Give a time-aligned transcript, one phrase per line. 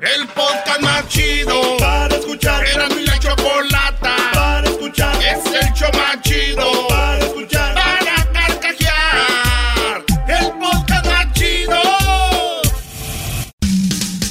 [0.00, 2.62] El podcast más chido para escuchar.
[2.66, 5.16] Era mi la chocolata para escuchar.
[5.22, 7.74] Es el show más chido para escuchar.
[7.74, 10.04] Para carcajear.
[10.28, 11.80] El podcast más chido.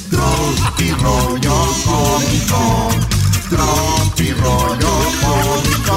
[0.08, 2.90] Tropi rollo cómico.
[3.50, 5.96] Tropi rollo cómico.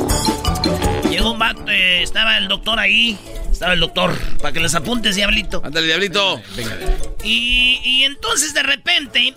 [1.68, 3.18] Eh, estaba el doctor ahí.
[3.50, 4.16] Estaba el doctor.
[4.38, 5.62] Para que les apuntes, diablito.
[5.64, 6.40] Ándale, diablito.
[6.56, 6.76] Venga.
[7.24, 9.34] Y, y entonces de repente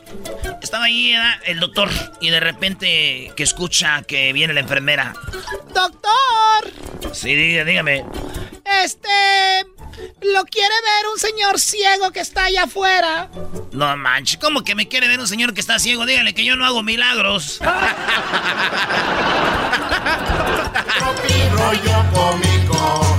[0.62, 1.90] estaba ahí era el doctor.
[2.22, 5.14] Y de repente que escucha que viene la enfermera.
[5.74, 7.14] ¡Doctor!
[7.14, 8.06] Sí, dígame.
[8.84, 9.10] Este.
[10.22, 13.30] Lo quiere ver un señor ciego que está allá afuera.
[13.72, 16.06] No manches, ¿cómo que me quiere ver un señor que está ciego?
[16.06, 17.60] Dígale que yo no hago milagros.
[21.52, 23.18] rollo cómico.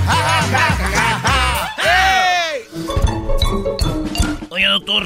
[4.49, 5.05] Oye, doctor,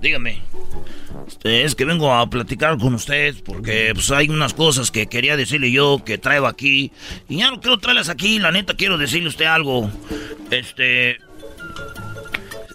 [0.00, 0.42] dígame.
[1.44, 5.70] Es que vengo a platicar con usted porque pues, hay unas cosas que quería decirle
[5.70, 6.90] yo que traigo aquí.
[7.28, 9.90] Y ya no quiero traerlas aquí, la neta quiero decirle a usted algo.
[10.50, 11.18] Este.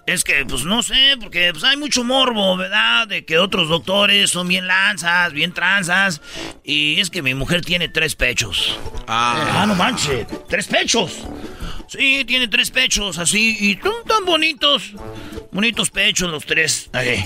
[0.06, 3.08] Es que, pues no sé, porque pues, hay mucho morbo, ¿verdad?
[3.08, 6.20] De que otros doctores son bien lanzas, bien tranzas.
[6.62, 8.78] Y es que mi mujer tiene tres pechos.
[9.06, 11.12] Ah, Ah, no manches, tres pechos.
[11.88, 14.92] Sí, tiene tres pechos así y son tan bonitos.
[15.52, 16.90] Bonitos pechos los tres.
[16.92, 17.24] Ahí.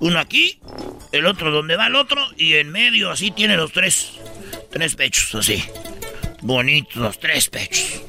[0.00, 0.60] Uno aquí,
[1.12, 4.12] el otro donde va el otro y en medio así tiene los tres.
[4.70, 5.64] Tres pechos así.
[6.42, 8.02] Bonitos los tres pechos.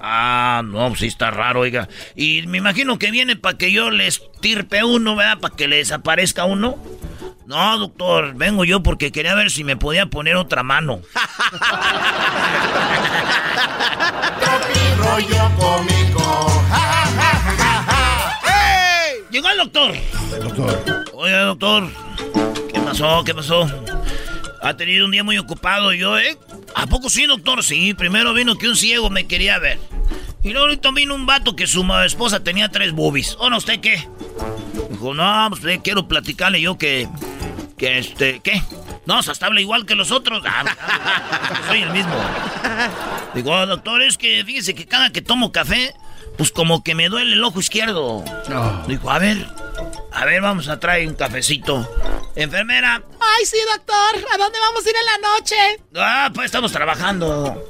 [0.00, 1.88] Ah, no, pues sí está raro, oiga.
[2.14, 5.38] Y me imagino que viene para que yo le estirpe uno, ¿verdad?
[5.38, 6.76] Para que le desaparezca uno.
[7.46, 11.00] No, doctor, vengo yo porque quería ver si me podía poner otra mano.
[14.98, 16.64] rollo cómico.
[19.30, 19.92] Llegó el doctor.
[20.42, 21.04] doctor.
[21.14, 21.88] Oye, doctor.
[22.72, 23.24] ¿Qué pasó?
[23.24, 23.66] ¿Qué pasó?
[24.62, 26.36] Ha tenido un día muy ocupado yo, ¿eh?
[26.74, 27.62] ¿A poco sí, doctor?
[27.62, 29.78] Sí, primero vino que un ciego me quería ver.
[30.42, 33.36] Y luego ahorita vino un vato que su esposa tenía tres boobies.
[33.38, 34.08] ¿O no, usted qué?
[34.90, 37.08] Dijo, no, pues eh, quiero platicarle yo que...
[37.76, 38.40] Que este...
[38.40, 38.62] ¿Qué?
[39.06, 40.42] No, se hasta habla igual que los otros.
[40.44, 40.64] Ah,
[41.68, 42.14] soy el mismo.
[43.34, 45.94] Digo, "Oh, doctor, es que fíjese que cada que tomo café,
[46.36, 48.24] pues como que me duele el ojo izquierdo.
[48.86, 49.46] Dijo, a ver,
[50.12, 51.88] a ver, vamos a traer un cafecito.
[52.34, 53.02] Enfermera.
[53.20, 54.24] Ay, sí, doctor.
[54.32, 55.56] ¿A dónde vamos a ir en la noche?
[55.96, 57.62] Ah, pues estamos trabajando.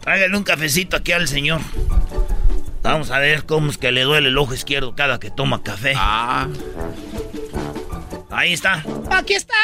[0.00, 1.60] Tráigale un cafecito aquí al señor.
[2.82, 5.94] Vamos a ver cómo es que le duele el ojo izquierdo cada que toma café.
[5.96, 6.48] Ah.
[8.30, 8.84] Ahí está.
[9.10, 9.54] Aquí está.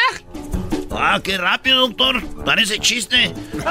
[0.90, 2.22] Ah, qué rápido, doctor.
[2.44, 3.32] Parece chiste.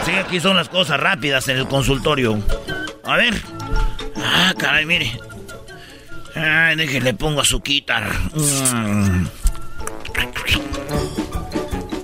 [0.00, 2.42] Así aquí son las cosas rápidas en el consultorio.
[3.04, 3.34] A ver.
[4.16, 5.18] Ah, caray, mire.
[6.36, 8.12] Ay, déjenle pongo azuquitar.
[8.34, 9.26] Mm.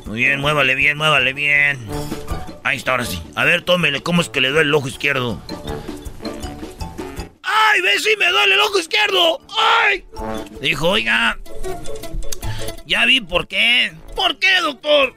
[0.06, 1.86] Muy bien, muévale bien, muévale bien.
[2.64, 3.22] Ahí está, ahora sí.
[3.34, 5.40] A ver, tómele, ¿cómo es que le duele el ojo izquierdo?
[7.42, 9.40] ¡Ay, ve si me duele el ojo izquierdo!
[9.58, 10.04] ¡Ay!
[10.60, 11.38] Dijo, oiga,
[12.86, 13.92] ya vi por qué.
[14.14, 15.14] ¿Por qué, doctor?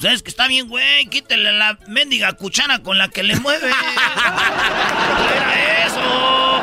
[0.00, 1.06] Sabes que está bien, güey.
[1.06, 3.68] Quítele la mendiga cuchara con la que le mueve.
[3.68, 6.62] ¿Qué era eso?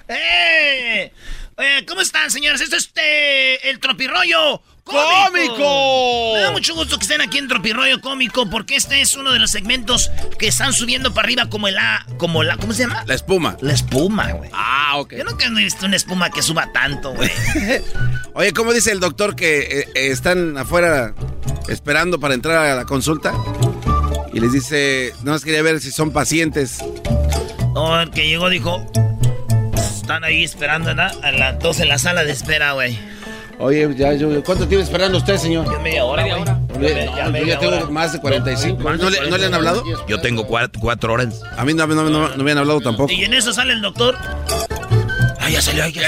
[0.10, 1.12] ¡Eh!
[1.56, 2.60] Oye, ¿cómo están, señores?
[2.62, 6.34] Esto es este, el tropirroyo ¡Cómico!
[6.34, 9.40] Me da mucho gusto que estén aquí en Tropirroyo Cómico porque este es uno de
[9.40, 13.04] los segmentos que están subiendo para arriba como el A, como la, ¿cómo se llama?
[13.06, 13.58] La espuma.
[13.62, 14.50] La espuma, güey.
[14.54, 15.16] Ah, ok.
[15.18, 17.30] Yo nunca he visto una espuma que suba tanto, güey.
[18.34, 21.14] Oye, ¿cómo dice el doctor que eh, eh, están afuera
[21.68, 23.34] esperando para entrar a la consulta?
[24.34, 26.78] Y les dice, no más quería ver si son pacientes.
[27.74, 28.86] No, el que llegó dijo,
[29.76, 31.12] están ahí esperando, ¿verdad?
[31.24, 32.98] A las dos en la sala de espera, güey.
[33.60, 35.66] Oye, ya, yo, ¿cuánto tiene esperando usted, señor?
[35.72, 37.86] Ya media hora, no, Ya yo media ya tengo hora.
[37.88, 38.84] más de 45.
[38.84, 39.84] Más de ¿No, le, ¿No le han hablado?
[40.08, 41.42] Yo tengo cuatro, cuatro horas.
[41.58, 43.12] A mí no, no, no, no me han hablado tampoco.
[43.12, 44.16] Y en eso sale el doctor.
[45.40, 46.08] Ah, ya salió, ya,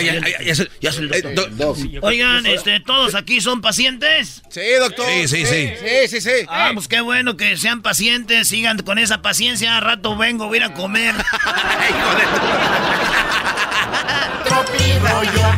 [0.81, 1.21] ya salió Eh,
[1.55, 4.43] do- Oigan, este, todos aquí son pacientes.
[4.49, 5.05] Sí, doctor.
[5.07, 5.71] Sí, sí, sí.
[5.79, 6.45] Sí, sí, sí.
[6.49, 9.77] Ah, pues qué bueno que sean pacientes, sigan con esa paciencia.
[9.77, 11.15] A rato vengo, voy a ir a comer.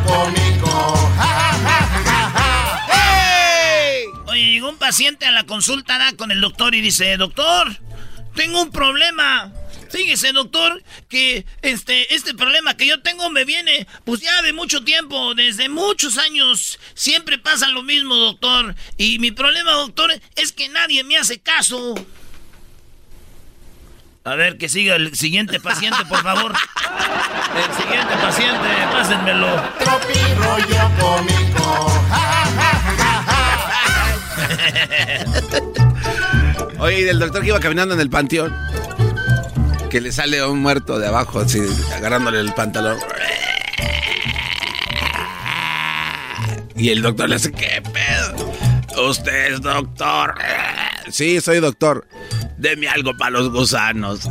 [0.06, 1.10] Cómico.
[4.32, 6.16] Oye, llegó un paciente a la consulta ¿da?
[6.16, 7.76] con el doctor y dice, doctor,
[8.34, 9.52] tengo un problema.
[9.90, 14.84] Fíjese, doctor, que este, este problema que yo tengo me viene, pues ya de mucho
[14.84, 16.78] tiempo, desde muchos años.
[16.94, 18.74] Siempre pasa lo mismo, doctor.
[18.96, 21.94] Y mi problema, doctor, es que nadie me hace caso.
[24.24, 26.54] A ver, que siga el siguiente paciente, por favor.
[27.52, 29.62] El siguiente paciente, pásenmelo.
[29.78, 31.92] Tropirollo cómico.
[36.78, 38.54] Oye, y del doctor que iba caminando en el panteón,
[39.90, 41.60] que le sale un muerto de abajo, así,
[41.94, 42.98] agarrándole el pantalón.
[46.76, 49.08] Y el doctor le hace, ¿qué pedo?
[49.08, 50.34] ¿Usted es doctor?
[51.10, 52.06] Sí, soy doctor.
[52.56, 54.28] Deme algo para los gusanos.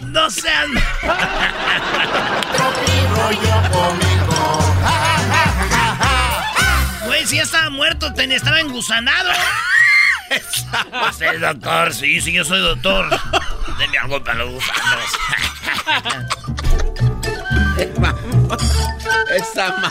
[0.00, 0.70] No sean...
[7.18, 9.28] Güey, si ya estaba muerto, ten- estaba engusanado.
[11.10, 13.08] Usted es doctor, sí, sí, yo soy doctor.
[13.76, 15.04] Deme algo para los gusanos.
[19.34, 19.90] Esa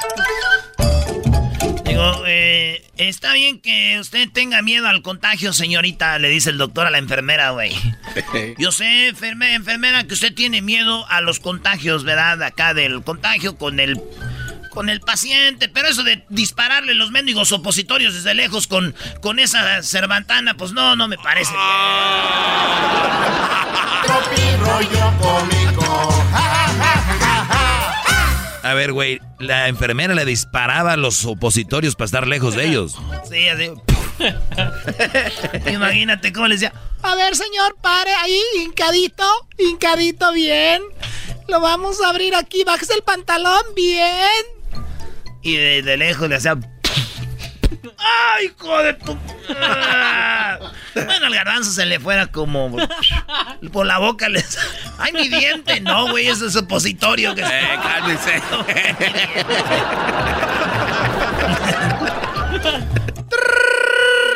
[1.84, 6.88] Digo, eh, está bien que usted tenga miedo al contagio, señorita, le dice el doctor
[6.88, 7.74] a la enfermera, güey.
[8.58, 12.42] Yo sé, enferme- enfermera, que usted tiene miedo a los contagios, ¿verdad?
[12.44, 14.02] Acá del contagio con el
[14.78, 19.82] con el paciente, pero eso de dispararle los mendigos opositorios desde lejos con, con esa
[19.82, 21.64] cervantana, pues no, no me parece bien.
[24.06, 26.24] Tropirollo cómico.
[28.62, 32.96] A ver, güey, la enfermera le disparaba a los opositorios para estar lejos de ellos.
[33.28, 33.72] Sí, así.
[35.72, 36.72] Imagínate cómo le decía.
[37.02, 39.26] A ver, señor, pare ahí, hincadito,
[39.58, 40.84] hincadito bien.
[41.48, 44.57] Lo vamos a abrir aquí, bájese el pantalón bien.
[45.48, 46.58] Y de, de lejos le hacía.
[47.98, 49.18] ¡Ay, hijo de tu!
[50.94, 52.76] Bueno, al garbanzo se le fuera como.
[53.72, 54.44] Por la boca le.
[54.98, 55.80] ¡Ay, mi diente!
[55.80, 57.34] No, güey, eso es opositorio.
[57.34, 58.42] Que Eh, cálmese.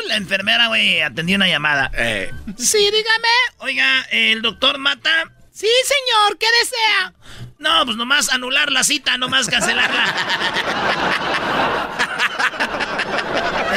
[0.08, 1.90] La enfermera, güey, atendió una llamada.
[1.94, 3.28] Eh, Sí, dígame.
[3.58, 5.10] Oiga, ¿el doctor mata?
[5.52, 7.12] Sí, señor, ¿qué desea?
[7.62, 10.04] No, pues nomás anular la cita, nomás cancelarla.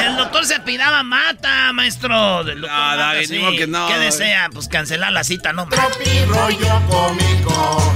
[0.04, 2.42] El doctor se apidaba mata, maestro.
[2.42, 3.88] El doctor No, Mata, David, modo que no.
[3.88, 4.50] ¿Qué desea?
[4.52, 5.68] Pues cancelar la cita, no.
[5.68, 7.94] Tropirollo cómico.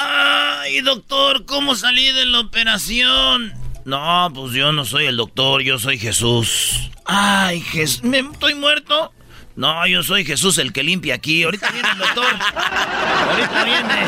[0.00, 3.54] Ay, doctor, ¿cómo salí de la operación?
[3.84, 6.90] No, pues yo no soy el doctor, yo soy Jesús.
[7.04, 9.12] Ay, Jesús, ¿me estoy muerto?
[9.58, 11.42] No, yo soy Jesús el que limpia aquí.
[11.42, 12.32] Ahorita viene el doctor.
[13.28, 14.06] Ahorita viene.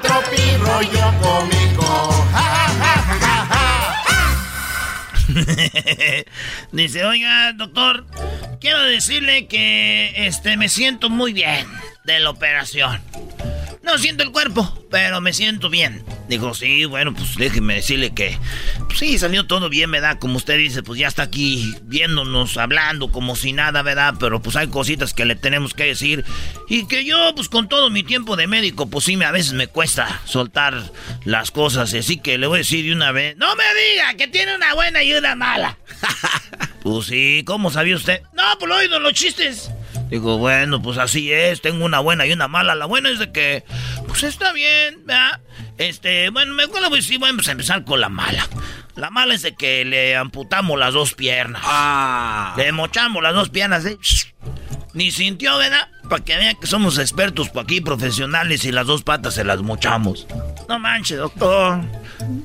[0.02, 2.26] Tropirollo cómico.
[6.72, 8.06] Dice, oiga, doctor,
[8.58, 11.66] quiero decirle que este me siento muy bien
[12.04, 13.02] de la operación.
[13.86, 16.04] No siento el cuerpo, pero me siento bien.
[16.28, 18.36] Dijo, sí, bueno, pues déjeme decirle que
[18.88, 20.18] pues, sí, salió todo bien, ¿verdad?
[20.18, 24.14] Como usted dice, pues ya está aquí viéndonos, hablando como si nada, ¿verdad?
[24.18, 26.24] Pero pues hay cositas que le tenemos que decir.
[26.68, 29.68] Y que yo, pues con todo mi tiempo de médico, pues sí, a veces me
[29.68, 30.90] cuesta soltar
[31.24, 31.94] las cosas.
[31.94, 34.74] Así que le voy a decir de una vez, no me diga que tiene una
[34.74, 35.78] buena y una mala.
[36.82, 38.22] Pues sí, ¿cómo sabía usted?
[38.32, 39.72] No, pues lo oído los chistes.
[40.10, 42.74] Digo, bueno, pues así es, tengo una buena y una mala.
[42.74, 43.64] La buena es de que,
[44.06, 45.40] pues está bien, ¿verdad?
[45.78, 48.46] Este, bueno, me acuerdo, pues sí, vamos a empezar con la mala.
[48.94, 51.62] La mala es de que le amputamos las dos piernas.
[51.64, 52.54] ah.
[52.56, 53.98] Le mochamos las dos piernas, ¿eh?
[54.94, 55.88] Ni sintió, ¿verdad?
[56.08, 59.60] Para que vean que somos expertos por aquí, profesionales, y las dos patas se las
[59.60, 60.26] mochamos.
[60.68, 61.80] No manches, doctor.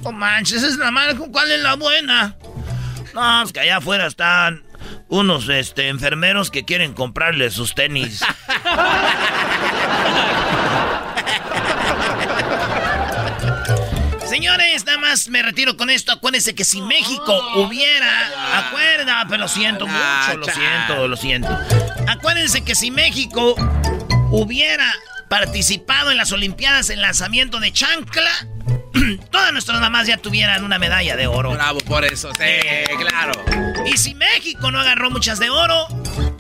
[0.04, 1.16] No manches, esa es la mala.
[1.16, 2.36] ¿Cuál es la buena?
[3.14, 4.64] No, es que allá afuera están
[5.08, 8.22] unos este, enfermeros que quieren comprarle sus tenis.
[14.32, 16.14] Señores, nada más me retiro con esto.
[16.14, 18.60] Acuérdense que si México hubiera.
[18.60, 21.60] Acuerda, pero lo siento mucho, lo siento, lo siento.
[22.08, 23.56] Acuérdense que si México
[24.30, 24.90] hubiera
[25.28, 28.32] participado en las Olimpiadas en lanzamiento de chancla,
[29.32, 31.52] todas nuestras mamás ya tuvieran una medalla de oro.
[31.52, 33.34] Bravo por eso, sí, claro.
[33.86, 35.88] Y si México no agarró muchas de oro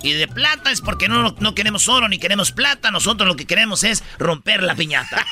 [0.01, 3.45] y de plata es porque no, no queremos oro ni queremos plata, nosotros lo que
[3.45, 5.25] queremos es romper la piñata.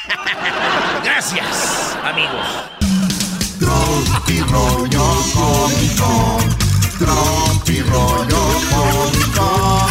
[1.03, 2.47] Gracias, amigos.
[3.59, 6.39] Tropi rollo cómico.
[6.97, 9.87] Tropi rollo cómico.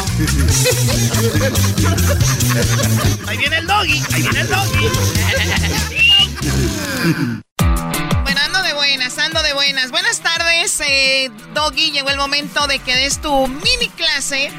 [3.27, 4.89] Ahí viene el doggy, ahí viene el doggy.
[8.99, 9.93] Buenas, ando de buenas.
[9.93, 11.93] Buenas tardes, eh, Doggy.
[11.93, 14.51] Llegó el momento de que des tu mini clase.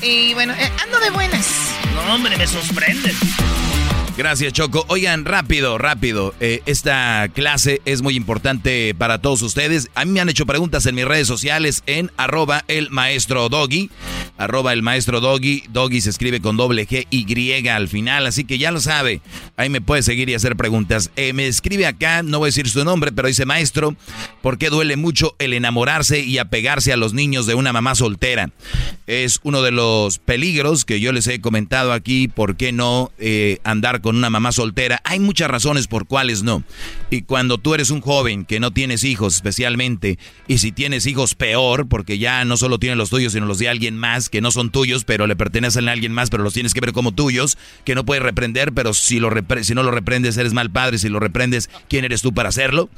[0.00, 1.44] Y bueno, eh, ando de buenas.
[1.92, 3.12] No, hombre, me sorprende.
[4.16, 4.84] Gracias, Choco.
[4.86, 6.34] Oigan, rápido, rápido.
[6.38, 9.90] Eh, esta clase es muy importante para todos ustedes.
[9.96, 13.90] A mí me han hecho preguntas en mis redes sociales en arroba el maestro Doggy.
[14.38, 15.64] Arroba el maestro Doggy.
[15.70, 19.20] Doggy se escribe con doble G Y al final, así que ya lo sabe.
[19.56, 21.10] Ahí me puede seguir y hacer preguntas.
[21.16, 23.96] Eh, me escribe acá, no voy a decir su nombre, pero dice maestro,
[24.42, 28.50] ¿por qué duele mucho el enamorarse y apegarse a los niños de una mamá soltera?
[29.08, 32.28] Es uno de los peligros que yo les he comentado aquí.
[32.28, 35.00] ¿Por qué no eh, andar con una mamá soltera.
[35.02, 36.62] Hay muchas razones por cuales no.
[37.08, 41.34] Y cuando tú eres un joven que no tienes hijos especialmente, y si tienes hijos
[41.34, 44.50] peor, porque ya no solo tienes los tuyos, sino los de alguien más, que no
[44.50, 47.56] son tuyos, pero le pertenecen a alguien más, pero los tienes que ver como tuyos,
[47.86, 49.30] que no puedes reprender, pero si, lo
[49.62, 52.90] si no lo reprendes eres mal padre, si lo reprendes, ¿quién eres tú para hacerlo?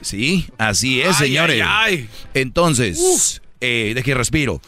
[0.00, 1.64] Sí, así es, señores.
[2.34, 4.60] Entonces, eh, deje respiro.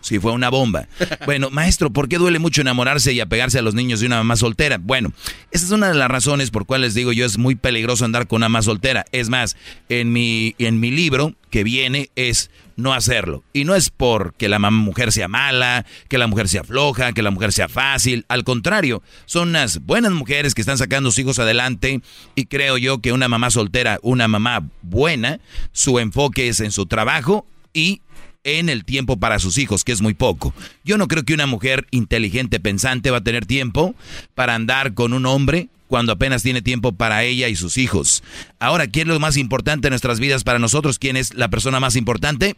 [0.00, 0.88] si fue una bomba.
[1.24, 4.36] Bueno, maestro, ¿por qué duele mucho enamorarse y apegarse a los niños de una mamá
[4.36, 4.78] soltera?
[4.78, 5.12] Bueno,
[5.52, 8.38] esa es una de las razones por cuales digo yo es muy peligroso andar con
[8.38, 9.04] una mamá soltera.
[9.12, 9.56] Es más,
[9.88, 13.44] en mi, en mi libro que viene es no hacerlo.
[13.52, 17.30] Y no es porque la mujer sea mala, que la mujer sea floja, que la
[17.30, 18.24] mujer sea fácil.
[18.28, 22.00] Al contrario, son unas buenas mujeres que están sacando sus hijos adelante
[22.34, 25.40] y creo yo que una mamá soltera, una mamá buena,
[25.72, 28.00] su enfoque es en su trabajo y
[28.44, 30.52] en el tiempo para sus hijos, que es muy poco.
[30.84, 33.94] Yo no creo que una mujer inteligente, pensante, va a tener tiempo
[34.34, 38.22] para andar con un hombre cuando apenas tiene tiempo para ella y sus hijos.
[38.58, 40.98] Ahora, ¿quién es lo más importante en nuestras vidas para nosotros?
[40.98, 42.56] ¿Quién es la persona más importante?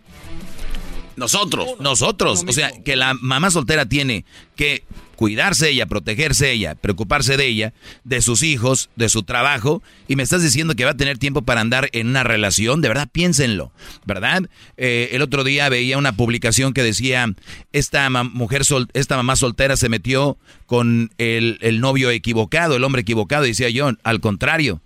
[1.16, 1.70] Nosotros.
[1.80, 2.44] Nosotros.
[2.46, 4.24] O sea, que la mamá soltera tiene
[4.56, 4.84] que
[5.16, 7.72] cuidarse ella, protegerse ella, preocuparse de ella,
[8.04, 11.42] de sus hijos, de su trabajo, y me estás diciendo que va a tener tiempo
[11.42, 13.72] para andar en una relación, de verdad piénsenlo,
[14.06, 14.48] ¿verdad?
[14.76, 17.32] Eh, el otro día veía una publicación que decía,
[17.72, 23.02] esta mujer, sol, esta mamá soltera se metió con el, el novio equivocado, el hombre
[23.02, 24.80] equivocado, y decía yo, al contrario,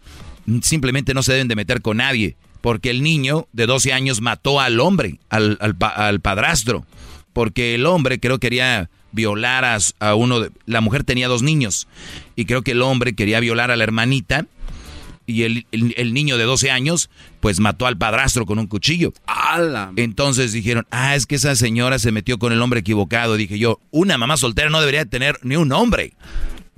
[0.63, 4.61] simplemente no se deben de meter con nadie, porque el niño de 12 años mató
[4.61, 6.85] al hombre, al, al, al padrastro,
[7.33, 10.51] porque el hombre creo quería violar a, uno de...
[10.67, 11.89] La mujer tenía dos niños
[12.37, 14.47] y creo que el hombre quería violar a la hermanita
[15.27, 17.11] y el, niño de 12 años
[17.41, 19.13] pues mató al padrastro con un cuchillo.
[19.97, 23.37] Entonces dijeron, ah, es que esa señora se metió con el hombre equivocado.
[23.37, 26.15] Dije yo, una mamá soltera no debería tener ni un hombre.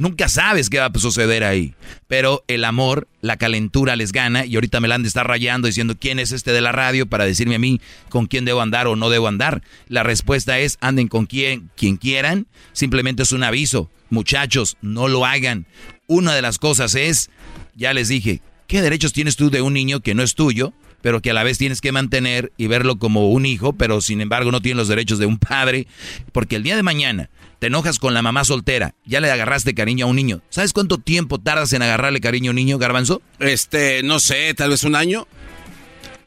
[0.00, 1.74] Nunca sabes qué va a suceder ahí.
[2.08, 5.66] Pero el amor, la calentura les gana y ahorita me la han de estar rayando
[5.66, 8.86] diciendo quién es este de la radio para decirme a mí con quién debo andar
[8.86, 9.62] o no debo andar.
[9.88, 12.46] La respuesta es anden con quien, quien quieran.
[12.72, 13.90] Simplemente es un aviso.
[14.08, 15.66] Muchachos, no lo hagan.
[16.06, 17.28] Una de las cosas es,
[17.74, 20.72] ya les dije, ¿qué derechos tienes tú de un niño que no es tuyo?
[21.02, 24.20] pero que a la vez tienes que mantener y verlo como un hijo, pero sin
[24.20, 25.86] embargo no tiene los derechos de un padre,
[26.30, 27.30] porque el día de mañana
[27.60, 30.40] te enojas con la mamá soltera, ya le agarraste cariño a un niño.
[30.48, 33.20] ¿Sabes cuánto tiempo tardas en agarrarle cariño a un niño, Garbanzo?
[33.38, 35.28] Este, no sé, tal vez un año.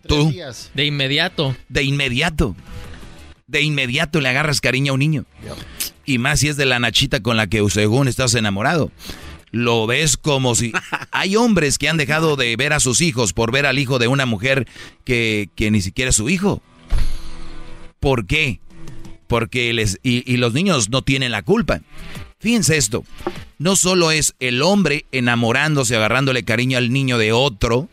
[0.07, 0.31] ¿Tú?
[0.75, 1.55] De inmediato.
[1.69, 2.55] De inmediato.
[3.47, 5.25] De inmediato le agarras cariño a un niño.
[6.05, 8.91] Y más si es de la nachita con la que según estás enamorado.
[9.49, 10.71] Lo ves como si...
[11.11, 14.07] Hay hombres que han dejado de ver a sus hijos por ver al hijo de
[14.07, 14.67] una mujer
[15.03, 16.61] que, que ni siquiera es su hijo.
[17.99, 18.59] ¿Por qué?
[19.33, 21.81] Porque les y, los niños no tienen la culpa.
[22.39, 23.03] Fíjense esto,
[23.57, 27.89] no solo es el hombre enamorándose, agarrándole cariño al niño de otro,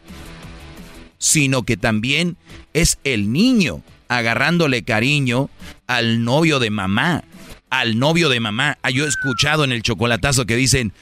[1.16, 2.36] sino que también
[2.74, 5.48] es el niño agarrándole cariño
[5.86, 7.24] al novio de mamá.
[7.70, 8.76] al novio de mamá.
[8.82, 10.92] Ah, yo he escuchado en el chocolatazo que dicen,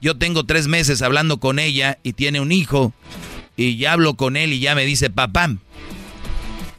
[0.00, 2.92] yo tengo tres meses hablando con ella y tiene un hijo
[3.56, 5.56] y ya hablo con él y ya me dice papá.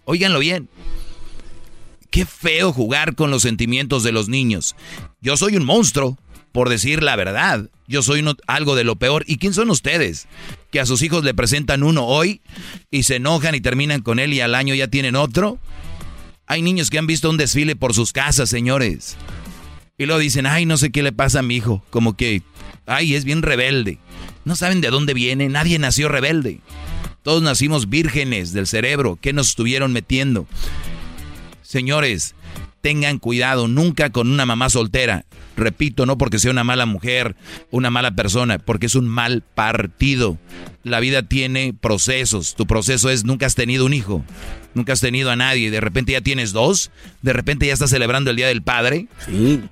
[0.05, 0.69] Óiganlo bien.
[2.09, 4.75] Qué feo jugar con los sentimientos de los niños.
[5.21, 6.17] Yo soy un monstruo,
[6.51, 7.69] por decir la verdad.
[7.87, 9.23] Yo soy algo de lo peor.
[9.27, 10.27] ¿Y quién son ustedes?
[10.71, 12.41] Que a sus hijos le presentan uno hoy
[12.91, 15.59] y se enojan y terminan con él y al año ya tienen otro.
[16.45, 19.17] Hay niños que han visto un desfile por sus casas, señores.
[19.97, 21.83] Y luego dicen, ay, no sé qué le pasa a mi hijo.
[21.89, 22.41] Como que,
[22.85, 23.99] ay, es bien rebelde.
[24.45, 26.61] No saben de dónde viene, nadie nació rebelde.
[27.21, 29.19] Todos nacimos vírgenes del cerebro.
[29.21, 30.47] ¿Qué nos estuvieron metiendo?
[31.69, 32.33] Señores,
[32.81, 35.25] tengan cuidado nunca con una mamá soltera.
[35.55, 37.35] Repito, no porque sea una mala mujer,
[37.69, 40.39] una mala persona, porque es un mal partido.
[40.81, 42.55] La vida tiene procesos.
[42.55, 44.25] Tu proceso es nunca has tenido un hijo,
[44.73, 45.69] nunca has tenido a nadie.
[45.69, 46.89] De repente ya tienes dos,
[47.21, 49.05] de repente ya estás celebrando el Día del Padre.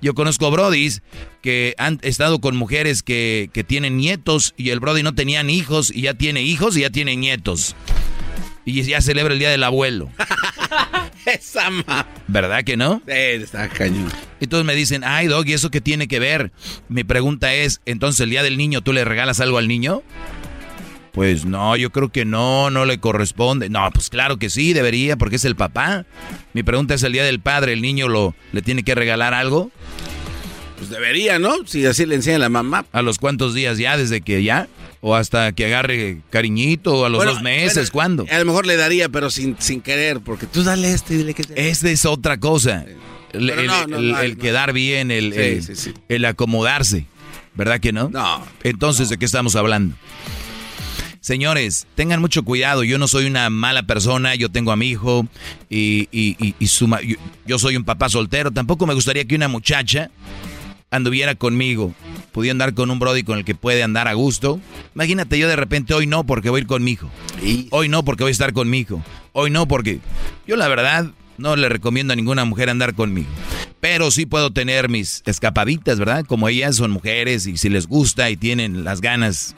[0.00, 1.02] Yo conozco brodis
[1.42, 5.90] que han estado con mujeres que, que tienen nietos y el brody no tenían hijos
[5.92, 7.74] y ya tiene hijos y ya tiene nietos.
[8.64, 10.10] Y ya celebra el Día del Abuelo.
[11.34, 12.06] Esa ma...
[12.26, 13.02] ¿Verdad que no?
[13.06, 14.10] Sí, está cañón.
[14.40, 16.52] Y todos me dicen, ay, Dog, ¿y eso qué tiene que ver?
[16.88, 20.02] Mi pregunta es, entonces el día del niño, ¿tú le regalas algo al niño?
[21.12, 23.68] Pues no, yo creo que no, no le corresponde.
[23.68, 26.06] No, pues claro que sí, debería, porque es el papá.
[26.52, 29.70] Mi pregunta es, el día del padre, ¿el niño lo, le tiene que regalar algo?
[30.76, 31.66] Pues debería, ¿no?
[31.66, 32.86] Si así le enseña la mamá.
[32.92, 33.96] ¿A los cuántos días ya?
[33.96, 34.68] ¿Desde que ya?
[35.00, 36.94] ¿O hasta que agarre cariñito?
[36.94, 37.90] ¿O a los dos meses?
[37.90, 38.26] ¿Cuándo?
[38.30, 41.34] A lo mejor le daría, pero sin, sin querer, porque tú dale este y dile
[41.34, 41.44] que...
[41.54, 42.84] Esta es otra cosa.
[43.32, 45.32] El, quedar bien, el,
[46.08, 47.06] el, acomodarse.
[47.54, 48.08] ¿Verdad que no?
[48.08, 48.44] No.
[48.62, 49.94] Entonces, ¿de qué estamos hablando?
[51.20, 52.84] Señores, tengan mucho cuidado.
[52.84, 54.34] Yo no soy una mala persona.
[54.34, 55.26] Yo tengo a mi hijo
[55.68, 56.66] y, y, y,
[57.46, 58.50] yo soy un papá soltero.
[58.50, 60.10] Tampoco me gustaría que una muchacha
[60.90, 61.94] anduviera conmigo,
[62.32, 64.60] pudiera andar con un brody con el que puede andar a gusto.
[64.94, 67.10] Imagínate yo de repente hoy no porque voy a ir con mi hijo.
[67.70, 69.02] Hoy no porque voy a estar con mi hijo.
[69.32, 70.00] Hoy no porque
[70.46, 73.28] yo la verdad no le recomiendo a ninguna mujer andar conmigo.
[73.80, 76.24] Pero sí puedo tener mis escapaditas, ¿verdad?
[76.26, 79.54] Como ellas son mujeres y si les gusta y tienen las ganas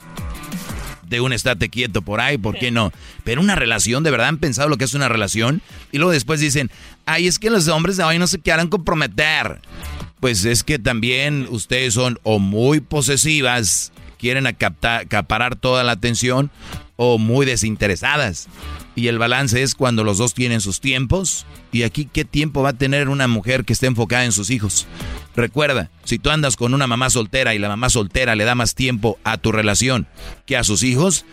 [1.07, 2.91] de un estate quieto por ahí, ¿por qué no?
[3.23, 5.61] Pero una relación, ¿de verdad han pensado lo que es una relación?
[5.91, 6.71] Y luego después dicen,
[7.05, 9.59] ay, es que los hombres de hoy no se quieran comprometer
[10.21, 16.51] pues es que también ustedes son o muy posesivas, quieren acaparar toda la atención,
[16.95, 18.47] o muy desinteresadas.
[18.95, 21.47] Y el balance es cuando los dos tienen sus tiempos.
[21.71, 24.85] Y aquí, ¿qué tiempo va a tener una mujer que esté enfocada en sus hijos?
[25.35, 28.75] Recuerda, si tú andas con una mamá soltera y la mamá soltera le da más
[28.75, 30.07] tiempo a tu relación
[30.45, 31.25] que a sus hijos,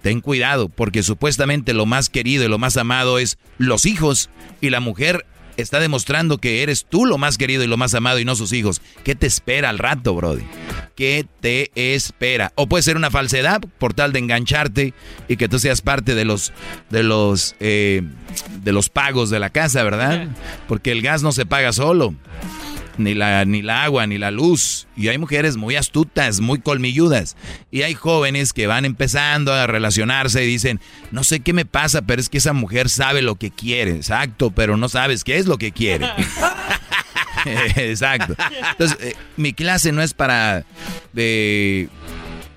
[0.00, 4.30] ten cuidado, porque supuestamente lo más querido y lo más amado es los hijos.
[4.62, 5.26] Y la mujer
[5.62, 8.52] está demostrando que eres tú lo más querido y lo más amado y no sus
[8.52, 8.80] hijos.
[9.04, 10.44] ¿Qué te espera al rato, Brody?
[10.94, 12.52] ¿Qué te espera?
[12.54, 14.94] O puede ser una falsedad por tal de engancharte
[15.28, 16.52] y que tú seas parte de los
[16.90, 18.02] de los eh,
[18.62, 20.28] de los pagos de la casa, ¿verdad?
[20.68, 22.14] Porque el gas no se paga solo
[22.98, 24.86] ni la, ni la agua, ni la luz.
[24.96, 27.36] Y hay mujeres muy astutas, muy colmilludas.
[27.70, 32.02] Y hay jóvenes que van empezando a relacionarse y dicen, no sé qué me pasa,
[32.02, 33.96] pero es que esa mujer sabe lo que quiere.
[33.96, 36.08] Exacto, pero no sabes qué es lo que quiere.
[37.76, 38.34] Exacto.
[38.70, 40.64] Entonces, eh, mi clase no es para
[41.16, 41.88] eh,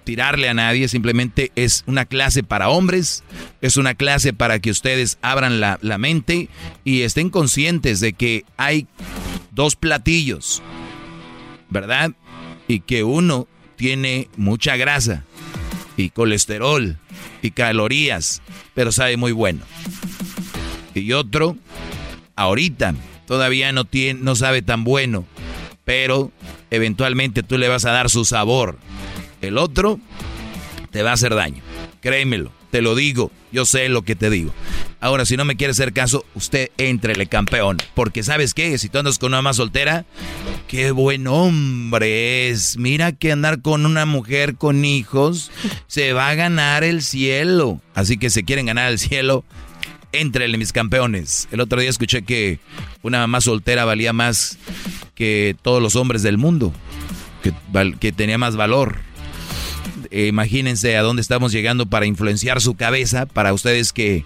[0.05, 3.23] tirarle a nadie, simplemente es una clase para hombres,
[3.59, 6.47] es una clase para que ustedes abran la, mente
[6.83, 8.87] y estén conscientes de que hay
[9.51, 10.61] dos platillos,
[11.69, 12.11] ¿verdad?
[12.67, 15.23] Y que uno tiene mucha grasa
[15.97, 16.97] y colesterol
[17.41, 18.41] y calorías,
[18.73, 19.61] pero sabe muy bueno.
[20.93, 21.57] Y otro,
[22.35, 22.93] ahorita,
[23.25, 25.25] todavía no, tiene, no sabe tan bueno,
[25.83, 26.31] pero
[26.69, 28.77] eventualmente tú le vas a dar su sabor.
[29.45, 29.99] El otro
[30.91, 31.61] te va a hacer daño,
[32.01, 34.53] créemelo te lo digo, yo sé lo que te digo.
[34.99, 37.77] Ahora, si no me quiere hacer caso, usted entrele campeón.
[37.93, 40.03] Porque sabes qué, si tú andas con una más soltera,
[40.67, 42.77] qué buen hombre es.
[42.77, 45.51] Mira que andar con una mujer con hijos,
[45.87, 47.79] se va a ganar el cielo.
[47.93, 49.45] Así que si quieren ganar el cielo,
[50.11, 51.47] entrele mis campeones.
[51.51, 52.59] El otro día escuché que
[53.03, 54.57] una mamá soltera valía más
[55.15, 56.73] que todos los hombres del mundo,
[58.01, 59.04] que tenía más valor.
[60.11, 64.25] Eh, imagínense a dónde estamos llegando para influenciar su cabeza, para ustedes que,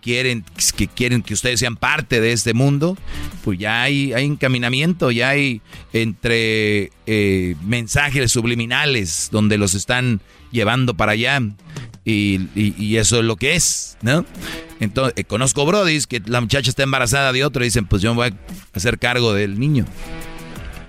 [0.00, 0.44] quieren,
[0.76, 2.96] que quieren que ustedes sean parte de este mundo,
[3.42, 5.60] pues ya hay, hay encaminamiento, ya hay
[5.92, 11.40] entre eh, mensajes subliminales donde los están llevando para allá.
[12.06, 14.26] Y, eso es lo que es, ¿no?
[14.78, 18.10] Entonces, eh, conozco brodis que la muchacha está embarazada de otro y dicen, pues yo
[18.14, 19.86] me voy a hacer cargo del niño.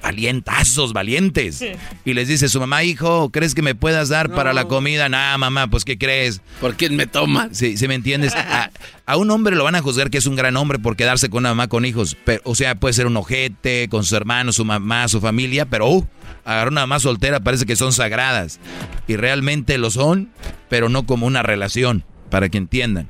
[0.06, 1.65] Valientazos, valientes.
[2.06, 5.10] Y les dice su mamá, hijo, ¿crees que me puedas dar para la comida?
[5.10, 6.41] Nah, mamá, pues ¿qué crees?
[6.62, 7.50] ¿Por quién me toma?
[7.52, 8.34] Sí, ¿sí me entiendes?
[9.08, 11.39] A, un hombre lo van a juzgar que es un gran hombre por quedarse con
[11.39, 12.15] una mamá con hijos.
[12.24, 15.89] Pero, o sea, puede ser un ojete, con su hermano, su mamá, su familia, pero
[15.89, 16.08] uh,
[16.44, 18.60] agarrar una mamá soltera parece que son sagradas.
[19.08, 20.30] Y realmente lo son,
[20.70, 23.10] pero no como una relación, para que entiendan.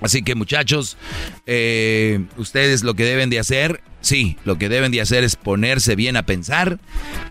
[0.00, 0.96] Así que muchachos,
[1.46, 5.96] eh, ustedes lo que deben de hacer, sí, lo que deben de hacer es ponerse
[5.96, 6.78] bien a pensar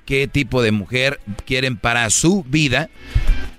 [0.06, 2.90] qué tipo de mujer quieren para su vida,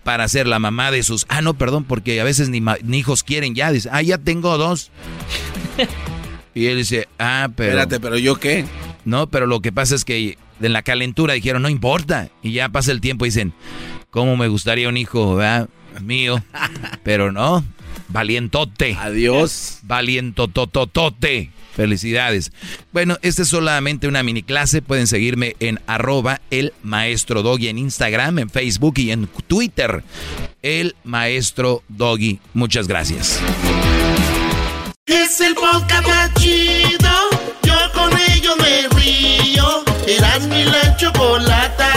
[0.03, 1.24] para ser la mamá de sus...
[1.29, 2.62] Ah, no, perdón, porque a veces ni,
[2.96, 3.72] hijos quieren ya.
[3.72, 4.90] Dice, ah, ya tengo dos.
[6.55, 7.70] y él dice, ah, pero...
[7.70, 8.66] Espérate, pero yo qué?
[9.05, 12.29] No, pero lo que pasa es que en la calentura dijeron, no importa.
[12.42, 13.55] Y ya pasa el tiempo y dicen,
[14.11, 15.38] ¿cómo me gustaría un hijo
[16.03, 16.42] mío?
[17.03, 17.64] Pero no,
[18.08, 18.96] Valientote.
[19.00, 19.78] Adiós.
[19.82, 21.50] Valientototote.
[21.74, 22.52] Felicidades.
[22.92, 24.80] Bueno, esta es solamente una mini clase.
[24.80, 30.04] Pueden seguirme en arroba el maestro doggy en Instagram, en Facebook y en Twitter.
[30.62, 32.38] El maestro doggy.
[32.52, 33.40] Muchas gracias.
[35.06, 37.10] Es el podcast chido.
[37.62, 39.84] Yo con ello me río.
[40.06, 41.93] Eras mi la chocolata.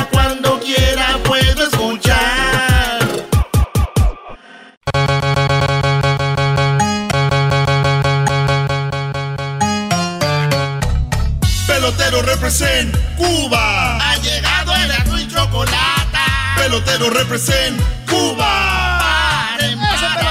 [12.47, 13.97] Represent Cuba.
[13.97, 16.17] Ha llegado el azul y chocolate.
[16.55, 17.77] Pelotero represent
[18.09, 19.57] Cuba.
[19.59, 20.29] pelotero!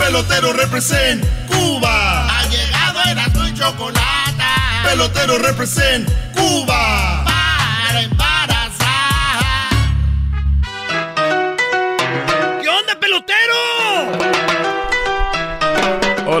[0.00, 2.26] Pelotero represent Cuba.
[2.26, 4.44] Ha llegado el azul y chocolate.
[4.82, 6.95] Pelotero represent Cuba.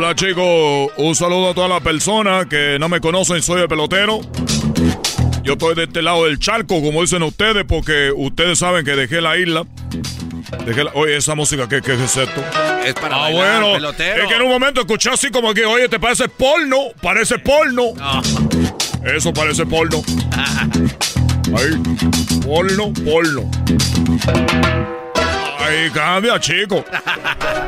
[0.06, 4.20] Hola chicos, un saludo a todas las personas que no me conocen, soy el pelotero.
[5.42, 9.20] Yo estoy de este lado del charco, como dicen ustedes, porque ustedes saben que dejé
[9.20, 9.66] la isla.
[10.64, 10.92] Dejé la...
[10.94, 12.40] Oye, esa música, ¿qué, qué es esto?
[12.84, 14.22] Es para ah, bailar, bueno, pelotero.
[14.22, 16.76] es que en un momento escuché así como que, oye, ¿te parece porno?
[17.02, 17.94] Parece porno.
[19.04, 20.04] Eso parece porno.
[21.56, 21.82] Ahí,
[22.44, 23.50] porno, porno.
[25.66, 26.84] Ay, cambia, chico.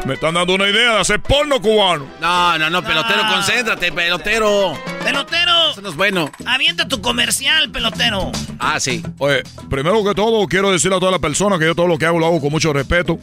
[0.07, 2.07] Me están dando una idea de hacer porno cubano.
[2.21, 3.33] No, no, no, pelotero, Ah.
[3.35, 4.79] concéntrate, pelotero.
[5.05, 5.71] Pelotero.
[5.73, 6.31] Eso no es bueno.
[6.47, 8.31] Avienta tu comercial, pelotero.
[8.59, 9.03] Ah, sí.
[9.19, 12.07] Oye, primero que todo, quiero decirle a todas las personas que yo todo lo que
[12.07, 13.19] hago lo hago con mucho respeto.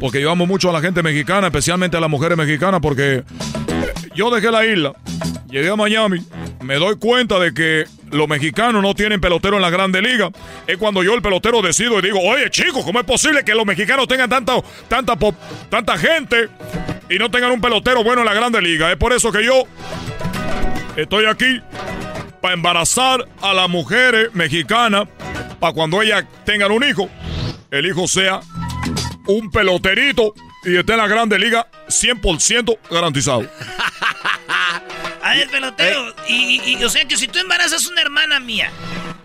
[0.00, 3.24] Porque yo amo mucho a la gente mexicana, especialmente a las mujeres mexicanas, porque
[4.16, 4.92] yo dejé la isla,
[5.48, 6.20] llegué a Miami,
[6.62, 10.30] me doy cuenta de que los mexicanos no tienen pelotero en la Grande Liga.
[10.66, 13.66] Es cuando yo el pelotero decido y digo, oye chicos, ¿cómo es posible que los
[13.66, 14.54] mexicanos tengan tanta,
[14.88, 15.16] tanta,
[15.68, 16.48] tanta gente
[17.10, 18.90] y no tengan un pelotero bueno en la Grande Liga?
[18.90, 19.64] Es por eso que yo
[20.96, 21.60] estoy aquí
[22.40, 25.08] para embarazar a las mujeres mexicanas
[25.60, 27.10] para cuando ellas tengan un hijo,
[27.70, 28.40] el hijo sea
[29.26, 30.32] un peloterito
[30.66, 33.48] y esté en la Grande Liga 100% garantizado.
[35.22, 36.14] A ver, pelotero.
[36.28, 38.70] Y, y- y, o sea que si tú embarazas una hermana mía,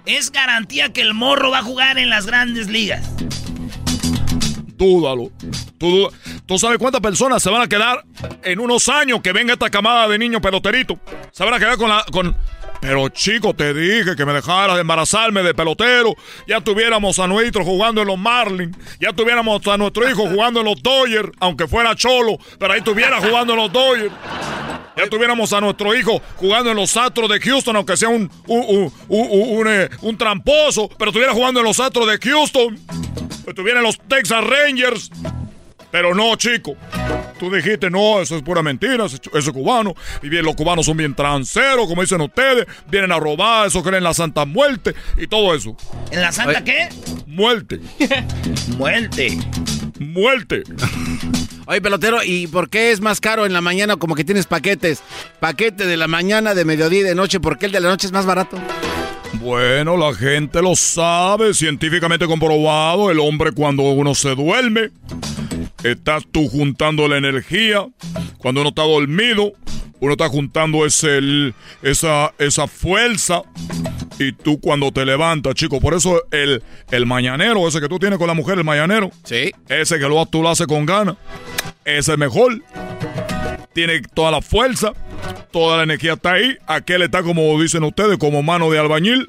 [0.05, 3.07] es garantía que el morro va a jugar en las grandes ligas.
[4.77, 5.31] Dúdalo.
[5.77, 6.09] Tú, duda-
[6.47, 8.03] ¿Tú sabes cuántas personas se van a quedar
[8.43, 10.97] en unos años que venga esta camada de niños peloteritos?
[11.31, 12.03] Se van a quedar con la...
[12.11, 12.35] Con...
[12.81, 16.15] Pero chico, te dije que me dejaras de embarazarme de pelotero.
[16.47, 18.75] Ya tuviéramos a nuestro jugando en los Marlins.
[18.99, 23.21] Ya tuviéramos a nuestro hijo jugando en los Dodgers, aunque fuera cholo, pero ahí estuviera
[23.21, 24.11] jugando en los Dodgers.
[24.97, 28.59] Ya tuviéramos a nuestro hijo jugando en los Astros de Houston, aunque sea un, un,
[28.67, 32.77] un, un- un, eh, un tramposo, pero estuviera jugando en los Astros de Houston.
[33.47, 35.11] Estuviera en los Texas Rangers.
[35.91, 36.75] Pero no, chico.
[37.41, 39.95] Tú dijiste, no, eso es pura mentira, eso, es cubano.
[40.21, 42.67] Y bien, los cubanos son bien tranceros, como dicen ustedes.
[42.87, 45.75] Vienen a robar, eso creen en la Santa Muerte y todo eso.
[46.11, 46.63] ¿En la santa Oye.
[46.63, 46.89] qué?
[47.25, 47.79] Muerte,
[48.77, 49.39] Muerte.
[49.97, 50.61] muerte.
[51.65, 55.01] Oye, pelotero, ¿y por qué es más caro en la mañana como que tienes paquetes?
[55.39, 58.05] Paquete de la mañana, de mediodía y de noche, ¿por qué el de la noche
[58.05, 58.55] es más barato?
[59.41, 63.09] Bueno, la gente lo sabe, científicamente comprobado.
[63.09, 64.91] El hombre cuando uno se duerme,
[65.83, 67.85] estás tú juntando la energía.
[68.37, 69.53] Cuando uno está dormido,
[69.99, 73.41] uno está juntando ese, el- esa, esa fuerza.
[74.19, 78.19] Y tú cuando te levantas, chico, por eso el, el mañanero, ese que tú tienes
[78.19, 79.51] con la mujer, el mañanero, Sí.
[79.67, 81.15] ese que lo, tú lo haces con ganas,
[81.85, 82.61] ese es el mejor.
[83.73, 84.93] Tiene toda la fuerza,
[85.51, 86.55] toda la energía está ahí.
[86.67, 89.25] Aquel está como dicen ustedes, como mano de albañil.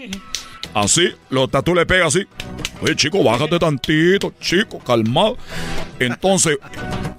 [0.75, 2.27] Así, lo, tú le pegas así.
[2.83, 5.37] Oye, chico, bájate tantito, chico, calmado.
[6.01, 6.59] Entonces,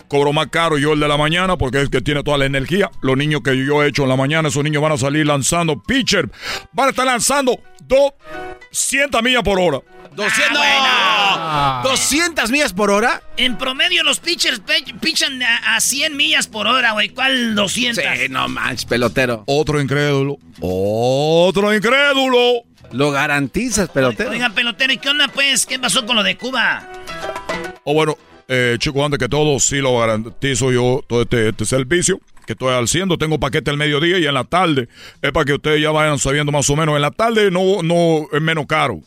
[0.09, 2.91] cobro más caro yo el de la mañana porque es que tiene toda la energía.
[3.01, 5.81] Los niños que yo he hecho en la mañana, esos niños van a salir lanzando
[5.81, 6.29] pitcher.
[6.73, 9.79] Van a estar lanzando 200 millas por hora.
[10.15, 10.59] 200,
[11.45, 13.21] Ah, 200 millas por hora.
[13.37, 14.61] En promedio los pitchers
[15.01, 17.09] pichan a, a 100 millas por hora, güey.
[17.09, 18.03] ¿Cuál 200?
[18.03, 19.43] Sí, no manches, pelotero.
[19.47, 20.37] Otro incrédulo.
[20.61, 22.63] Otro incrédulo.
[22.93, 24.29] Lo garantizas, pelotero.
[24.31, 25.65] Oiga, pelotero, ¿y qué onda, pues?
[25.65, 26.87] ¿Qué pasó con lo de Cuba?
[27.83, 28.15] O bueno,
[28.47, 32.73] eh, chicos, antes que todo, sí lo garantizo yo todo este, este servicio que estoy
[32.73, 33.17] haciendo.
[33.17, 34.89] Tengo paquete al mediodía y en la tarde.
[35.21, 36.95] Es para que ustedes ya vayan sabiendo más o menos.
[36.95, 38.99] En la tarde no, no es menos caro.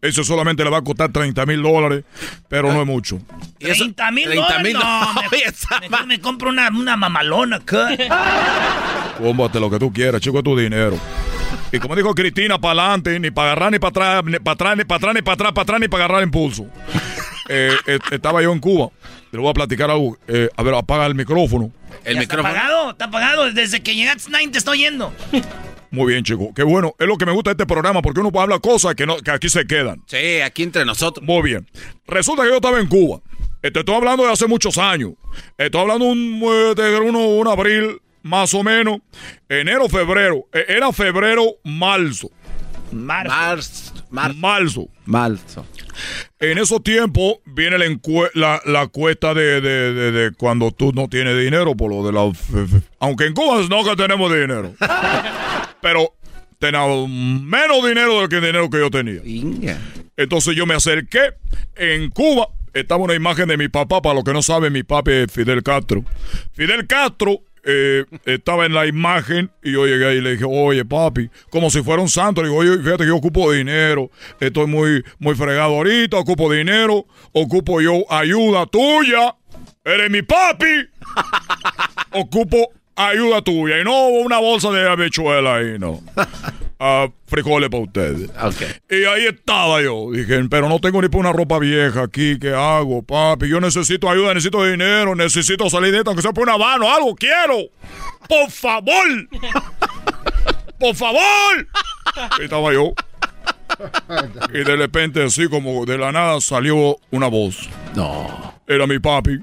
[0.00, 2.04] Eso solamente le va a costar 30 mil dólares,
[2.48, 3.18] pero no es mucho.
[3.58, 3.84] ¿Y eso?
[3.84, 4.72] 30 mil 30 dólares.
[4.74, 5.66] No, dólares.
[5.80, 7.88] me- mejor me compro una, una mamalona acá.
[9.18, 10.98] Cómprate lo que tú quieras, chico, es tu dinero.
[11.74, 14.76] Y como dijo Cristina, para adelante, ni para agarrar, ni para atrás, ni para atrás,
[14.76, 16.66] ni para atrás, ni para atrás, para atrás, ni para agarrar impulso.
[17.46, 18.88] Eh, eh, estaba yo en Cuba.
[19.30, 20.16] Te lo voy a platicar algo.
[20.26, 21.70] Eh, a ver, apaga el micrófono.
[22.02, 22.48] El Ya está micrófono.
[22.48, 23.52] apagado, está apagado.
[23.52, 25.12] Desde que llegaste, Nine, te estoy yendo.
[25.90, 26.54] Muy bien, chico.
[26.56, 26.94] Qué bueno.
[26.98, 29.18] Es lo que me gusta de este programa, porque uno puede hablar cosas que, no,
[29.18, 30.02] que aquí se quedan.
[30.06, 31.22] Sí, aquí entre nosotros.
[31.26, 31.68] Muy bien.
[32.06, 33.20] Resulta que yo estaba en Cuba.
[33.60, 35.10] Te estoy hablando de hace muchos años.
[35.58, 38.98] Estoy hablando un, eh, de uno, un abril, más o menos.
[39.48, 40.46] Enero, febrero.
[40.52, 42.30] Eh, Era febrero, marzo.
[42.90, 43.28] Marzo.
[43.30, 44.88] Mars, Mar, Marzo.
[45.04, 45.66] Marzo.
[46.38, 47.86] En esos tiempos viene la,
[48.34, 52.12] la, la cuesta de, de- de- de cuando tú no tienes dinero por lo de
[52.12, 52.30] la...
[53.00, 54.74] Aunque en Cuba no que tenemos dinero.
[55.80, 56.14] Pero
[56.58, 59.20] tenemos menos dinero del que el dinero que yo tenía.
[60.16, 61.34] Entonces yo me acerqué.
[61.76, 64.00] En Cuba estaba una imagen de mi papá.
[64.02, 66.04] Para los que no saben, mi papi es Fidel Castro.
[66.52, 70.84] Fidel Castro eh, estaba en la imagen y yo llegué ahí y le dije, oye
[70.84, 72.42] papi, como si fuera un santo.
[72.42, 74.10] Le digo, oye, fíjate que yo ocupo dinero.
[74.40, 77.06] Estoy muy, muy fregado ahorita, ocupo dinero.
[77.32, 79.34] Ocupo yo ayuda tuya.
[79.84, 80.88] Eres mi papi.
[82.12, 83.80] Ocupo ayuda tuya.
[83.80, 86.00] Y no una bolsa de habichuela ahí, no.
[86.86, 88.28] Ah, frijoles para ustedes.
[88.42, 88.62] Ok.
[88.90, 90.10] Y ahí estaba yo.
[90.12, 92.38] Dije, pero no tengo ni para una ropa vieja aquí.
[92.38, 93.48] ¿Qué hago, papi?
[93.48, 97.14] Yo necesito ayuda, necesito dinero, necesito salir de esto, aunque sea por una mano, algo
[97.14, 97.56] quiero.
[98.28, 99.28] Por favor.
[100.78, 101.68] Por favor.
[102.40, 102.92] Y estaba yo.
[104.52, 107.68] Y de repente, así como de la nada, salió una voz.
[107.94, 108.54] No.
[108.66, 109.38] Era mi papi.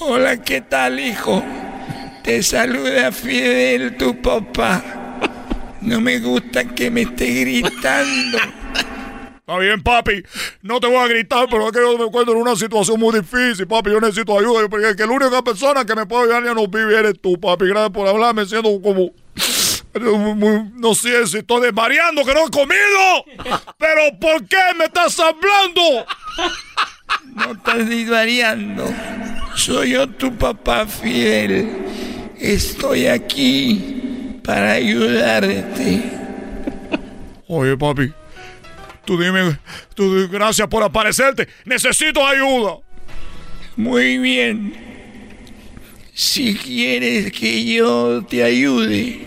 [0.00, 1.44] Hola, ¿qué tal, hijo?
[2.24, 4.82] Te saluda Fidel, tu papá.
[5.82, 8.38] No me gusta que me esté gritando.
[9.36, 10.22] Está bien, papi.
[10.62, 13.20] No te voy a gritar, pero es que yo me encuentro en una situación muy
[13.20, 13.90] difícil, papi.
[13.90, 14.66] Yo necesito ayuda.
[14.70, 17.38] Porque es que la única persona que me puede ayudar ya no vive eres tú,
[17.38, 17.66] papi.
[17.66, 19.10] Gracias por hablarme, siendo como.
[20.76, 23.26] No sé si estoy desvariando, que no he comido.
[23.78, 26.06] Pero ¿por qué me estás hablando?
[27.34, 28.86] No estás desvariando.
[29.54, 32.13] Soy yo, tu papá Fidel.
[32.44, 36.02] Estoy aquí para ayudarte.
[37.48, 38.12] Oye, papi.
[39.06, 39.58] Tú dime.
[39.94, 41.48] Tú di- gracias por aparecerte.
[41.64, 42.76] Necesito ayuda.
[43.76, 44.74] Muy bien.
[46.12, 49.20] Si quieres que yo te ayude,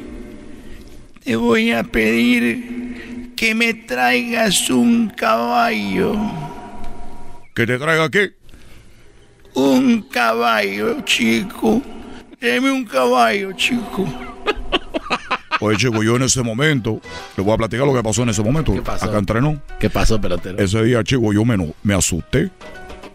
[1.24, 6.16] te voy a pedir que me traigas un caballo.
[7.56, 8.30] Que te traiga aquí.
[9.56, 11.82] Un caballo, chico.
[12.40, 14.08] Deme un caballo, chico.
[15.60, 17.02] Oye, chico, yo en ese momento.
[17.36, 18.74] Le voy a platicar lo que pasó en ese momento.
[18.74, 19.06] ¿Qué pasó?
[19.06, 19.62] Acá entrenó.
[19.80, 20.58] ¿Qué pasó, pelotero?
[20.60, 22.52] Ese día, chico, yo me, asusté.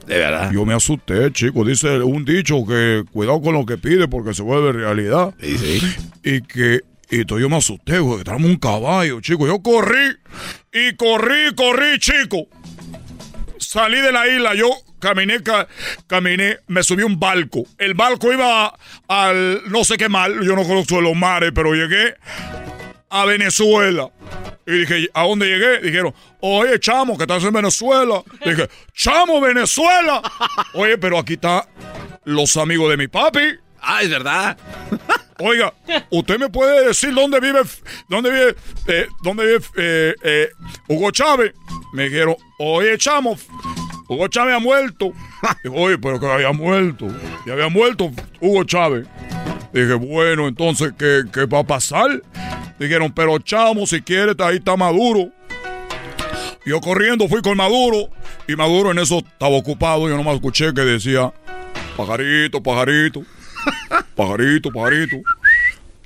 [0.06, 0.50] De verdad.
[0.50, 1.64] Yo me asusté, chico.
[1.64, 5.34] Dice un dicho que cuidado con lo que pide porque se vuelve realidad.
[5.40, 5.96] Sí, sí.
[6.24, 6.80] Y que.
[7.10, 9.46] Y entonces yo me asusté, güey, que traemos un caballo, chico.
[9.46, 10.16] Yo corrí
[10.72, 12.48] y corrí, corrí, chico.
[13.58, 14.70] Salí de la isla, yo
[15.02, 15.66] caminé, ca-
[16.06, 17.64] caminé, me subí un barco.
[17.76, 18.72] El barco iba
[19.08, 22.14] al no sé qué mar, yo no conozco los mares, pero llegué
[23.10, 24.08] a Venezuela.
[24.64, 25.80] Y dije, ¿a dónde llegué?
[25.80, 28.22] Dijeron, oye, chamo, que estás en Venezuela.
[28.44, 30.22] Dije, chamo, Venezuela.
[30.74, 31.62] Oye, pero aquí están
[32.24, 33.40] los amigos de mi papi.
[33.80, 34.56] Ah, es verdad.
[35.40, 35.74] Oiga,
[36.10, 37.62] ¿usted me puede decir dónde vive,
[38.08, 38.54] dónde vive,
[38.86, 40.48] eh, dónde vive eh, eh,
[40.86, 41.52] Hugo Chávez?
[41.92, 43.36] Me dijeron, oye, chamo,
[44.08, 45.12] Hugo Chávez ha muerto.
[45.64, 47.06] Digo, oye, pero que había muerto.
[47.46, 48.10] Y había muerto
[48.40, 49.06] Hugo Chávez.
[49.72, 52.22] Dije, bueno, entonces, ¿qué, qué va a pasar?
[52.78, 55.30] Dijeron, pero chamo, si quieres, ahí está Maduro.
[56.64, 58.08] Yo corriendo fui con Maduro.
[58.46, 60.08] Y Maduro en eso estaba ocupado.
[60.08, 61.32] Yo nomás escuché que decía,
[61.96, 63.22] pajarito, pajarito.
[64.16, 65.22] Pajarito, pajarito.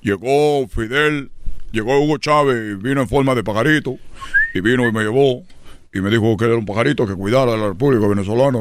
[0.03, 1.31] Llegó Fidel,
[1.73, 3.99] llegó Hugo Chávez, y vino en forma de pajarito.
[4.55, 5.43] Y vino y me llevó.
[5.97, 8.59] Y me dijo que era un pajarito que cuidara a la República Venezolana.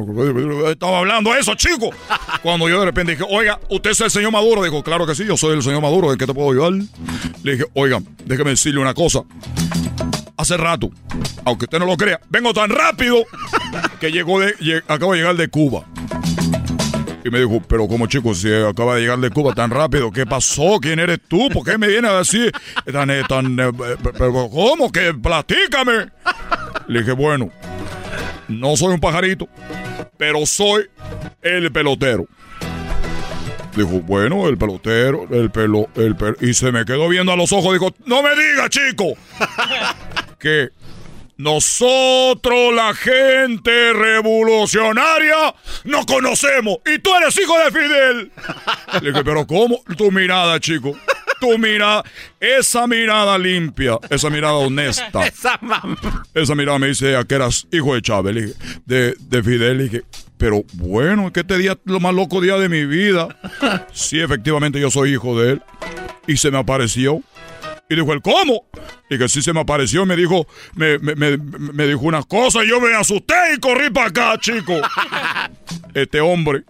[0.70, 1.90] Estaba hablando eso, chico.
[2.42, 4.64] Cuando yo de repente dije, oiga, ¿usted es el señor Maduro?
[4.64, 6.88] Dijo, claro que sí, yo soy el señor Maduro, ¿de qué te puedo ayudar?
[7.44, 9.24] Le dije, oiga, déjeme decirle una cosa.
[10.38, 10.92] Hace rato,
[11.46, 13.24] aunque usted no lo crea, vengo tan rápido
[14.00, 14.54] que llegó de,
[14.88, 15.86] acabo de llegar de Cuba.
[17.26, 20.28] Y me dijo, pero como chico, si acaba de llegar de Cuba tan rápido, ¿qué
[20.28, 20.78] pasó?
[20.80, 21.50] ¿Quién eres tú?
[21.50, 22.52] ¿Por qué me vienes a decir
[22.92, 23.72] tan, eh, tan, eh,
[24.52, 24.92] cómo?
[24.92, 26.12] Que platícame.
[26.88, 27.50] Le dije, bueno,
[28.48, 29.50] no soy un pajarito,
[30.18, 30.88] pero soy
[31.42, 32.28] el pelotero.
[33.76, 36.36] Dijo, bueno, el pelotero, el pelo, el pelo.
[36.42, 37.74] Y se me quedó viendo a los ojos.
[37.74, 39.14] Dijo, no me diga, chico,
[40.38, 40.70] que
[41.38, 46.78] nosotros, la gente revolucionaria, no conocemos.
[46.86, 48.32] Y tú eres hijo de Fidel.
[49.02, 49.84] Le dije, pero ¿cómo?
[49.98, 50.98] Tu mirada, chico.
[51.40, 52.04] Tu mirada.
[52.40, 53.98] Esa mirada limpia.
[54.10, 55.28] Esa mirada honesta.
[55.28, 55.60] Esa,
[56.34, 58.56] esa mirada me dice que eras hijo de Chávez.
[58.86, 59.78] de, de Fidel.
[59.78, 60.04] Le dije,
[60.38, 63.28] pero bueno, es que este día es lo más loco día de mi vida.
[63.94, 65.62] Sí, efectivamente yo soy hijo de él.
[66.28, 67.22] Y se me apareció.
[67.90, 68.66] Y dijo, ¿el cómo?
[69.10, 72.82] Y que sí se me apareció me dijo, me, me, dijo unas cosas y yo
[72.82, 74.74] me asusté y corrí para acá, chico.
[75.94, 76.64] Este hombre,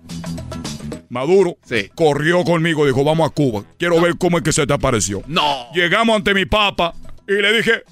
[1.09, 1.57] Maduro,
[1.95, 3.63] corrió conmigo, dijo, vamos a Cuba.
[3.79, 5.23] Quiero ver cómo es que se te apareció.
[5.25, 5.71] No.
[5.73, 6.93] Llegamos ante mi papa
[7.27, 7.83] y le dije,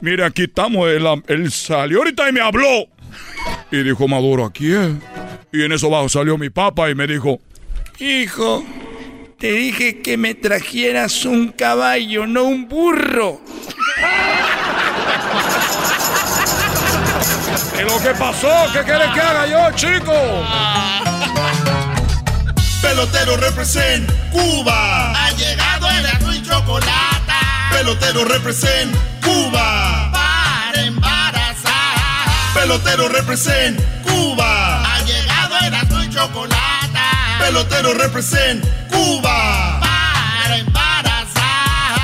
[0.00, 0.88] mire, aquí estamos.
[0.88, 2.86] Él, él salió ahorita y me habló.
[3.70, 4.90] Y dijo Maduro, ¿a es?
[5.52, 7.40] Y en eso bajo salió mi papa y me dijo,
[7.98, 8.64] hijo,
[9.38, 13.40] te dije que me trajeras un caballo, no un burro.
[17.76, 18.50] ¿Qué lo que pasó?
[18.72, 20.12] ¿Qué quieres que haga yo, chico?
[22.82, 25.12] Pelotero represent Cuba.
[25.12, 27.32] Ha llegado el azul y chocolate.
[27.70, 30.10] Pelotero represent Cuba.
[30.12, 32.54] Para embarazar.
[32.54, 34.82] Pelotero represent Cuba.
[34.82, 36.67] Ha llegado el azul y chocolate.
[37.48, 39.80] Pelotero represent Cuba.
[39.80, 41.96] Para embarazar.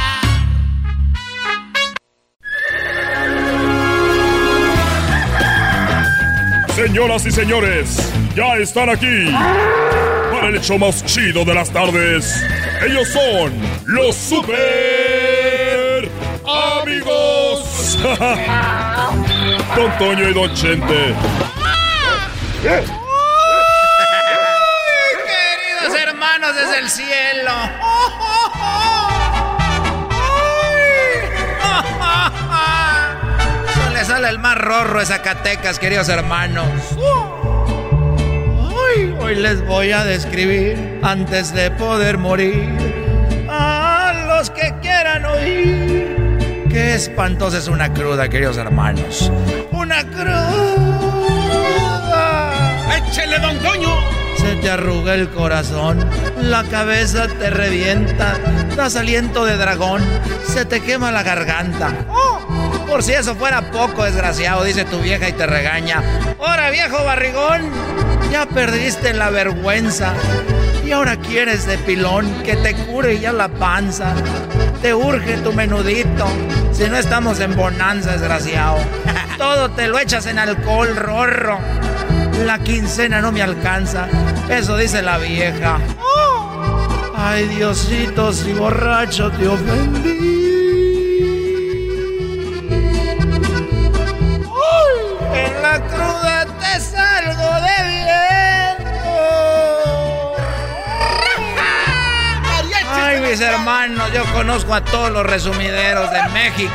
[6.75, 9.31] Señoras y señores, ya están aquí
[10.33, 12.43] para el hecho más chido de las tardes.
[12.83, 13.53] Ellos son
[13.85, 16.09] los super
[16.81, 17.99] amigos.
[19.77, 21.15] Don Toño y Don Chente.
[26.75, 27.51] Desde el cielo.
[33.93, 36.67] le sale el más rorro a Zacatecas, queridos hermanos.
[39.21, 42.73] hoy les voy a describir antes de poder morir
[43.49, 46.67] a los que quieran oír.
[46.71, 49.31] Qué espantosa es una cruda, queridos hermanos.
[49.71, 50.74] Una cruda.
[54.65, 56.09] Te arruga el corazón,
[56.41, 58.39] la cabeza te revienta,
[58.75, 60.03] das aliento de dragón,
[60.47, 61.93] se te quema la garganta.
[62.09, 62.41] Oh,
[62.87, 66.03] por si eso fuera poco, desgraciado, dice tu vieja y te regaña.
[66.41, 67.61] Ahora, viejo barrigón,
[68.33, 70.15] ya perdiste la vergüenza.
[70.83, 74.15] Y ahora quieres de pilón que te cure ya la panza.
[74.81, 76.27] Te urge tu menudito.
[76.73, 78.79] Si no estamos en bonanza, desgraciado.
[79.37, 81.59] Todo te lo echas en alcohol, rorro.
[82.43, 84.09] La quincena no me alcanza.
[84.49, 85.79] Eso dice la vieja.
[87.17, 90.45] Ay, Diosito, si borracho te ofendí.
[95.35, 98.89] en la cruda te salgo de bien.
[102.91, 106.73] Ay, mis hermanos, yo conozco a todos los resumideros de México.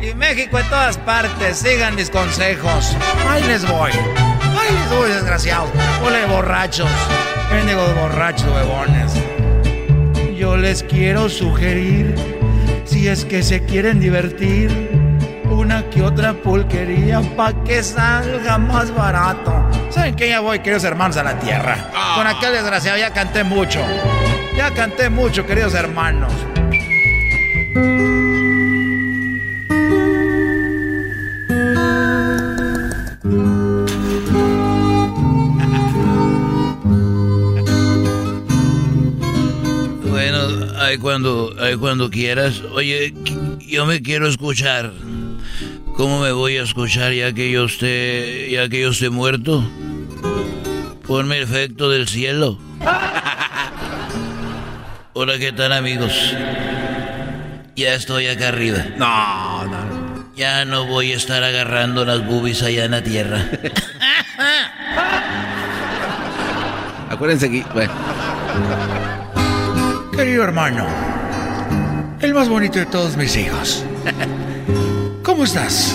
[0.00, 1.58] Y México en todas partes.
[1.58, 2.96] Sigan mis consejos.
[3.28, 3.90] Ahí les voy.
[4.68, 5.70] ¡Ay, uy, desgraciado!
[6.04, 6.90] ¡Ole, borrachos!
[7.50, 9.12] Bendigo borrachos, huevones.
[10.36, 12.14] Yo les quiero sugerir,
[12.84, 14.70] si es que se quieren divertir,
[15.50, 19.64] una que otra pulquería pa' que salga más barato.
[19.90, 20.28] ¿Saben qué?
[20.28, 21.90] Ya voy, queridos hermanos, a la tierra.
[22.16, 23.80] Con aquel desgraciado ya canté mucho.
[24.56, 26.32] Ya canté mucho, queridos hermanos.
[41.00, 42.60] Cuando, cuando quieras.
[42.72, 43.14] Oye,
[43.60, 44.92] yo me quiero escuchar.
[45.96, 49.64] ¿Cómo me voy a escuchar ya que yo esté, ya que yo esté muerto?
[51.06, 52.58] Ponme efecto del cielo.
[55.14, 56.12] Hola, ¿qué tal amigos?
[57.76, 58.84] Ya estoy acá arriba.
[58.98, 60.26] No, no.
[60.36, 63.42] Ya no voy a estar agarrando las boobies allá en la tierra.
[67.08, 67.94] Acuérdense aquí, bueno.
[70.16, 70.86] Querido hermano,
[72.22, 73.84] el más bonito de todos mis hijos.
[75.22, 75.94] ¿Cómo estás?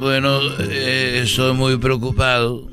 [0.00, 2.68] Bueno, eh, estoy muy preocupado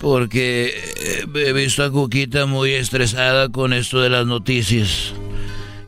[0.00, 5.14] porque eh, he visto a Cuquita muy estresada con esto de las noticias.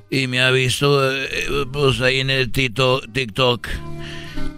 [0.09, 3.69] Y me ha visto eh, pues ahí en el TikTok.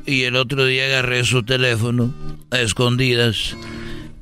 [0.06, 2.14] Y el otro día agarré su teléfono
[2.52, 3.56] a escondidas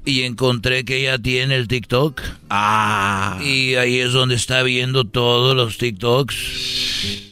[0.05, 2.21] y encontré que ella tiene el TikTok.
[2.51, 3.39] Ah.
[3.43, 6.35] Y ahí es donde está viendo todos los TikToks.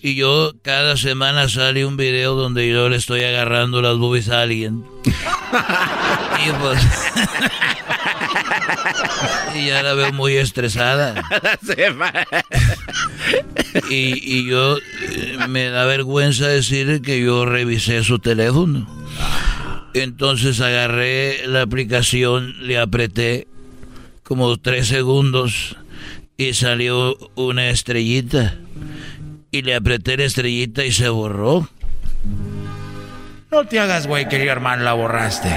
[0.03, 4.43] Y yo cada semana sale un video donde yo le estoy agarrando las boobies a
[4.43, 4.85] alguien.
[5.05, 6.81] y pues
[9.55, 11.23] y ya la veo muy estresada.
[13.91, 18.87] y, y yo eh, me da vergüenza decir que yo revisé su teléfono.
[19.95, 23.47] Entonces agarré la aplicación, le apreté
[24.22, 25.76] como tres segundos
[26.36, 28.59] y salió una estrellita.
[29.51, 31.68] Y le apreté la estrellita y se borró.
[33.51, 35.51] No te hagas, güey, querido hermano, la borraste.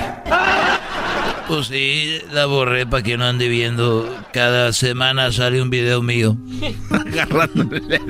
[1.48, 4.14] Pues sí, la borré para que no ande viendo.
[4.34, 6.36] Cada semana sale un video mío.
[6.90, 8.02] Agarrándole,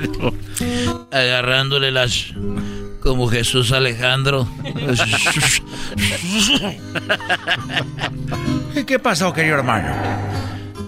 [1.11, 2.33] agarrándole las.
[3.05, 4.47] Como Jesús Alejandro.
[8.75, 9.93] ¿Y qué pasó, querido hermano?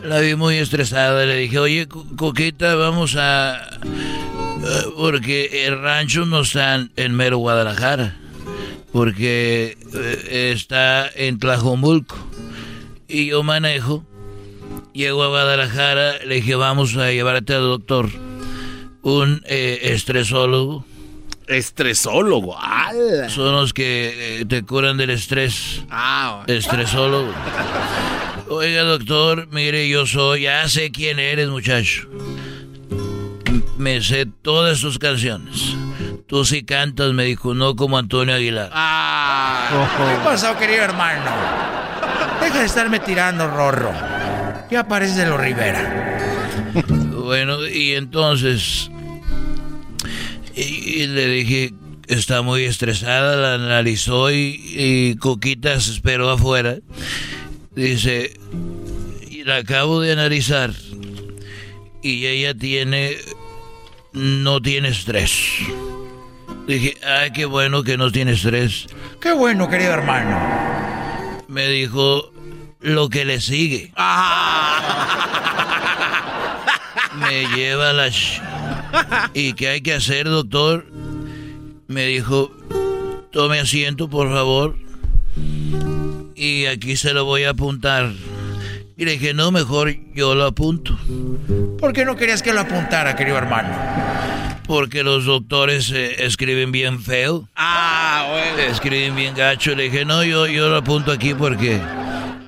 [0.04, 1.28] La vi muy estresada.
[1.28, 3.58] Le dije, oye, Coquita, vamos a.
[3.84, 8.18] Eh, porque el rancho no está en mero Guadalajara.
[8.92, 12.18] Porque eh, está en Tlajomulco
[13.08, 14.04] y yo manejo.
[14.92, 18.10] Llego a Guadalajara, le dije, vamos a llevarte al doctor.
[19.04, 20.84] Un eh, estresólogo.
[21.48, 22.58] Estresólogo,
[23.30, 25.84] Son los que eh, te curan del estrés.
[25.90, 27.34] Ah, Estresólogo.
[28.50, 32.08] Oiga, doctor, mire, yo soy, ya sé quién eres, muchacho.
[33.78, 35.76] Me sé todas tus canciones.
[36.28, 38.70] Tú sí cantas, me dijo, no como Antonio Aguilar.
[38.74, 41.32] Ah, ¿Qué pasó, querido hermano?
[42.42, 43.94] Deja de estarme tirando, Rorro.
[44.70, 46.44] Ya pareces de los Rivera.
[47.16, 48.92] bueno, y entonces.
[50.58, 51.74] Y, le dije,
[52.08, 56.78] está muy estresada, la analizó y, y Coquita se esperó afuera.
[57.76, 58.34] Dice,
[59.30, 60.74] y la acabo de analizar.
[62.02, 63.18] Y ella tiene.
[64.14, 65.32] No tiene estrés.
[66.68, 68.88] Dije, ay, qué bueno que no tiene estrés.
[69.22, 70.38] Qué bueno, querido hermano.
[71.48, 72.32] Me dijo,
[72.82, 73.92] lo que le sigue.
[77.16, 78.10] Me lleva la...
[79.34, 80.86] ¿Y qué hay que hacer, doctor?
[81.88, 82.52] Me dijo,
[83.32, 84.76] tome asiento, por favor.
[86.36, 88.12] Y aquí se lo voy a apuntar.
[88.98, 90.98] Y le dije, no, mejor yo lo apunto.
[91.80, 93.70] ¿Por qué no querías que lo apuntara, querido hermano?
[94.66, 97.48] Porque los doctores eh, escriben bien feo.
[97.56, 98.72] Ah, bueno.
[98.72, 99.76] Escriben bien gacho.
[99.76, 101.80] Le dije, no, yo, yo lo apunto aquí porque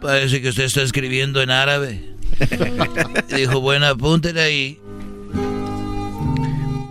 [0.01, 2.01] Parece que usted está escribiendo en árabe.
[3.35, 4.79] Dijo, bueno, apúntele ahí.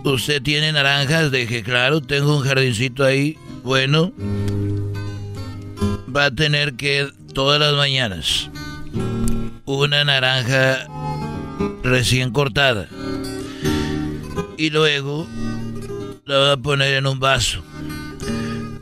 [0.03, 1.31] ¿Usted tiene naranjas?
[1.31, 3.37] Dije, claro, tengo un jardincito ahí.
[3.63, 4.11] Bueno,
[6.15, 8.49] va a tener que todas las mañanas
[9.65, 10.87] una naranja
[11.83, 12.87] recién cortada.
[14.57, 15.27] Y luego
[16.25, 17.63] la va a poner en un vaso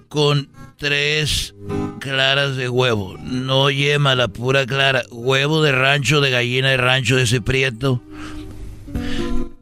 [0.08, 1.54] con tres
[2.00, 7.18] claras de huevo, no yema, la pura clara, huevo de rancho, de gallina de rancho
[7.18, 8.02] de ese prieto,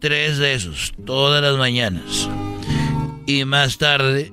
[0.06, 2.30] tres de esos, todas las mañanas.
[3.26, 4.32] Y más tarde,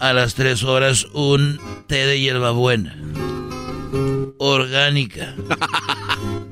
[0.00, 2.96] a las tres horas, un té de hierbabuena,
[4.38, 5.36] orgánica.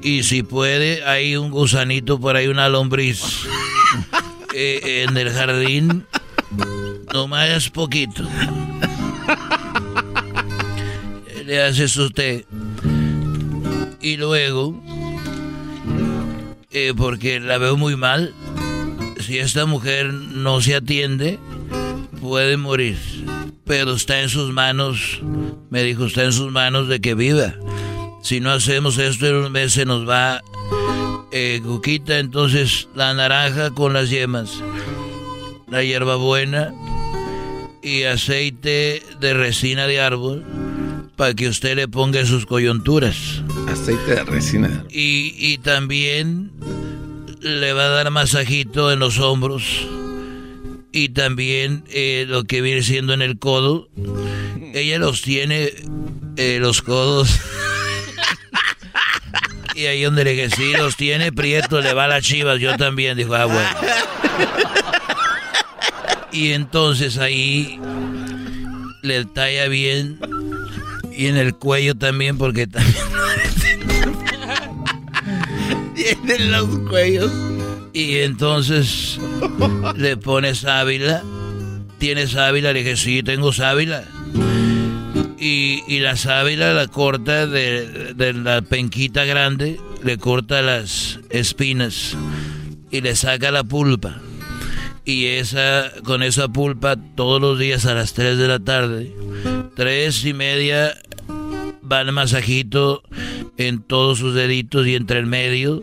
[0.02, 3.22] Y si puede, hay un gusanito por ahí, una lombriz
[4.55, 6.07] eh, en el jardín,
[7.12, 8.22] nomás poquito
[11.46, 12.44] le haces usted.
[14.02, 14.78] Y luego,
[16.74, 18.34] eh, porque la veo muy mal,
[19.20, 21.38] si esta mujer no se atiende,
[22.20, 22.98] puede morir.
[23.64, 25.22] Pero está en sus manos,
[25.70, 27.54] me dijo, está en sus manos de que viva.
[28.22, 30.42] Si no hacemos esto en un mes se nos va
[31.30, 34.60] eh, Cuquita, entonces la naranja con las yemas,
[35.68, 36.74] la hierbabuena
[37.82, 40.44] y aceite de resina de árbol
[41.16, 43.42] para que usted le ponga sus coyunturas.
[43.68, 44.84] Aceite de resina.
[44.90, 46.50] Y, y también
[47.40, 49.86] le va a dar masajito en los hombros
[50.94, 53.88] y también eh, lo que viene siendo en el codo.
[54.74, 55.72] Ella los tiene,
[56.36, 57.28] eh, los codos.
[59.74, 62.60] y ahí donde le dije, sí, los tiene, Prieto le va a las chivas.
[62.60, 63.68] Yo también, dijo, ah, bueno.
[66.30, 67.80] Y entonces ahí
[69.02, 70.20] le talla bien.
[71.16, 72.94] Y en el cuello también, porque también.
[75.94, 77.32] Tienen los cuellos.
[77.92, 79.18] Y entonces
[79.96, 81.22] le pone sábila.
[81.98, 82.72] ¿Tienes sábila?
[82.72, 84.04] Le dije, sí, tengo sábila.
[85.38, 92.16] Y, y la sábila la corta de, de la penquita grande, le corta las espinas
[92.90, 94.18] y le saca la pulpa.
[95.04, 99.12] Y esa, con esa pulpa todos los días a las 3 de la tarde,
[99.74, 100.96] tres y media,
[101.90, 103.02] va el masajito
[103.56, 105.82] en todos sus deditos y entre el medio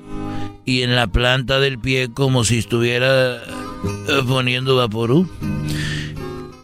[0.65, 3.41] y en la planta del pie como si estuviera eh,
[4.27, 5.29] poniendo vaporú.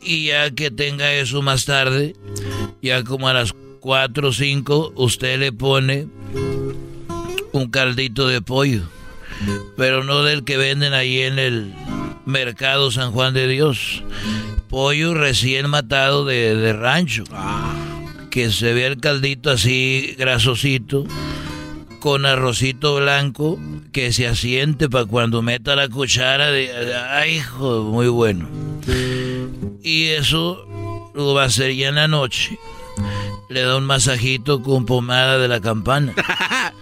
[0.01, 2.15] Y ya que tenga eso más tarde,
[2.81, 6.07] ya como a las 4 o 5, usted le pone
[7.51, 8.83] un caldito de pollo.
[9.75, 11.73] Pero no del que venden ahí en el
[12.25, 14.03] mercado San Juan de Dios.
[14.69, 17.23] Pollo recién matado de, de rancho.
[18.29, 21.05] Que se ve el caldito así grasosito
[21.99, 23.59] con arrocito blanco
[23.91, 28.47] que se asiente para cuando meta la cuchara de ay hijo muy bueno.
[29.83, 32.59] Y eso lo va a hacer ya en la noche.
[33.49, 36.13] Le da un masajito con pomada de la campana.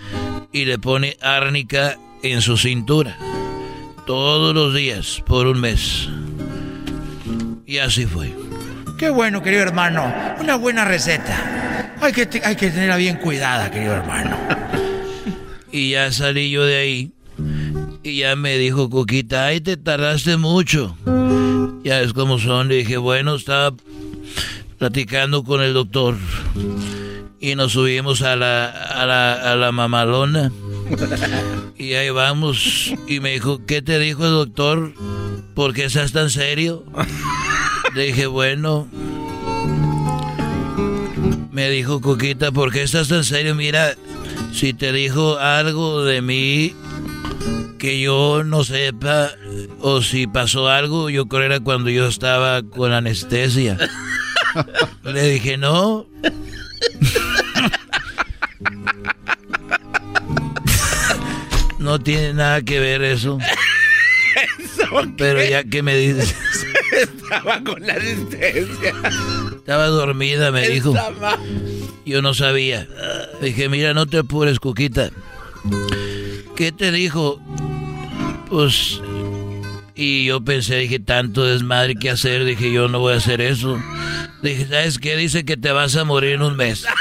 [0.52, 3.18] Y le pone árnica en su cintura.
[4.08, 6.08] Todos los días por un mes
[7.66, 8.34] y así fue
[8.98, 10.14] Qué bueno, querido hermano.
[10.40, 11.96] Una buena receta.
[12.00, 14.38] Hay que, hay que tenerla bien cuidada, querido hermano.
[15.72, 17.12] Y ya salí yo de ahí.
[18.02, 20.96] Y ya me dijo Coquita, ay, te tardaste mucho.
[21.84, 22.70] Ya es como son.
[22.70, 23.76] Le dije, bueno, estaba
[24.78, 26.16] platicando con el doctor.
[27.42, 30.50] Y nos subimos a la, a la, a la mamalona.
[31.78, 32.94] Y ahí vamos.
[33.08, 34.94] Y me dijo, ¿qué te dijo el doctor?
[35.54, 36.84] ¿Por qué estás tan serio?
[37.96, 38.88] Le dije, bueno.
[41.52, 43.56] Me dijo Coquita, ¿por qué estás tan serio?
[43.56, 43.96] Mira,
[44.52, 46.76] si te dijo algo de mí
[47.78, 49.32] que yo no sepa,
[49.80, 53.78] o si pasó algo, yo creo era cuando yo estaba con anestesia.
[55.04, 56.08] Le dije, no.
[61.86, 63.38] No tiene nada que ver eso.
[65.18, 66.36] Pero ya que me dices.
[66.92, 68.94] Estaba con la anestesia.
[69.56, 70.90] Estaba dormida, me dijo.
[70.96, 71.38] Estaba-
[72.04, 72.88] Yo no sabía.
[73.40, 75.12] Dije, mira, no te apures, Cuquita.
[76.56, 77.40] ¿Qué te dijo?
[78.50, 79.00] Pues...
[79.94, 82.46] Y yo pensé, dije, tanto desmadre que hacer.
[82.46, 83.80] Dije, yo no voy a hacer eso.
[84.42, 85.16] Dije, ¿sabes qué?
[85.18, 86.84] Dice que te vas a morir en un mes.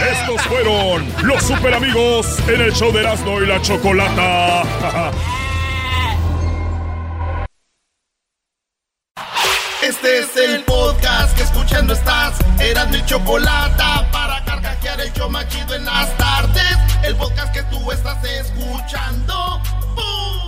[0.00, 4.62] Estos fueron los super amigos en el show de Erasmo y la Chocolata.
[9.82, 12.38] Este es el podcast que escuchando estás.
[12.60, 13.82] Eran mi chocolate
[14.12, 16.78] para carcajear el yo machido en las tardes.
[17.02, 19.60] El podcast que tú estás escuchando.
[19.94, 20.47] ¡Bum!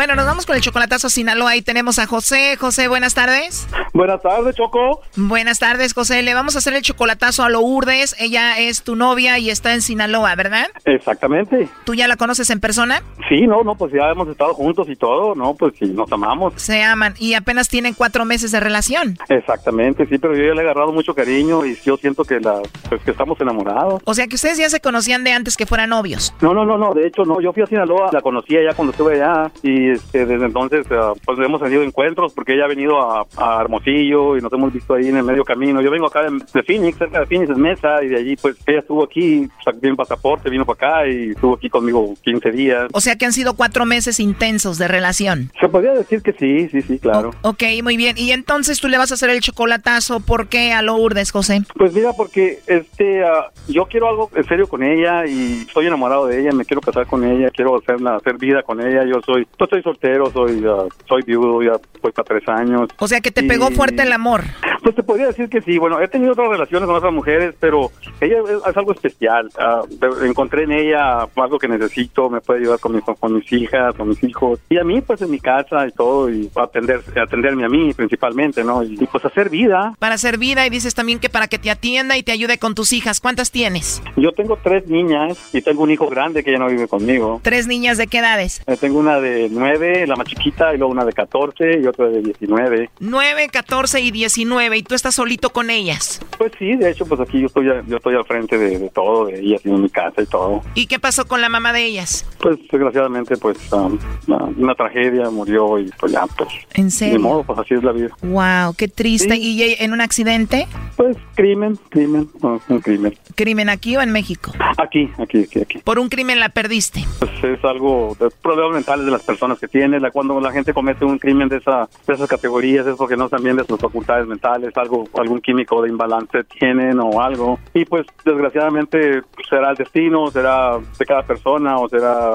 [0.00, 1.50] Bueno, nos vamos con el chocolatazo a Sinaloa.
[1.50, 2.56] Ahí tenemos a José.
[2.56, 3.68] José, buenas tardes.
[3.92, 5.02] Buenas tardes, Choco.
[5.14, 6.22] Buenas tardes, José.
[6.22, 8.16] Le vamos a hacer el chocolatazo a Lourdes.
[8.18, 10.68] Ella es tu novia y está en Sinaloa, ¿verdad?
[10.86, 11.68] Exactamente.
[11.84, 13.02] ¿Tú ya la conoces en persona?
[13.28, 15.52] Sí, no, no, pues ya hemos estado juntos y todo, ¿no?
[15.52, 16.54] Pues sí, nos amamos.
[16.56, 19.18] Se aman y apenas tienen cuatro meses de relación.
[19.28, 22.62] Exactamente, sí, pero yo ya le he agarrado mucho cariño y yo siento que, la,
[22.88, 24.00] pues que estamos enamorados.
[24.06, 26.34] O sea que ustedes ya se conocían de antes que fueran novios.
[26.40, 28.92] No, no, no, no, de hecho no, yo fui a Sinaloa, la conocí allá cuando
[28.92, 33.00] estuve allá y este, desde entonces ah, pues hemos tenido encuentros porque ella ha venido
[33.00, 35.80] a, a Hermosillo y nos hemos visto ahí en el medio camino.
[35.80, 38.56] Yo vengo acá de, de Phoenix, cerca de Phoenix es Mesa y de allí pues
[38.66, 42.88] ella estuvo aquí, sacó un pasaporte, vino para acá y estuvo aquí conmigo 15 días.
[42.92, 45.50] O sea que han sido cuatro meses intensos de relación.
[45.60, 47.30] Se podría decir que sí, sí, sí, claro.
[47.42, 48.16] Ok, muy bien.
[48.18, 50.20] Y entonces tú le vas a hacer el chocolatazo.
[50.20, 51.62] ¿Por qué a Lourdes, José?
[51.76, 56.26] Pues mira, porque este, ah, yo quiero algo en serio con ella y estoy enamorado
[56.26, 59.04] de ella, me quiero casar con ella, quiero hacerla, hacer vida con ella.
[59.04, 62.88] Yo soy, yo estoy soltero, soy, ah, soy viudo, ya pues para tres años.
[62.98, 64.44] O sea que te pegó fuerte el amor.
[64.82, 65.76] Pues te podría decir que sí.
[65.78, 69.50] Bueno, he tenido otras relaciones con otras mujeres, pero ella es, es algo especial.
[69.90, 73.94] De- encontré en ella algo que necesito, me puede ayudar con mis, con mis hijas,
[73.94, 74.58] con mis hijos.
[74.70, 78.64] Y a mí, pues en mi casa y todo, y atender, atenderme a mí principalmente,
[78.64, 78.82] ¿no?
[78.82, 79.94] Y, y, pues hacer vida.
[79.98, 82.74] Para hacer vida y dices también que para que te atienda y te ayude con
[82.74, 83.20] tus hijas.
[83.20, 84.02] ¿Cuántas tienes?
[84.16, 87.40] Yo tengo tres niñas y tengo un hijo grande que ya no vive conmigo.
[87.42, 88.62] Tres niñas de qué edades?
[88.66, 92.08] Eh, tengo una de nueve, la más chiquita, y luego una de 14 y otra
[92.08, 92.90] de 19.
[93.00, 96.20] 9, 14 y 19 y tú estás solito con ellas.
[96.38, 99.26] Pues sí, de hecho, pues aquí yo estoy, yo estoy al frente de, de todo,
[99.26, 100.62] de ellas y en mi casa y todo.
[100.74, 102.26] ¿Y qué pasó con la mamá de ellas?
[102.40, 106.48] Pues desgraciadamente, pues um, una, una tragedia, murió y pues ya, pues.
[106.74, 107.18] ¿En serio?
[107.18, 108.10] Ni modo, pues así es la vida.
[108.22, 109.36] Wow, qué triste.
[109.36, 110.66] ¿Y ella en un accidente?
[110.96, 113.14] Pues crimen, crimen, no, un crimen.
[113.34, 114.52] ¿Crimen aquí o en México?
[114.78, 115.78] Aquí, aquí, aquí, aquí.
[115.78, 117.04] Por un crimen la perdiste.
[117.18, 120.02] Pues es algo de problemas mentales de las personas que tienen.
[120.02, 123.26] La, cuando la gente comete un crimen de, esa, de esas categorías es porque no
[123.26, 127.58] están bien de sus facultades mentales, algo, algún químico de imbalance tienen o algo.
[127.74, 132.30] Y pues desgraciadamente pues, será el destino, será de cada persona o será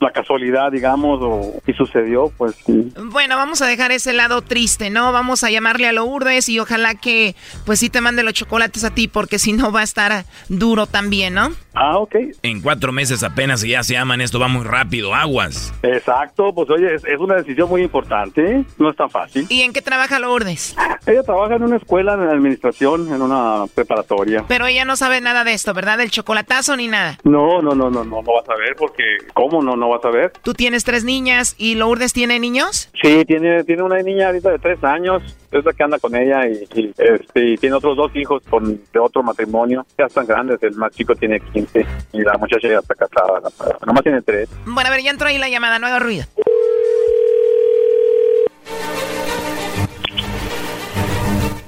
[0.00, 2.92] la casualidad, digamos, o, y sucedió, pues sí.
[3.10, 5.12] Bueno, vamos a dejar ese lado triste, ¿no?
[5.12, 7.34] Vamos a llamarle a Lourdes y ojalá que
[7.66, 10.86] pues sí te mande los chocolates a ti porque si no va a estar duro
[10.86, 11.50] también, ¿no?
[11.74, 12.16] Ah, ok.
[12.42, 15.72] En cuatro meses apenas y ya se aman, esto va muy rápido, aguas.
[15.82, 19.46] Exacto, pues oye, es, es una decisión muy importante, no es tan fácil.
[19.48, 20.74] ¿Y en qué trabaja Lourdes?
[21.06, 24.44] Ella trabaja en una escuela de administración, en una preparatoria.
[24.48, 25.98] Pero ella no sabe nada de esto, ¿verdad?
[25.98, 27.18] Del chocolatazo ni nada.
[27.24, 29.02] No, no, no, no, no, no vas a ver porque,
[29.34, 30.32] ¿cómo no, no vas a ver?
[30.42, 32.90] Tú tienes tres niñas y Lourdes tiene niños.
[33.02, 36.46] Sí, tiene, tiene una niña ahorita de tres años, es la que anda con ella
[36.46, 40.62] y, y, este, y tiene otros dos hijos con, de otro matrimonio, ya están grandes,
[40.62, 44.48] el más chico tiene 15 y la muchacha ya está casada, la- nomás tiene tres.
[44.64, 46.24] Bueno, a ver, ya entró ahí la llamada, no haga ruido.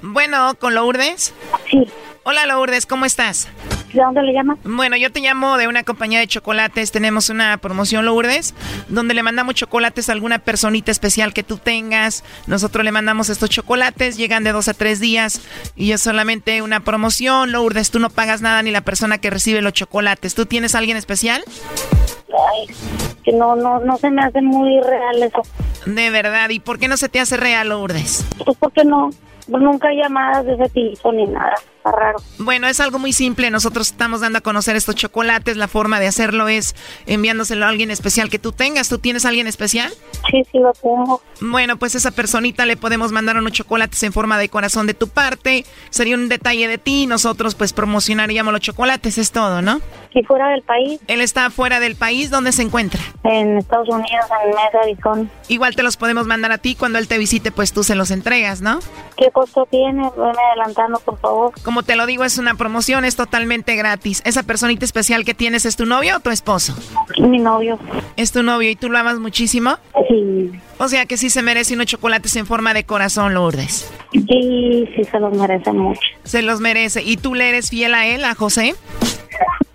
[0.03, 1.35] Bueno, ¿con Lourdes?
[1.71, 1.87] Sí.
[2.23, 3.49] Hola Lourdes, ¿cómo estás?
[3.93, 4.57] ¿De dónde le llama?
[4.65, 6.91] Bueno, yo te llamo de una compañía de chocolates.
[6.91, 8.55] Tenemos una promoción Lourdes,
[8.89, 12.25] donde le mandamos chocolates a alguna personita especial que tú tengas.
[12.49, 15.43] Nosotros le mandamos estos chocolates, llegan de dos a tres días
[15.77, 17.53] y es solamente una promoción.
[17.53, 20.35] Lourdes, tú no pagas nada ni la persona que recibe los chocolates.
[20.35, 21.45] ¿Tú tienes a alguien especial?
[22.29, 22.67] Ay,
[23.23, 25.43] que no, no, no se me hace muy real eso.
[25.87, 28.27] De verdad, ¿y por qué no se te hace real, Lourdes?
[28.45, 29.11] Pues porque no,
[29.49, 31.55] nunca hay llamadas de ese tipo ni nada.
[31.85, 32.19] Está raro.
[32.39, 33.51] Bueno, es algo muy simple.
[33.51, 35.59] Nosotros estamos dando a conocer estos chocolates.
[35.59, 36.75] La forma de hacerlo es
[37.05, 38.89] enviándoselo a alguien especial que tú tengas.
[38.89, 39.93] ¿Tú tienes a alguien especial?
[40.31, 41.21] Sí, sí lo tengo.
[41.43, 45.09] Bueno, pues esa personita le podemos mandar unos chocolates en forma de corazón de tu
[45.09, 45.67] parte.
[45.91, 47.07] Sería un detalle de ti.
[47.07, 49.19] Nosotros pues promocionaríamos los chocolates.
[49.19, 49.83] Es todo, ¿no?
[50.15, 51.01] ¿Y fuera del país?
[51.07, 52.31] Él está fuera del país.
[52.31, 53.01] ¿Dónde se encuentra?
[53.25, 55.29] En Estados Unidos, en Mesa, Arizona.
[55.49, 56.77] Igual te los podemos mandar a ti.
[56.77, 58.79] Cuando él te visite, pues tú se los entregas, ¿no?
[59.19, 60.09] ¿Qué costo tiene?
[60.17, 61.53] Veme adelantando, por favor.
[61.75, 64.23] Como te lo digo, es una promoción, es totalmente gratis.
[64.25, 66.73] ¿Esa personita especial que tienes es tu novio o tu esposo?
[67.19, 67.81] Mi novio.
[68.17, 69.77] ¿Es tu novio y tú lo amas muchísimo?
[70.09, 70.53] Sí.
[70.79, 73.91] O sea que sí se merece unos chocolates en forma de corazón, Lourdes.
[74.13, 76.01] Sí, sí se los merece mucho.
[76.23, 77.03] Se los merece.
[77.03, 78.77] ¿Y tú le eres fiel a él, a José?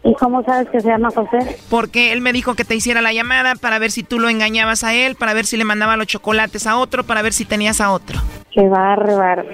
[0.05, 1.57] ¿Y cómo sabes que se llama José?
[1.69, 4.85] Porque él me dijo que te hiciera la llamada para ver si tú lo engañabas
[4.85, 7.81] a él, para ver si le mandaba los chocolates a otro, para ver si tenías
[7.81, 8.21] a otro.
[8.51, 9.45] Qué bárbaro.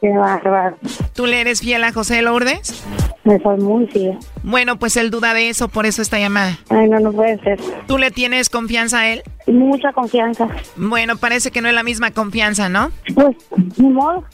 [0.00, 0.76] Qué bárbaro.
[1.14, 2.84] ¿Tú le eres fiel a José Lourdes?
[3.24, 4.18] Me soy muy fiel.
[4.42, 6.58] Bueno, pues él duda de eso, por eso esta llamada.
[6.68, 7.58] Ay, no, no puede ser.
[7.86, 9.22] ¿Tú le tienes confianza a él?
[9.46, 10.46] Mucha confianza.
[10.76, 12.90] Bueno, parece que no es la misma confianza, ¿no?
[13.14, 13.34] Pues,
[13.78, 14.24] ni modo.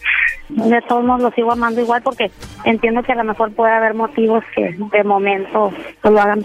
[0.48, 2.32] De todos modos lo sigo amando igual porque
[2.64, 6.44] entiendo que a lo mejor puede haber motivos que de momento lo hagan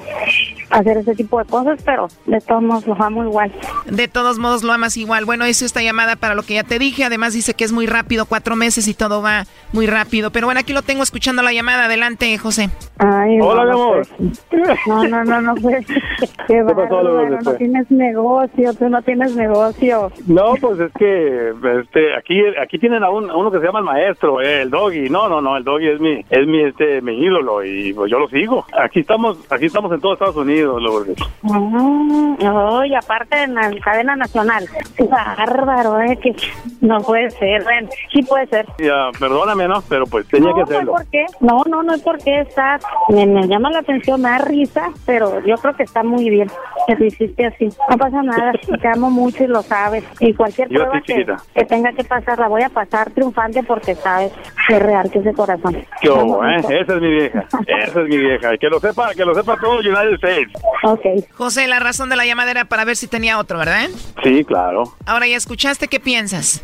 [0.70, 3.52] hacer ese tipo de cosas, pero de todos modos lo amo igual.
[3.86, 5.26] De todos modos lo amas igual.
[5.26, 7.04] Bueno, hizo esta llamada para lo que ya te dije.
[7.04, 10.32] Además dice que es muy rápido, cuatro meses y todo va muy rápido.
[10.32, 11.86] Pero bueno, aquí lo tengo escuchando la llamada.
[11.86, 12.70] Adelante, José.
[12.98, 14.08] Ay, Hola, no, mi no amor.
[14.18, 14.80] pues.
[14.88, 15.86] No, no, no, no, pues.
[16.48, 20.12] Qué pasó, no tienes negocio, tú no tienes negocio.
[20.28, 21.50] No, pues es que
[21.82, 24.70] este, aquí aquí tienen a, un- a uno que se llama el maestro, eh, el
[24.70, 25.10] doggy.
[25.10, 28.20] No, no, no, el doggy es mi es mi este mi ídolo y pues yo
[28.20, 28.66] lo sigo.
[28.80, 31.18] Aquí estamos aquí estamos en todo Estados Unidos, Lourdes.
[31.52, 34.66] Ah, y aparte en la cadena nacional.
[34.98, 36.36] Qué bárbaro, eh, que
[36.82, 37.45] no puede ser.
[37.64, 38.66] Bueno, sí puede ser.
[38.80, 39.82] Ya, perdóname, ¿no?
[39.88, 40.92] Pero pues tenía no, que no hacerlo.
[40.94, 41.26] por qué.
[41.40, 42.40] No, no, no hay por qué.
[42.42, 42.80] Está,
[43.10, 46.50] me, me llama la atención, me da risa, pero yo creo que está muy bien
[46.88, 47.70] que lo hiciste así.
[47.90, 48.52] No pasa nada.
[48.82, 50.04] Te amo mucho y lo sabes.
[50.20, 53.96] Y cualquier Yo prueba que, que tenga que pasar, la voy a pasar triunfante porque
[53.96, 54.32] sabes
[54.68, 55.86] que es real que ese corazón.
[56.02, 56.58] ¿Qué hubo, eh?
[56.58, 57.46] Esa es mi vieja.
[57.68, 58.54] Esa es mi vieja.
[58.54, 60.52] Y que lo sepa, que lo sepa todo United States.
[60.84, 61.06] Ok.
[61.34, 63.90] José, la razón de la llamada era para ver si tenía otro, ¿verdad?
[64.24, 64.84] Sí, claro.
[65.06, 66.64] Ahora ya escuchaste, ¿qué piensas?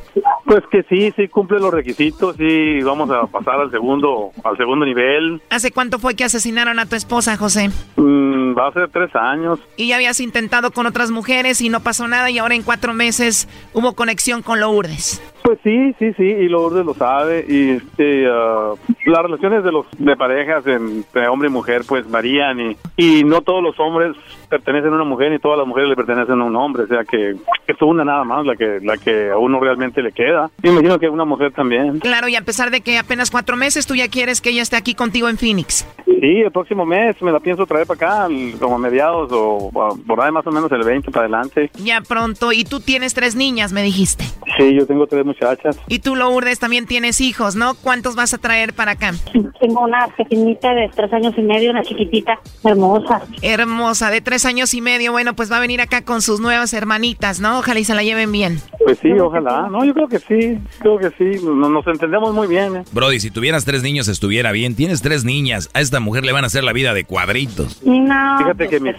[0.51, 4.85] Pues que sí, sí cumple los requisitos, sí vamos a pasar al segundo, al segundo
[4.85, 5.41] nivel.
[5.49, 7.69] ¿Hace cuánto fue que asesinaron a tu esposa, José?
[7.95, 9.61] Mm, va a ser tres años.
[9.77, 12.93] Y ya habías intentado con otras mujeres y no pasó nada y ahora en cuatro
[12.93, 15.21] meses hubo conexión con Lourdes.
[15.43, 17.45] Pues sí, sí, sí, y Lourdes lo sabe.
[17.47, 18.73] Y este, ah,
[19.05, 23.41] las relaciones de los de parejas entre hombre y mujer pues varían y, y no
[23.41, 24.15] todos los hombres
[24.49, 27.03] pertenecen a una mujer ni todas las mujeres le pertenecen a un hombre, o sea
[27.05, 27.35] que
[27.67, 30.49] es una nada más la que la que a uno realmente le queda.
[30.61, 31.99] Y me imagino que a una mujer también.
[31.99, 34.75] Claro, y a pesar de que apenas cuatro meses, tú ya quieres que ella esté
[34.75, 35.87] aquí contigo en Phoenix.
[36.05, 39.71] Sí, el próximo mes me la pienso traer para acá, como a mediados o
[40.05, 41.71] por ahí más o menos el 20 para adelante.
[41.83, 42.51] Ya pronto.
[42.51, 44.25] Y tú tienes tres niñas, me dijiste.
[44.57, 45.77] Sí, yo tengo tres muchachas.
[45.88, 47.73] Y tú, Lourdes, también tienes hijos, ¿no?
[47.75, 49.13] ¿Cuántos vas a traer para acá?
[49.59, 53.21] Tengo una pequeñita de tres años y medio, una chiquitita, hermosa.
[53.41, 55.11] Hermosa, de tres años y medio.
[55.11, 57.59] Bueno, pues va a venir acá con sus nuevas hermanitas, ¿no?
[57.59, 58.59] Ojalá y se la lleven bien.
[58.84, 59.67] Pues sí, ojalá.
[59.71, 61.43] No, yo creo que sí, creo que sí.
[61.43, 62.75] No- Nos entendemos muy bien.
[62.77, 62.84] ¿eh?
[62.91, 64.75] Brody, si tuvieras tres niños estuviera bien.
[64.75, 65.69] Tienes tres niñas.
[65.73, 67.82] A esta mujer le van a hacer la vida de cuadritos.
[67.84, 68.95] No, Fíjate que mis,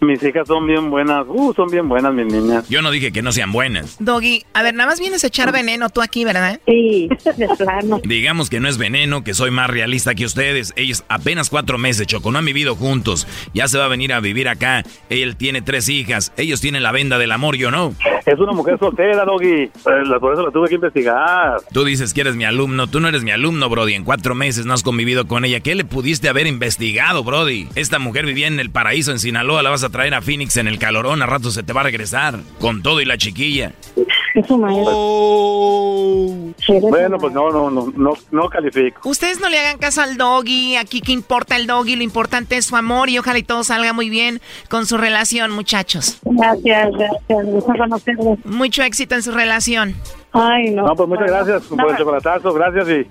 [0.00, 1.24] mis hijas son bien buenas.
[1.28, 2.68] Uh, son bien buenas mis niñas.
[2.68, 3.96] Yo no dije que no sean buenas.
[3.98, 6.60] Doggy, a ver, nada más vienes a echar veneno tú aquí, ¿verdad?
[6.66, 8.00] Sí, de plano.
[8.04, 10.72] Digamos que no es veneno, que soy más realista que ustedes.
[10.76, 13.26] Ellos apenas cuatro meses, Choco, no han vivido juntos.
[13.54, 14.82] Ya se va a venir a vivir acá.
[15.10, 16.32] Él tiene tres hijas.
[16.36, 17.94] Ellos tienen la venda del amor, yo no.
[18.24, 19.62] Es una mujer soltera, Doggy.
[19.64, 19.70] Eh,
[20.20, 21.58] Por eso la tuve que investigar.
[21.72, 22.86] Tú dices que eres mi alumno.
[22.86, 23.94] Tú no eres mi alumno, Brody.
[23.94, 25.60] En cuatro meses no has convivido con ella.
[25.60, 27.68] ¿Qué le pudiste haber investigado, Brody?
[27.74, 29.62] Esta mujer vivía en el paraíso en Sinaloa.
[29.62, 31.22] La vas a traer a Phoenix en el calorón.
[31.22, 32.40] A rato se te va a regresar.
[32.58, 33.72] Con todo y la chiquilla.
[34.36, 34.92] Es su maestro.
[36.90, 39.08] Bueno, pues no, no, no, no, no califico.
[39.08, 42.66] Ustedes no le hagan caso al doggy, aquí que importa el doggy, lo importante es
[42.66, 46.18] su amor y ojalá y todo salga muy bien con su relación, muchachos.
[46.22, 47.46] Gracias, gracias.
[47.46, 48.38] Gusto conocerlos.
[48.44, 49.94] Mucho éxito en su relación.
[50.38, 50.86] Ay, no.
[50.86, 52.52] No, pues muchas gracias por el chocolatazo.
[52.52, 53.06] Gracias y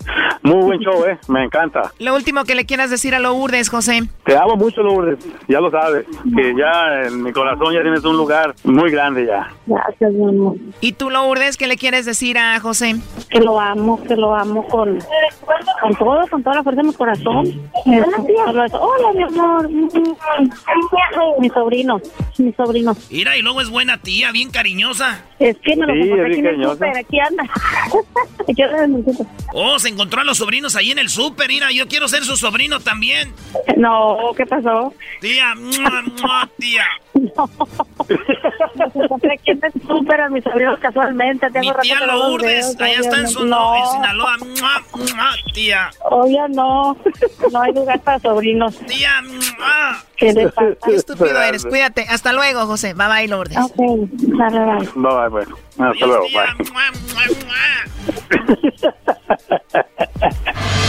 [0.48, 1.18] muy buen show, ¿eh?
[1.28, 1.92] Me encanta.
[2.00, 4.02] Lo último que le quieras decir a Lourdes, José.
[4.26, 5.18] Te amo mucho, Lourdes.
[5.48, 6.06] Ya lo sabes.
[6.36, 9.48] Que ya en mi corazón ya tienes un lugar muy grande ya.
[9.66, 10.56] Gracias, mi amor.
[10.82, 12.96] ¿Y tú, Lourdes, qué le quieres decir a José?
[13.30, 15.00] Que lo amo, que lo amo con,
[15.82, 17.48] con todo, con toda la fuerza de mi corazón.
[17.86, 18.80] Eso.
[18.80, 19.70] Hola, mi amor.
[21.40, 22.00] Mi sobrino,
[22.38, 22.96] mi sobrino.
[23.10, 25.24] Mira, y luego es buena tía, bien cariñosa.
[25.40, 27.44] Es que me lo Sí, aquí en el súper, aquí anda.
[28.48, 29.28] Aquí anda en el súper.
[29.54, 31.48] Oh, se encontró a los sobrinos ahí en el súper.
[31.50, 33.34] Mira, yo quiero ser su sobrino también.
[33.76, 34.94] No, ¿qué pasó?
[35.20, 36.86] Tía, mua, mua, tía.
[38.96, 41.50] Me encontré aquí en el súper a mis sobrinos casualmente.
[41.52, 43.76] Tengo Mi tía no Lourdes, allá está en, su, no.
[43.76, 44.38] en Sinaloa.
[44.38, 45.90] Mua, mua, tía.
[46.12, 46.96] Oye, no.
[47.52, 48.78] No hay lugar para sobrinos.
[48.88, 50.04] Tía, mua.
[50.18, 50.76] ¿Qué le pasa?
[50.86, 52.06] Qué estúpido eres, cuídate.
[52.10, 52.94] Hasta luego, José.
[52.94, 53.58] Bye bye, Lourdes.
[53.58, 54.90] Ok, dale, dale.
[54.96, 55.58] Bye, bye, bueno.
[55.78, 56.46] Hasta luego, bye.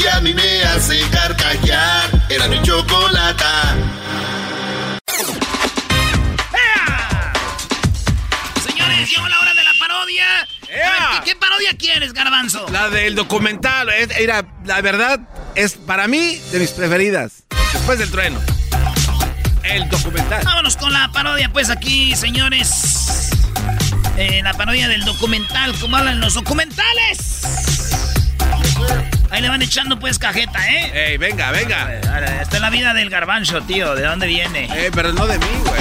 [0.00, 2.10] que a mí me hace carcajear.
[2.28, 3.74] Era mi chocolata.
[8.66, 10.40] Señores, llegó la hora de la parodia.
[10.40, 12.66] A ver, ¿qué, qué parodia quieres, Garbanzo?
[12.70, 15.20] La del documental, era, la verdad,
[15.54, 17.44] es para mí de mis preferidas.
[17.72, 18.40] Después del trueno.
[19.62, 20.42] El documental.
[20.44, 23.30] Vámonos con la parodia, pues aquí, señores.
[24.16, 27.42] Eh, la parodia del documental, como hablan los documentales.
[29.30, 31.12] Ahí le van echando pues cajeta, ¿eh?
[31.12, 31.94] Ey, venga, venga.
[32.42, 33.94] esta es la vida del garbanzo, tío.
[33.94, 34.64] ¿De dónde viene?
[34.64, 35.80] Eh, pero no de mí, güey.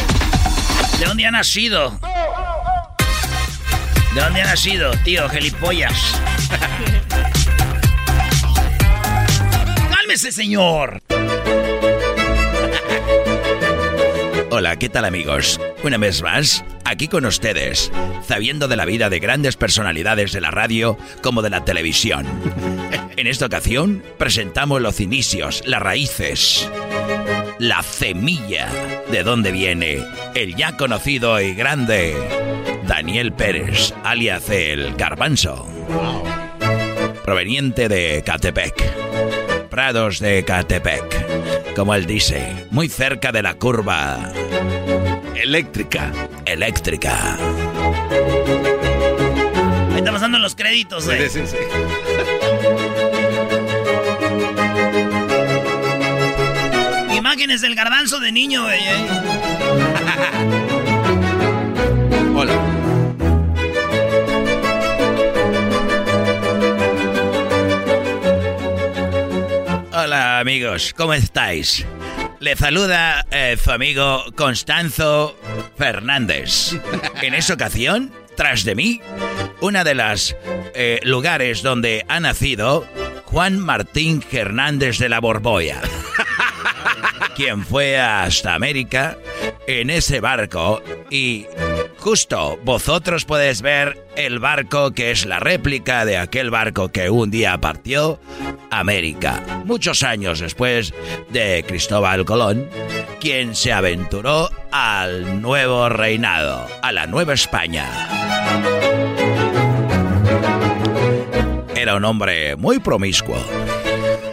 [0.99, 1.99] ¿De dónde ha nacido?
[4.13, 5.27] ¿De dónde ha nacido, tío?
[5.29, 6.21] Gelipollas.
[9.95, 11.01] ¡Cálmese, señor!
[14.59, 15.57] Hola, ¿qué tal amigos?
[15.85, 17.93] Una vez más, aquí con ustedes,
[18.27, 22.27] sabiendo de la vida de grandes personalidades de la radio como de la televisión.
[23.15, 26.69] En esta ocasión presentamos los inicios, las raíces,
[27.57, 28.67] la semilla
[29.09, 30.03] de dónde viene
[30.35, 32.17] el ya conocido y grande
[32.85, 35.69] Daniel Pérez, alias el Garbanzo,
[37.23, 38.75] proveniente de Catepec,
[39.69, 44.31] Prados de Catepec, como él dice, muy cerca de la curva
[45.35, 46.11] eléctrica,
[46.45, 47.37] eléctrica.
[49.91, 51.29] Ahí estamos dando los créditos, güey.
[51.29, 51.57] Sí, sí, sí.
[57.15, 58.79] Imágenes del garbanzo de niño, güey.
[58.79, 59.05] ¿eh?
[70.11, 71.85] Hola amigos, ¿cómo estáis?
[72.39, 75.39] Le saluda eh, su amigo Constanzo
[75.77, 76.71] Fernández.
[77.21, 79.01] En esa ocasión, tras de mí,
[79.61, 80.35] una de las
[80.73, 82.87] eh, lugares donde ha nacido
[83.25, 85.79] Juan Martín Hernández de la Borboya,
[87.35, 89.15] quien fue hasta América
[89.67, 90.81] en ese barco
[91.11, 91.45] y
[91.99, 97.29] justo vosotros podéis ver el barco que es la réplica de aquel barco que un
[97.29, 98.19] día partió
[98.71, 100.93] América, muchos años después
[101.29, 102.67] de Cristóbal Colón,
[103.19, 107.87] quien se aventuró al nuevo reinado, a la Nueva España.
[111.75, 113.37] Era un hombre muy promiscuo.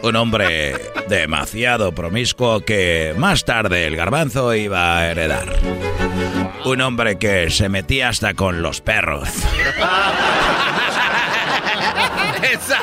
[0.07, 5.53] Un hombre demasiado promiscuo que más tarde el garbanzo iba a heredar.
[6.65, 9.29] Un hombre que se metía hasta con los perros.
[12.53, 12.79] Esa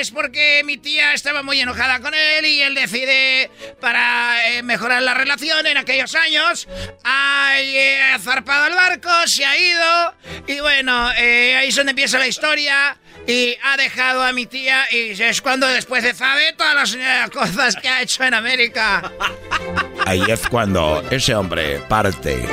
[0.00, 5.02] es porque mi tía estaba muy enojada con él y él decide, para eh, mejorar
[5.02, 6.68] la relación en aquellos años,
[7.04, 10.14] ha eh, zarpado el barco, se ha ido
[10.46, 12.96] y bueno, eh, ahí es donde empieza la historia
[13.26, 17.30] y ha dejado a mi tía y es cuando después de sabe todas las eh,
[17.32, 19.12] cosas que ha hecho en América.
[20.06, 22.44] Ahí es cuando ese hombre parte.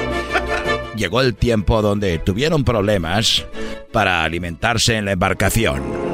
[0.95, 3.45] Llegó el tiempo donde tuvieron problemas
[3.91, 6.07] para alimentarse en la embarcación.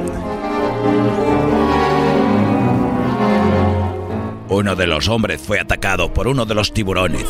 [4.56, 7.26] Uno de los hombres fue atacado por uno de los tiburones.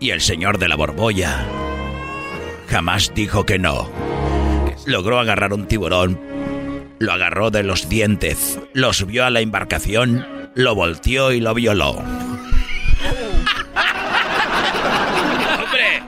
[0.00, 1.46] Y el señor de la borbolla
[2.66, 3.88] jamás dijo que no.
[4.84, 6.20] Logró agarrar un tiburón,
[6.98, 11.92] lo agarró de los dientes, lo subió a la embarcación, lo volteó y lo violó.
[15.62, 16.02] Hombre,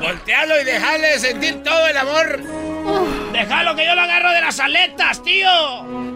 [0.00, 2.69] voltealo y dejarle sentir todo el amor.
[3.40, 5.48] Déjalo que yo lo agarro de las aletas, tío.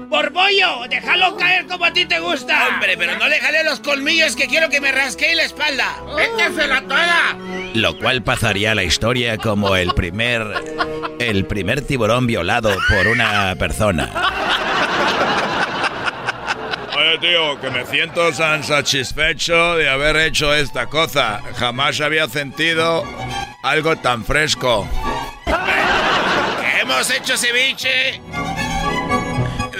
[0.09, 2.68] Borbollo, déjalo caer como a ti te gusta.
[2.68, 5.97] Hombre, pero no le jale los colmillos que quiero que me rasquee la espalda.
[6.18, 7.35] ¡Échesela toda!
[7.72, 10.43] Lo cual pasaría a la historia como el primer
[11.18, 14.11] el primer tiburón violado por una persona.
[16.95, 21.41] Oye, tío, que me siento tan satisfecho de haber hecho esta cosa.
[21.57, 23.03] Jamás había sentido
[23.62, 24.87] algo tan fresco.
[26.85, 28.20] Hemos hecho ceviche.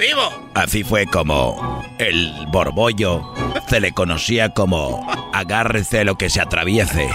[0.01, 0.49] Vivo.
[0.55, 3.35] Así fue como el borbollo
[3.69, 7.07] se le conocía como agárrese lo que se atraviese.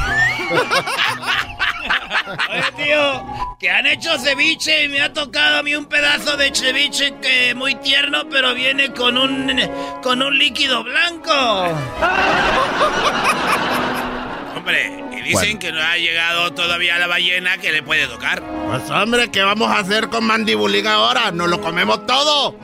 [2.52, 3.26] Oye, tío,
[3.60, 7.56] que han hecho ceviche y me ha tocado a mí un pedazo de ceviche que
[7.56, 9.60] muy tierno, pero viene con un
[10.04, 11.34] con un líquido blanco.
[14.56, 18.42] Hombre, y dicen que no ha llegado todavía la ballena que le puede tocar.
[18.68, 21.32] Pues hombre, ¿qué vamos a hacer con mandibulín ahora?
[21.32, 22.56] ¿Nos lo comemos todo?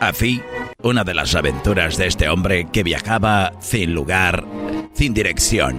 [0.00, 0.42] Así,
[0.82, 4.44] una de las aventuras de este hombre que viajaba sin lugar,
[4.94, 5.78] sin dirección.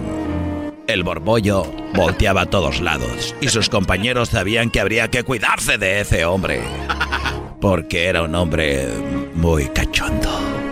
[0.86, 1.64] El borbollo
[1.94, 6.62] volteaba a todos lados y sus compañeros sabían que habría que cuidarse de ese hombre.
[7.60, 8.88] Porque era un hombre
[9.34, 10.63] muy cachondo.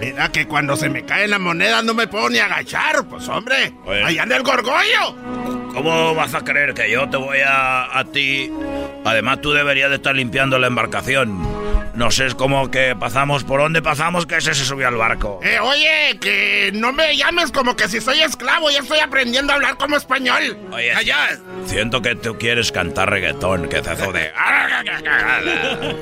[0.00, 3.72] Mira que cuando se me cae la moneda no me puedo ni agachar, pues hombre.
[4.04, 5.14] Allá anda el gorgollo.
[5.74, 8.50] ¿Cómo vas a creer que yo te voy a, a ti?
[9.04, 11.59] Además, tú deberías de estar limpiando la embarcación.
[12.00, 15.38] No sé, es como que pasamos por donde pasamos que ese se subió al barco.
[15.42, 19.56] Eh, oye, que no me llames como que si soy esclavo, ya estoy aprendiendo a
[19.56, 20.56] hablar como español.
[20.72, 21.38] Oye, allá.
[21.66, 24.32] Siento que tú quieres cantar reggaetón, que es eso de...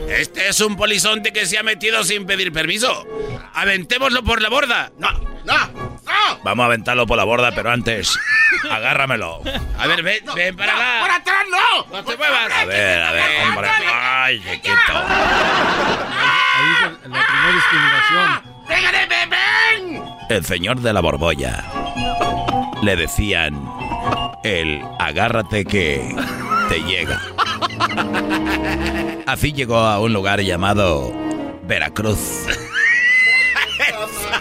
[0.08, 3.04] Este es un polizonte que se ha metido sin pedir permiso.
[3.54, 4.92] Aventémoslo por la borda.
[4.98, 5.10] No,
[5.44, 5.97] no.
[6.42, 8.18] Vamos a aventarlo por la borda, pero antes,
[8.70, 9.42] agárramelo.
[9.78, 11.00] A ver, ven, ven para no, acá.
[11.00, 11.86] ¡Por atrás no!
[11.96, 12.52] No te muevas.
[12.52, 13.68] A ver, a ver, hombre.
[13.92, 14.92] Ay, chiquito.
[16.58, 18.42] Ahí es la primera discriminación.
[18.66, 20.02] ¡Pégale, ven!
[20.28, 21.64] El señor de la borbolla.
[22.82, 23.60] Le decían
[24.44, 26.14] el agárrate que
[26.68, 27.20] te llega.
[29.26, 31.12] Así llegó a un lugar llamado
[31.62, 32.46] Veracruz.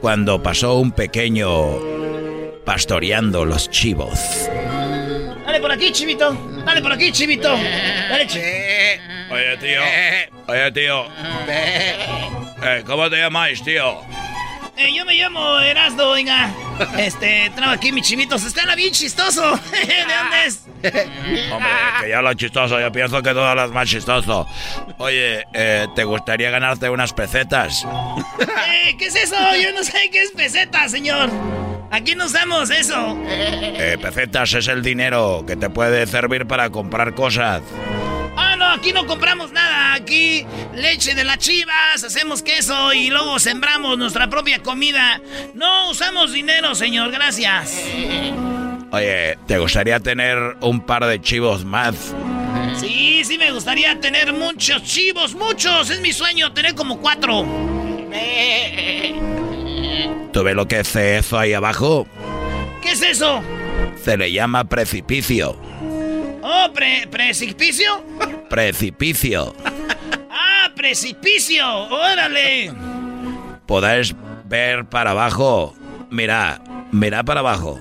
[0.00, 1.78] cuando pasó un pequeño
[2.64, 4.48] pastoreando los chivos.
[5.44, 6.32] Dale por aquí, chivito.
[6.64, 7.48] Dale por aquí, chivito.
[7.48, 9.02] Dale, chivito.
[9.30, 9.80] Oye, tío.
[10.46, 11.04] Oye, tío.
[11.48, 14.00] Eh, ¿Cómo te llamáis, tío?
[14.76, 16.52] Eh, yo me llamo Erasdo, oiga.
[16.98, 18.44] Este, traigo aquí mis chivitos.
[18.44, 19.42] Están bien chistoso.
[19.70, 20.62] ¿De dónde es?
[21.52, 21.70] Hombre,
[22.00, 24.46] que ya lo chistoso, yo pienso que todo lo es más chistoso.
[24.98, 27.86] Oye, eh, ¿te gustaría ganarte unas pesetas?
[28.70, 29.36] Eh, ¿Qué es eso?
[29.62, 31.30] Yo no sé qué es peseta, señor.
[31.90, 33.16] Aquí no usamos eso.
[33.26, 37.62] Eh, pesetas es el dinero que te puede servir para comprar cosas.
[38.68, 39.94] No, aquí no compramos nada.
[39.94, 40.44] Aquí
[40.74, 45.22] leche de las chivas, hacemos queso y luego sembramos nuestra propia comida.
[45.54, 47.82] No usamos dinero, señor, gracias.
[48.90, 52.14] Oye, ¿te gustaría tener un par de chivos más?
[52.78, 55.88] Sí, sí me gustaría tener muchos chivos, muchos.
[55.88, 57.46] Es mi sueño tener como cuatro.
[60.30, 62.06] ¿Tú ves lo que es eso ahí abajo?
[62.82, 63.42] ¿Qué es eso?
[64.04, 65.67] Se le llama precipicio.
[66.50, 68.02] Oh, pre precipicio.
[68.48, 69.54] Precipicio.
[70.30, 71.66] Ah, precipicio.
[71.90, 72.72] Órale.
[73.66, 74.14] Podés
[74.46, 75.74] ver para abajo.
[76.08, 76.58] Mira,
[76.90, 77.78] mira para abajo.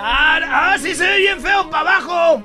[0.00, 2.42] Ah, ah, sí se ve bien feo para abajo.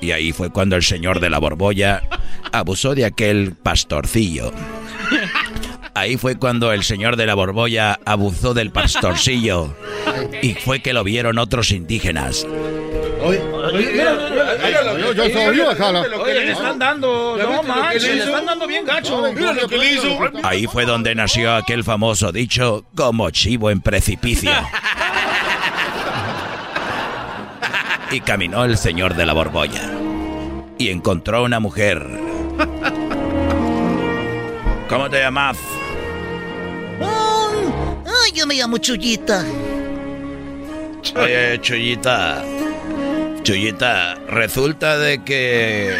[0.00, 2.04] Y ahí fue cuando el señor de la borbolla
[2.52, 4.52] abusó de aquel pastorcillo.
[5.94, 9.74] Ahí fue cuando el señor de la borbolla abusó del pastorcillo.
[10.42, 12.46] Y fue que lo vieron otros indígenas.
[13.22, 13.42] Oye,
[14.98, 15.60] yo, yo soy.
[15.60, 17.36] Oye, le están dando.
[17.38, 19.22] No manches, le están dando bien gacho.
[19.32, 20.18] Mira lo que le hizo.
[20.42, 24.50] Ahí fue donde nació aquel famoso dicho como chivo en precipicio.
[28.10, 29.82] Y caminó el señor de la borbolla.
[30.78, 32.06] Y encontró una mujer.
[34.88, 35.58] ¿Cómo te llamas?
[37.02, 39.44] Ay, yo me llamo Chuyita.
[41.16, 42.42] Oye, Chuyita.
[43.48, 45.96] Chuyita, resulta de que...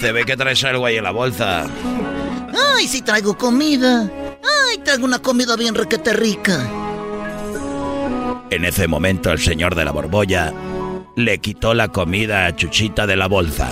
[0.00, 1.64] Se ve que traes algo ahí en la bolsa.
[2.76, 4.10] Ay, sí traigo comida.
[4.42, 6.68] Ay, traigo una comida bien requete rica.
[8.50, 10.52] En ese momento el señor de la borbolla
[11.14, 13.70] le quitó la comida a Chuchita de la bolsa.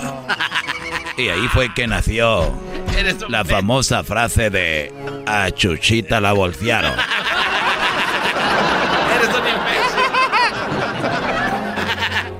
[1.17, 2.49] Y ahí fue que nació
[3.27, 4.93] la famosa frase de
[5.25, 6.93] a Chuchita la bolsearon.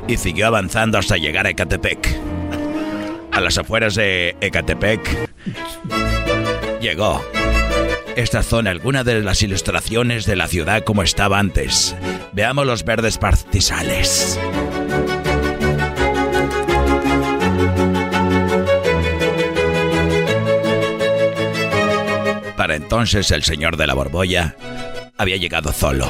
[0.10, 2.18] Y siguió avanzando hasta llegar a Ecatepec.
[3.32, 5.30] A las afueras de Ecatepec
[6.82, 7.24] llegó.
[8.16, 11.96] Estas son algunas de las ilustraciones de la ciudad como estaba antes.
[12.34, 14.40] Veamos los verdes pastizales.
[22.58, 24.56] Para entonces el señor de la borbolla
[25.18, 26.10] había llegado solo,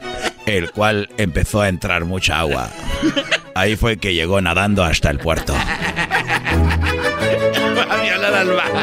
[0.45, 2.69] el cual empezó a entrar mucha agua.
[3.55, 5.53] Ahí fue que llegó nadando hasta el puerto.
[5.53, 5.61] Va
[7.83, 8.77] a violar al barco.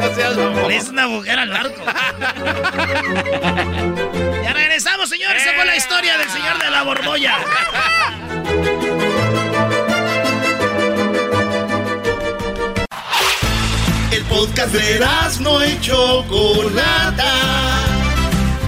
[0.00, 0.70] No seas mamón.
[0.70, 1.82] Es una mujer al barco.
[4.44, 5.42] ya regresamos, señores.
[5.42, 7.36] Esa fue historia del señor de la borbolla.
[14.10, 15.06] El podcast de
[15.40, 17.32] no y Chocolata.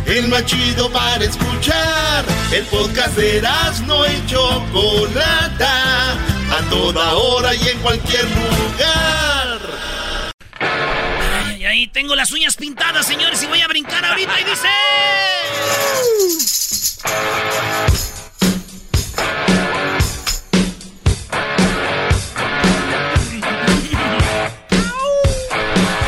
[0.07, 2.10] El más chido para escuchar.
[2.53, 3.41] El podcast de
[3.87, 6.15] no y Chocolata.
[6.51, 9.61] A toda hora y en cualquier lugar.
[10.59, 14.69] Ay, ahí tengo las uñas pintadas, señores, y voy a brincar ahorita y dice...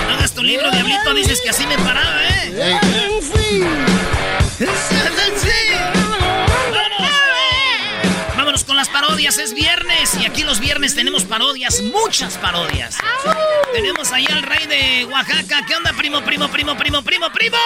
[0.09, 2.92] No hagas tu libro, diablito, dices que así me paraba, ¿eh?
[9.23, 12.99] Parodias, es viernes y aquí los viernes tenemos parodias, muchas parodias.
[13.73, 15.65] Tenemos ahí al rey de Oaxaca.
[15.67, 17.57] ¿Qué onda, primo, primo, primo, primo, primo, primo?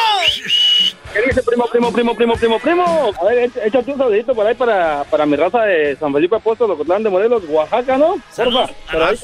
[1.14, 3.10] ¿Qué dice, primo, primo, primo, primo, primo, primo?
[3.20, 6.36] A ver, éch- échate un saludito por ahí para, para mi raza de San Felipe
[6.36, 8.16] Apóstol, Ocotlán de Morelos, Oaxaca, ¿no?
[8.92, 9.16] Por ahí.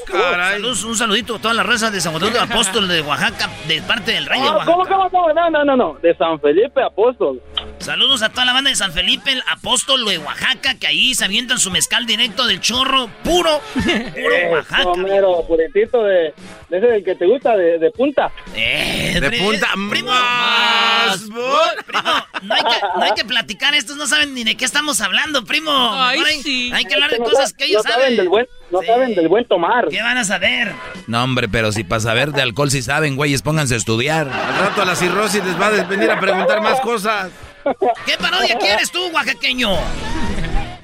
[0.53, 4.11] Saludos, un saludito a toda la raza de San de Apóstol de Oaxaca, de parte
[4.13, 4.71] del rey de Ah, Oaxaca.
[4.71, 5.33] ¿Cómo, cómo, cómo?
[5.33, 7.39] No, no, no, no, de San Felipe Apóstol.
[7.77, 11.25] Saludos a toda la banda de San Felipe, el apóstol de Oaxaca, que ahí se
[11.25, 14.81] avientan su mezcal directo del chorro, puro, puro Oaxaca.
[14.81, 16.33] Eso, mero, puritito de,
[16.69, 18.31] de ese del que te gusta, de, de punta.
[18.55, 21.17] Eh, De punta primo, más.
[21.21, 21.41] primo,
[22.43, 25.43] no hay, que, no hay que platicar, estos no saben ni de qué estamos hablando,
[25.45, 25.71] primo.
[25.93, 26.71] Ay, hay, sí.
[26.73, 28.17] hay que hablar de No cosas sa- que ellos no saben saben.
[28.17, 29.87] del buen- no saben del buen tomar.
[29.89, 30.71] ¿Qué van a saber?
[31.07, 34.27] No, hombre, pero si para saber de alcohol si saben, güeyes, pónganse a estudiar.
[34.27, 37.29] Al rato a la cirrosis les va a venir a preguntar más cosas.
[38.05, 39.69] ¿Qué parodia quieres tú, oaxaqueño?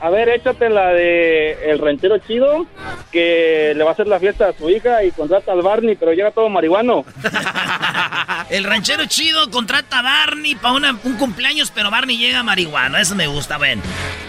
[0.02, 2.66] A ver, échate la de El Ranchero Chido,
[3.12, 6.14] que le va a hacer la fiesta a su hija y contrata al Barney, pero
[6.14, 7.04] llega todo marihuano.
[8.50, 10.74] El ranchero chido contrata a Barney para
[11.04, 12.98] un cumpleaños, pero Barney llega marihuano.
[12.98, 13.80] Eso me gusta, ven.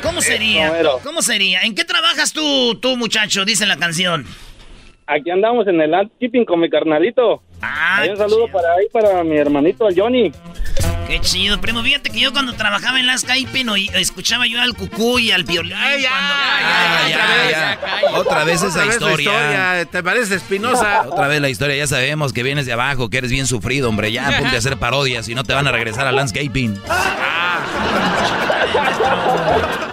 [0.02, 0.72] ¿Cómo sería?
[1.02, 1.62] ¿Cómo sería?
[1.62, 3.44] ¿En qué trabajas tú, tú, muchacho?
[3.46, 4.26] Dice la canción.
[5.06, 7.42] Aquí andamos en el landscaping con mi carnalito.
[7.62, 10.30] Ah, Ahí un saludo para ahí, para mi hermanito, Johnny.
[11.10, 11.82] Qué chido, primo.
[11.82, 15.42] Fíjate que yo cuando trabajaba en las Caipin oí- escuchaba yo al cucú y al
[15.42, 15.72] violín.
[15.76, 17.78] cuando- Ah, ya, ya.
[18.16, 19.86] Otra vez esa Otra vez la historia.
[19.90, 21.02] ¿Te parece espinosa?
[21.08, 24.12] Otra vez la historia, ya sabemos que vienes de abajo, que eres bien sufrido, hombre.
[24.12, 26.80] Ya ponte a hacer parodias y no te van a regresar a landscaping.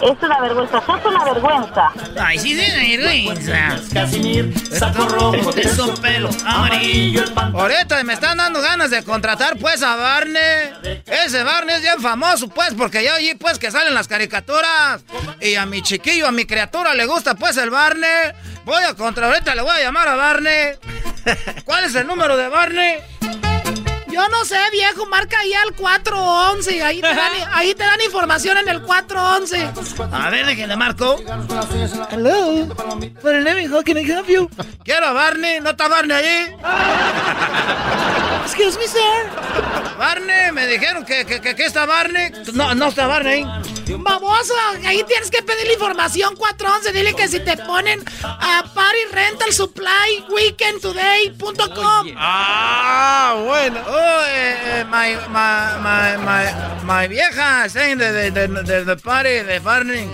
[0.00, 1.92] Es una vergüenza, sos una vergüenza.
[2.20, 3.76] Ay, sí, sí, vergüenza.
[4.78, 7.24] Saco rojo su pelo amarillo.
[7.36, 11.02] Ahorita me están dando ganas de contratar pues a Barney.
[11.10, 15.02] Ese Barney es bien famoso pues porque yo allí pues que salen las caricaturas.
[15.40, 18.32] Y a mi chiquillo, a mi criatura le gusta pues el Barney.
[18.64, 20.74] Voy a contratar, ahorita le voy a llamar a Barney.
[21.64, 22.96] ¿Cuál es el número de Barney?
[24.18, 26.82] Yo no sé, viejo, marca ahí al 411.
[26.82, 29.70] Ahí te dan, ahí te dan información en el 411.
[30.12, 31.20] A ver, déjenle marco.
[32.10, 32.66] Hello.
[33.22, 34.50] But name how can I help you?
[34.82, 36.52] Quiero a Barney, ¿no está Barney allí?
[38.44, 39.30] Excuse me, sir.
[39.96, 42.32] Barney, me dijeron que, que, que, que está Barney.
[42.54, 43.46] No, no está Barney.
[43.96, 44.54] Baboso,
[44.84, 46.92] ahí tienes que pedir la información 411.
[46.92, 52.08] Dile que si te ponen a Party Rental Supply weekendtoday.com.
[52.16, 53.80] Ah, bueno.
[53.86, 59.42] Oh, eh, eh, my, my, my, my, my vieja saying the, the, the, the party
[59.42, 60.08] de Barney.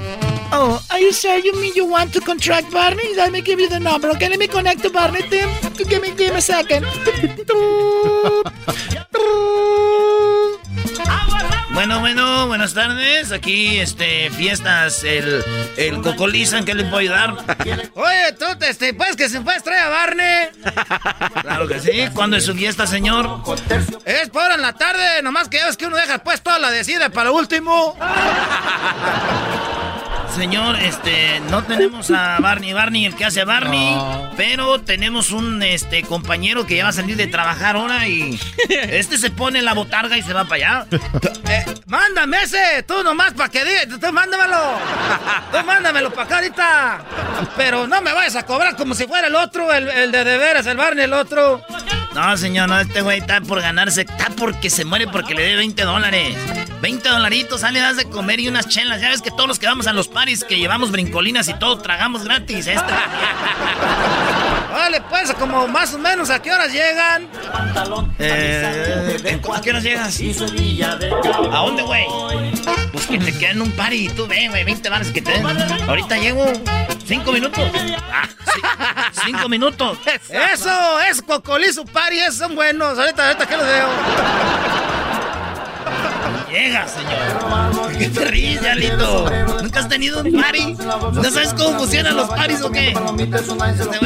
[0.53, 3.15] Oh, are you sure you mean you want to contract Barney?
[3.17, 4.09] Let me give you the number.
[4.11, 5.49] Okay, let me connect to Barney, Tim.
[5.89, 6.85] Give me, give me a second.
[11.71, 13.33] Bueno, bueno, buenas tardes.
[13.33, 15.45] Aquí, este, fiestas, el,
[15.77, 17.35] el Cocolizan, ¿qué le puedo ayudar?
[17.95, 20.49] Oye, tú, este, pues que se puedes traer a Barney.
[21.43, 22.09] Claro que sí.
[22.15, 23.43] ¿Cuándo es su fiesta, señor?
[24.05, 27.11] Es por en la tarde, nomás que ves que uno deja pues toda la decide
[27.11, 27.97] para último.
[30.37, 34.31] Señor, este, no tenemos a Barney, Barney, el que hace a Barney, No.
[34.37, 39.17] pero tenemos un, este, compañero que ya va a salir de trabajar ahora y este
[39.17, 40.87] se pone en la botarga y se va para allá.
[41.47, 44.57] Eh, mándame ese, tú nomás para que diga, tú, tú mándamelo.
[45.53, 47.05] Tú mándamelo para acá ahorita.
[47.57, 50.39] Pero no me vayas a cobrar como si fuera el otro, el, el de de
[50.39, 51.63] veras, el Barney, el otro.
[52.15, 55.57] No, señor, no, este güey está por ganarse, está porque se muere porque le dé
[55.57, 56.35] 20 dólares.
[56.85, 59.01] 20 dolaritos, sale, das de comer y unas chelas.
[59.01, 61.79] Ya ves que todos los que vamos a los paris, que llevamos brincolinas y todo,
[61.79, 62.67] tragamos gratis.
[62.67, 62.93] Este.
[64.71, 67.27] Vale, pues, como más o menos, ¿a qué horas llegan?
[68.19, 70.21] Eh, ¿en cu- ¿A qué horas llegas?
[71.51, 72.05] ¿A dónde, güey?
[72.93, 75.47] Pues que te queden un party y tú ven, güey, 20 bares que te den.
[75.89, 76.45] Ahorita llego.
[77.07, 77.65] ¿Cinco minutos?
[78.13, 78.29] Ah,
[79.15, 79.97] sí, cinco minutos.
[80.29, 82.99] Eso, es Cocolizo Party, esos son buenos.
[82.99, 83.89] Ahorita, ahorita que los veo.
[86.55, 87.93] Llega, señor.
[87.99, 89.29] ¿Qué te ríes, Diablito?
[89.61, 90.75] ¿Nunca has tenido un party?
[90.75, 92.95] ¿No sabes cómo funcionan los paris o qué?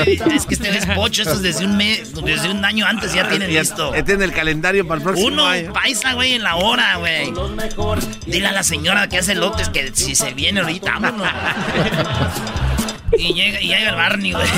[0.07, 3.13] Este es que este es pocho, esto es desde un, mes, desde un año antes
[3.13, 3.95] ya tienen listo.
[3.95, 5.75] Ya tiene el calendario para el próximo Uno año.
[5.75, 7.33] paisa, güey, en la hora, güey.
[8.27, 11.29] Dile a la señora que hace lotes que si se viene ahorita, vámonos.
[13.17, 14.49] Y llega, y llega el Barney, güey.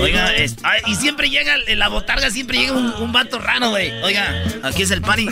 [0.00, 3.70] Oiga, es- ah, y siempre llega, en la botarga siempre llega un, un vato raro,
[3.70, 3.90] güey.
[4.02, 5.28] Oiga, aquí es el party.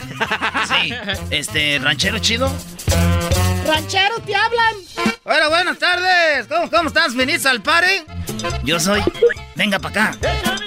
[0.69, 0.93] Sí,
[1.31, 2.53] este, ranchero chido.
[3.67, 4.75] Ranchero, te hablan.
[5.25, 6.47] Hola, buenas tardes.
[6.49, 7.15] ¿Cómo, cómo estás?
[7.15, 8.05] ¿Venís al party?
[8.65, 9.03] Yo soy.
[9.57, 10.19] Venga para acá.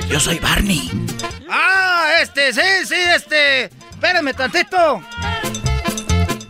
[0.09, 0.89] Yo soy Barney.
[1.49, 3.65] Ah, este, sí, sí, este.
[3.91, 5.01] Espérame tantito.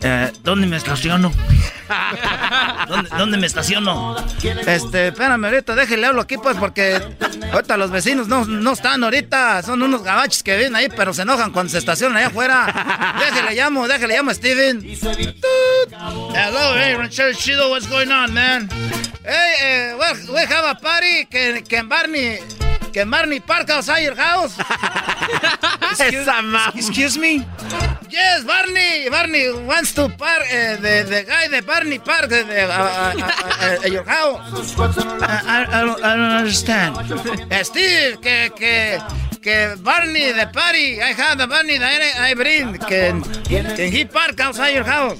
[0.02, 1.32] Eh, ¿Dónde me estaciono?
[3.18, 4.16] ¿Dónde, me estaciono?
[4.66, 7.00] Este, espérame ahorita, déjale hablo aquí pues porque
[7.52, 11.22] ahorita los vecinos no, no están ahorita, son unos gabachos que vienen ahí, pero se
[11.22, 13.16] enojan cuando se estacionan allá afuera.
[13.18, 14.82] Déjale llamo, déjale llamo a Steven.
[16.34, 18.68] Hello, hey, Ranchero Chido, what's going on, man?
[19.24, 22.40] Hey, uh, we, have a party can Barney
[22.92, 24.58] can Barney park outside your house?
[25.90, 26.28] excuse,
[26.74, 27.44] excuse me?
[28.10, 29.08] Yes, Barney.
[29.08, 30.42] Barney wants to park.
[30.42, 34.78] Uh, the, the guy, the Barney park uh, the, uh, uh, uh, uh, your house.
[34.78, 36.96] I, I, don't, I don't understand.
[37.64, 39.00] Steve, que, que,
[39.42, 41.02] que Barney, the party.
[41.02, 42.78] I have the Barney that I, I bring.
[42.78, 45.18] Can, can he park outside your house?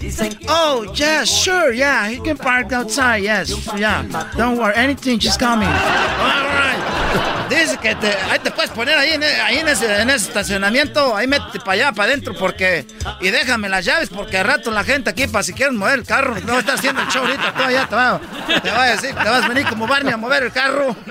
[0.48, 2.08] Oh, yeah, sure, yeah.
[2.08, 3.50] He can park outside, yes.
[3.76, 4.04] Yeah.
[4.36, 5.68] Don't worry, anything, just coming.
[5.68, 7.48] All right.
[7.50, 11.14] Dice que te, ahí te puedes poner ahí, en, ahí en, ese, en ese estacionamiento,
[11.14, 12.86] ahí métete para allá, para adentro, porque...
[13.20, 16.06] Y déjame las llaves, porque al rato la gente aquí, para si quieren mover el
[16.06, 18.20] carro, no estar haciendo el show ahorita, tú allá te va,
[18.62, 20.96] te va a decir, te vas a venir como Barney a mover el carro.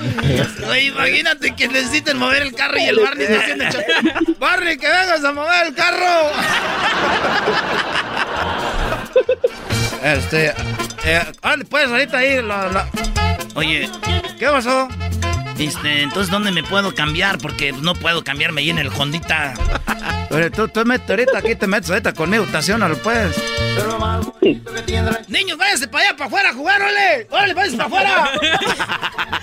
[0.68, 3.82] Oye, imagínate que necesiten mover el carro y el Barney está haciendo show.
[4.38, 6.30] Barney, que vengas a mover el carro.
[10.02, 10.54] Este,
[11.04, 12.86] eh, ande, pues ahorita ahí lo- lo-
[13.54, 13.88] Oye,
[14.38, 14.88] ¿qué pasó?
[15.60, 17.38] Este, entonces, ¿dónde me puedo cambiar?
[17.38, 19.54] Porque no puedo cambiarme ahí en el Hondita.
[20.30, 23.36] Oye, tú, tú mete ahorita aquí, te metes ahorita conmigo, estacionalo, pues.
[25.28, 27.26] Niños, váyanse para allá, para afuera a jugar, órale.
[27.30, 28.30] Órale, váyanse para afuera.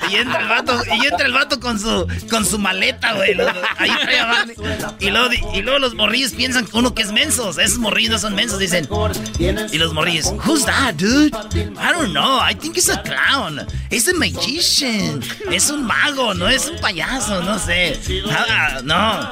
[0.09, 3.33] y entra el vato, y entra el vato con su, con su maleta, güey.
[3.35, 4.55] Lo- Ahí trae a Barney.
[4.99, 7.57] Y luego, y luego los morrillos piensan que uno que es mensos.
[7.57, 8.87] Esos morrillos no son mensos, dicen.
[9.71, 11.31] Y los morrillos, who's that, dude?
[11.77, 13.65] I don't know, I think it's a clown.
[13.91, 15.21] It's a magician.
[15.51, 17.99] Es un mago, no es un payaso, no sé.
[18.31, 19.29] Ah, no.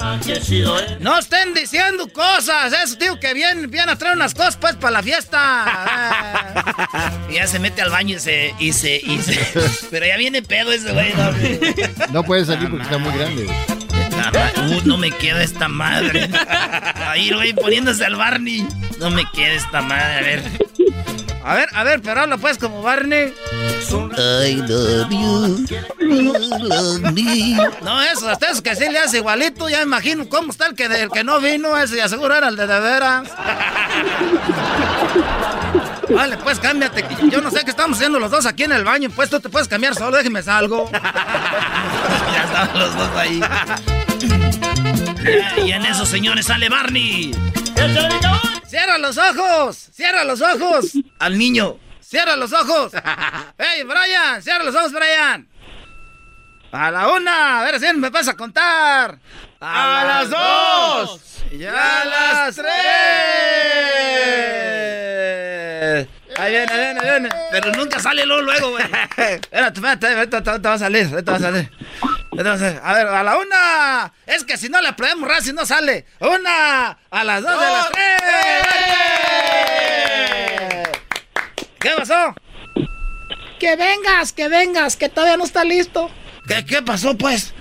[0.99, 2.73] No estén diciendo cosas.
[2.83, 6.61] Eso, tío, que vienen, vienen a traer unas cosas, pues, para la fiesta.
[7.29, 9.39] Y ya se mete al baño y se, y se, y se.
[9.91, 12.07] Pero ya viene pedo ese güey, ¿no?
[12.11, 13.47] No puede salir porque está muy grande.
[14.33, 16.29] Uh, no me queda esta madre.
[17.07, 18.67] Ahí, güey, poniéndose al Barney.
[18.99, 20.43] No me queda esta madre, a ver.
[21.43, 23.31] A ver, a ver, pero habla pues como Barney.
[24.17, 25.65] I love you.
[25.99, 27.55] You love me.
[27.83, 29.69] No, eso, hasta eso que sí le hace igualito.
[29.69, 31.77] Ya me imagino cómo está el que, el que no vino.
[31.77, 33.29] Ese, ya seguro era el de de veras.
[36.09, 37.05] Vale, pues cámbiate.
[37.29, 39.09] Yo no sé qué estamos haciendo los dos aquí en el baño.
[39.15, 40.89] Pues tú te puedes cambiar solo, déjeme salgo.
[40.91, 43.41] ya estaban los dos ahí.
[45.65, 47.31] Y en eso, señores, sale Barney.
[48.67, 49.89] ¡Cierra los ojos!
[49.93, 50.93] ¡Cierra los ojos!
[51.19, 51.77] Al niño.
[52.01, 52.91] ¡Cierra los ojos!
[53.57, 54.41] ¡Hey, Brian!
[54.41, 55.47] ¡Cierra los ojos, Brian!
[56.71, 59.17] A la una, a ver si me vas a contar.
[59.61, 61.43] A, las dos.
[61.51, 62.65] Y a las tres.
[66.37, 67.29] Ahí viene, ahí viene, ahí viene.
[67.51, 68.83] Pero nunca sale luego, luego, güey.
[69.17, 71.71] Espérate, espérate, ahorita te te va a salir, ahorita va a salir.
[72.37, 74.13] Va a ver, a la una.
[74.25, 76.05] Es que si no le podemos si no sale.
[76.19, 78.21] Una, a las dos, a las tres.
[81.79, 82.35] ¿Qué pasó?
[83.59, 86.11] Que vengas, que vengas, que todavía no está listo.
[86.47, 87.53] ¿Qué, qué pasó, pues?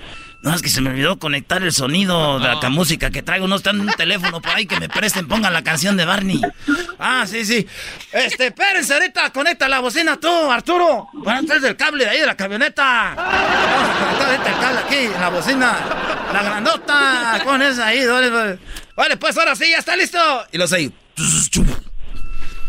[0.45, 3.49] No, es que se me olvidó conectar el sonido de la música que traigo.
[3.49, 6.39] No está en un teléfono por ahí que me presten, pongan la canción de Barney.
[6.99, 7.66] Ah, sí, sí.
[8.12, 11.09] Este, espérense ahorita, conecta la bocina tú, Arturo.
[11.15, 13.15] Bueno, traes el cable de ahí de la camioneta.
[13.16, 15.79] Vamos a conectar el cable aquí, en la bocina.
[16.31, 18.05] La grandota, con esa ahí.
[18.95, 20.19] Vale, pues ahora sí, ya está listo.
[20.53, 20.93] Y los ahí.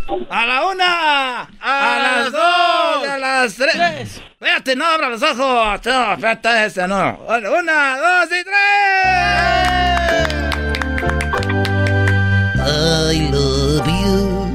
[0.07, 4.21] A la una, a, las dos, a las tres.
[4.39, 5.37] Espérate, no abra los ojos.
[5.83, 7.19] No, espérate, ese no.
[7.27, 8.55] Una, dos y tres.
[12.67, 14.45] I love you.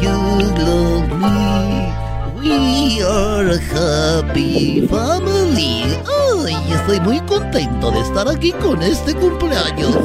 [0.00, 0.16] You
[0.64, 1.92] love me.
[2.34, 5.84] We are a happy family.
[6.66, 9.96] Yes, estoy muy contento de estar aquí con este cumpleaños.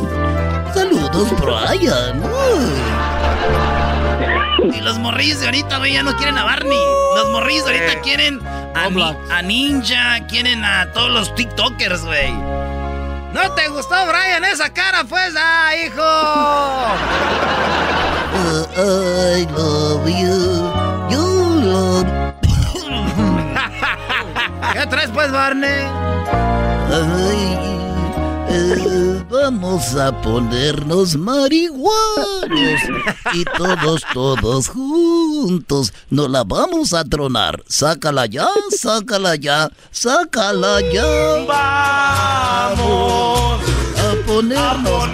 [0.74, 2.22] Saludos, Brian.
[4.74, 6.80] Y los morrillos de ahorita, güey, ya no quieren a Barney.
[7.16, 12.32] Los morrillos de ahorita quieren a, a Ninja, quieren a todos los TikTokers, güey.
[12.32, 15.34] ¿No te gustó, Brian, esa cara, pues?
[15.38, 16.02] ¡Ah, hijo!
[18.36, 18.68] Uh,
[19.38, 20.72] I love you.
[21.10, 22.08] You love.
[24.74, 25.84] ¿Qué traes, pues, Barney?
[28.56, 32.82] Eh, vamos a ponernos marihuanos
[33.34, 37.64] y todos, todos juntos nos la vamos a tronar.
[37.68, 41.04] Sácala ya, sácala ya, sácala ya.
[41.48, 42.78] Vamos
[43.98, 45.10] a ponernos,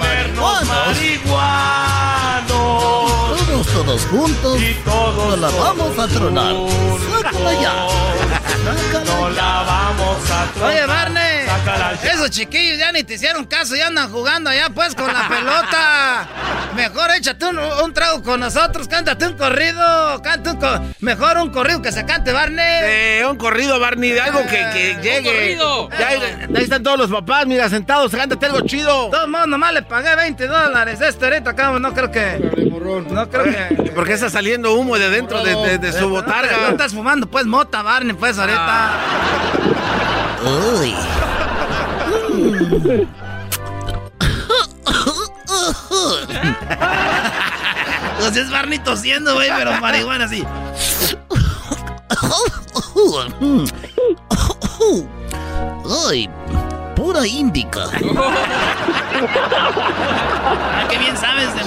[2.49, 6.55] Todos, todos juntos nos la vamos a tronar.
[7.21, 7.87] Sácala ya.
[9.05, 10.71] No la vamos a tronar.
[10.71, 11.28] Oye, Barney,
[12.03, 16.27] esos chiquillos ya ni te hicieron caso, ya andan jugando allá pues con la pelota.
[16.75, 21.49] Mejor échate un, un trago con nosotros, cántate un corrido, canta un co- mejor un
[21.49, 22.65] corrido que se cante, Barney.
[22.83, 25.23] Eh, un corrido, Barney, de algo que, que llegue.
[25.31, 25.89] corrido.
[25.99, 29.05] Ya, ahí están todos los papás, mira, sentados, cántate algo chido.
[29.05, 31.01] De todos modos, nomás le pagué 20 dólares.
[31.01, 32.51] Este ahorita acá no creo que.
[33.09, 33.91] No creo que.
[33.91, 36.69] ¿Por qué está saliendo humo de dentro de, de- de su No botarga?
[36.69, 38.91] estás fumando, pues, mota, Barney, pues, ahorita.
[40.81, 40.95] Uy.
[48.19, 50.43] Pues es Barney tosiendo, güey, pero marihuana así.
[56.07, 56.29] Ay,
[56.95, 57.85] pura índica.
[60.41, 61.61] Ah, qué bien sabes de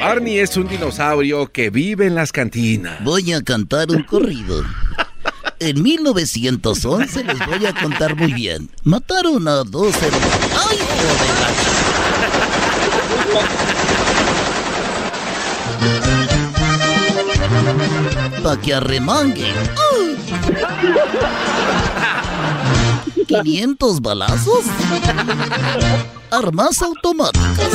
[0.00, 3.02] Barney es un dinosaurio que vive en las cantinas.
[3.04, 4.62] Voy a cantar un corrido.
[5.64, 8.68] En 1911 les voy a contar muy bien.
[8.82, 10.28] Mataron a dos hermanos.
[10.68, 10.78] ¡Ay,
[18.26, 18.42] joder!
[18.42, 19.54] Pa' que arremangue.
[19.94, 20.16] ¡Uy!
[23.28, 24.64] 500 balazos.
[26.32, 27.68] Armas automáticas.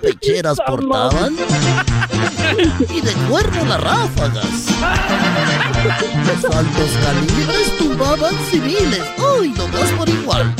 [0.00, 1.36] Pecheras portaban.
[2.88, 4.66] Y de cuerno las ráfagas.
[6.26, 9.02] Los altos calibres tumbaban civiles.
[9.38, 10.54] ¡Uy, nomás por igual!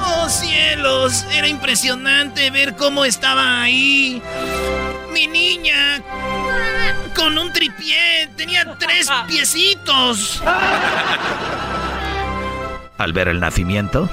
[0.04, 1.26] Oh, cielos.
[1.34, 4.22] Era impresionante ver cómo estaba ahí.
[5.14, 6.02] Mi niña.
[7.16, 8.30] Con un tripié.
[8.36, 10.42] Tenía tres piecitos.
[12.98, 14.10] Al ver el nacimiento,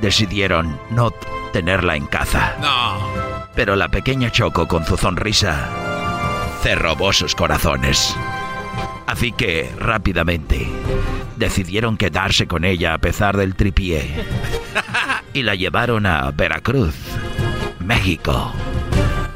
[0.00, 1.10] decidieron no
[1.52, 2.54] tenerla en casa.
[2.60, 3.46] No.
[3.54, 5.68] Pero la pequeña Choco, con su sonrisa,
[6.62, 8.14] se robó sus corazones.
[9.06, 10.66] Así que, rápidamente,
[11.36, 14.10] decidieron quedarse con ella a pesar del tripié.
[15.32, 16.94] Y la llevaron a Veracruz,
[17.78, 18.52] México,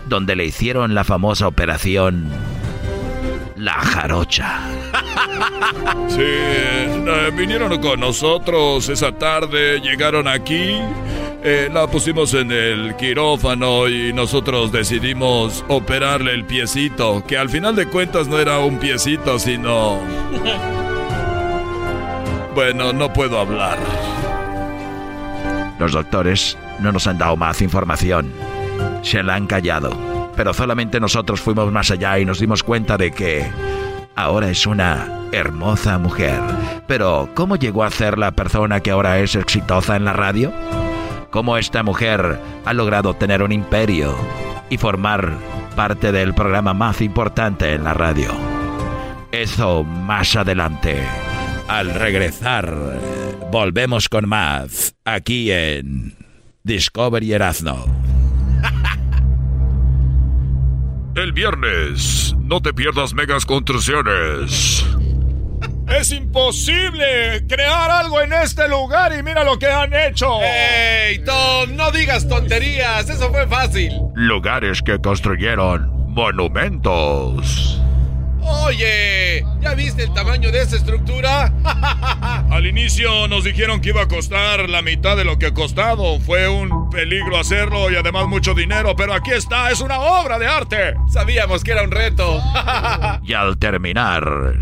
[0.08, 2.30] donde le hicieron la famosa operación
[3.60, 4.60] La Jarocha.
[6.08, 10.76] Sí, eh, vinieron con nosotros esa tarde, llegaron aquí,
[11.42, 17.76] eh, la pusimos en el quirófano y nosotros decidimos operarle el piecito, que al final
[17.76, 19.98] de cuentas no era un piecito, sino...
[22.52, 23.78] Bueno, no puedo hablar.
[25.78, 28.32] Los doctores no nos han dado más información.
[29.02, 30.19] Se la han callado.
[30.40, 33.46] Pero solamente nosotros fuimos más allá y nos dimos cuenta de que
[34.16, 36.40] ahora es una hermosa mujer.
[36.86, 40.50] Pero, ¿cómo llegó a ser la persona que ahora es exitosa en la radio?
[41.30, 44.16] ¿Cómo esta mujer ha logrado tener un imperio
[44.70, 45.30] y formar
[45.76, 48.30] parte del programa más importante en la radio?
[49.32, 51.02] Eso más adelante.
[51.68, 52.74] Al regresar,
[53.52, 56.14] volvemos con más aquí en
[56.64, 58.09] Discovery Erasmo.
[61.16, 64.86] El viernes, no te pierdas megas construcciones.
[65.88, 70.40] Es imposible crear algo en este lugar y mira lo que han hecho.
[70.40, 71.74] ¡Ey, Tom!
[71.74, 73.92] No digas tonterías, eso fue fácil.
[74.14, 77.82] Lugares que construyeron monumentos.
[78.50, 81.52] Oye, ¿ya viste el tamaño de esa estructura?
[82.50, 86.18] Al inicio nos dijeron que iba a costar la mitad de lo que ha costado.
[86.20, 90.46] Fue un peligro hacerlo y además mucho dinero, pero aquí está, es una obra de
[90.46, 90.94] arte.
[91.12, 92.42] Sabíamos que era un reto.
[93.24, 94.56] y al terminar,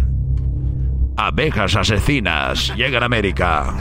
[1.16, 3.74] abejas asesinas llegan a América.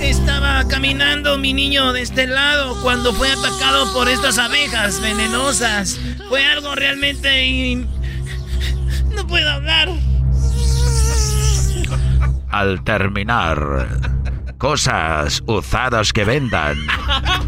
[0.00, 6.00] Estaba caminando mi niño de este lado cuando fue atacado por estas abejas venenosas.
[6.28, 7.86] Fue algo realmente...
[12.50, 13.86] Al terminar,
[14.58, 16.76] cosas usadas que vendan.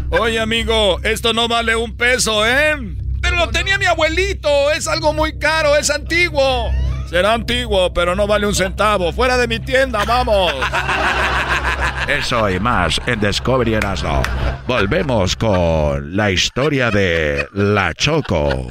[0.09, 2.75] Oye, amigo, esto no vale un peso, ¿eh?
[3.21, 6.71] Pero lo tenía mi abuelito, es algo muy caro, es antiguo.
[7.09, 9.11] Será antiguo, pero no vale un centavo.
[9.13, 10.53] Fuera de mi tienda, vamos.
[12.07, 14.21] Eso y más en Discovery Erasmo.
[14.67, 18.67] Volvemos con la historia de La Choco.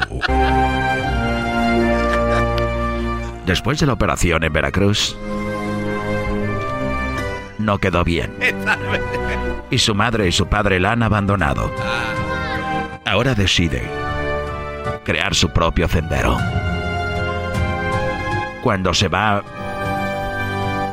[3.46, 5.16] Después de la operación en Veracruz,
[7.64, 8.32] no quedó bien.
[9.70, 11.72] Y su madre y su padre la han abandonado.
[13.04, 13.82] Ahora decide
[15.04, 16.38] crear su propio sendero.
[18.62, 19.42] Cuando se va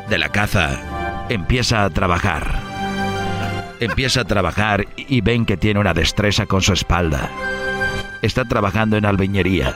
[0.08, 2.58] de la caza, empieza a trabajar.
[3.78, 7.30] Empieza a trabajar y ven que tiene una destreza con su espalda.
[8.22, 9.74] Está trabajando en albañería.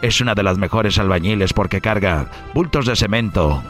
[0.00, 3.62] Es una de las mejores albañiles porque carga bultos de cemento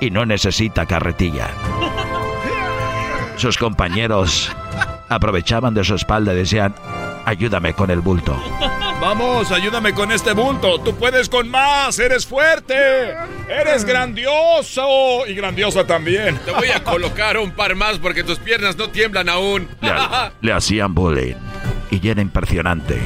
[0.00, 1.48] y no necesita carretilla.
[3.36, 4.50] Sus compañeros
[5.08, 6.74] aprovechaban de su espalda y decían,
[7.24, 8.40] ayúdame con el bulto.
[9.00, 10.80] Vamos, ayúdame con este bulto.
[10.80, 11.98] Tú puedes con más.
[11.98, 12.74] Eres fuerte.
[13.48, 15.26] Eres grandioso.
[15.26, 16.38] Y grandiosa también.
[16.44, 19.68] Te voy a colocar un par más porque tus piernas no tiemblan aún.
[19.82, 19.92] Le,
[20.40, 21.34] le hacían bullying
[21.90, 22.98] y era impresionante.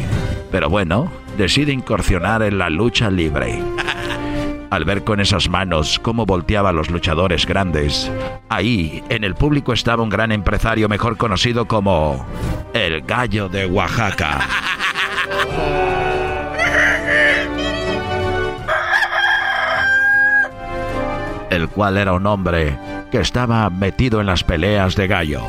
[0.52, 3.60] Pero bueno, decide incursionar en la lucha libre.
[4.70, 8.10] Al ver con esas manos cómo volteaba a los luchadores grandes,
[8.50, 12.26] ahí en el público estaba un gran empresario mejor conocido como
[12.74, 14.40] el gallo de Oaxaca.
[21.50, 22.78] El cual era un hombre
[23.10, 25.40] que estaba metido en las peleas de gallo.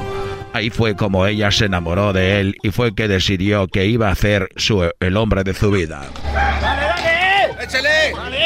[0.53, 4.15] Ahí fue como ella se enamoró de él y fue que decidió que iba a
[4.15, 6.05] ser su, el hombre de su vida.
[6.33, 7.63] ¡Dale, dale!
[7.63, 8.13] ¡Échale!
[8.15, 8.38] ¡Dale!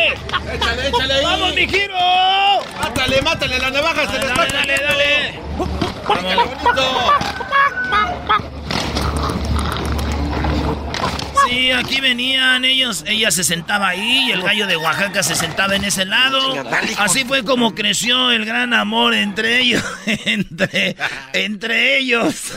[0.94, 1.24] ¡Échale, ahí!
[1.24, 1.95] ¡Vamos, mi giro!
[2.82, 3.60] ¡Mátale, mátale!
[3.60, 5.40] ¡La navaja se le está Dale, dale, dale.
[6.07, 7.14] ¡Ándale, bonito!
[11.48, 15.76] Sí, aquí venían ellos, ella se sentaba ahí y el gallo de Oaxaca se sentaba
[15.76, 16.40] en ese lado.
[16.98, 19.84] Así fue como creció el gran amor entre ellos,
[20.26, 20.95] entre,
[21.34, 22.53] entre ellos.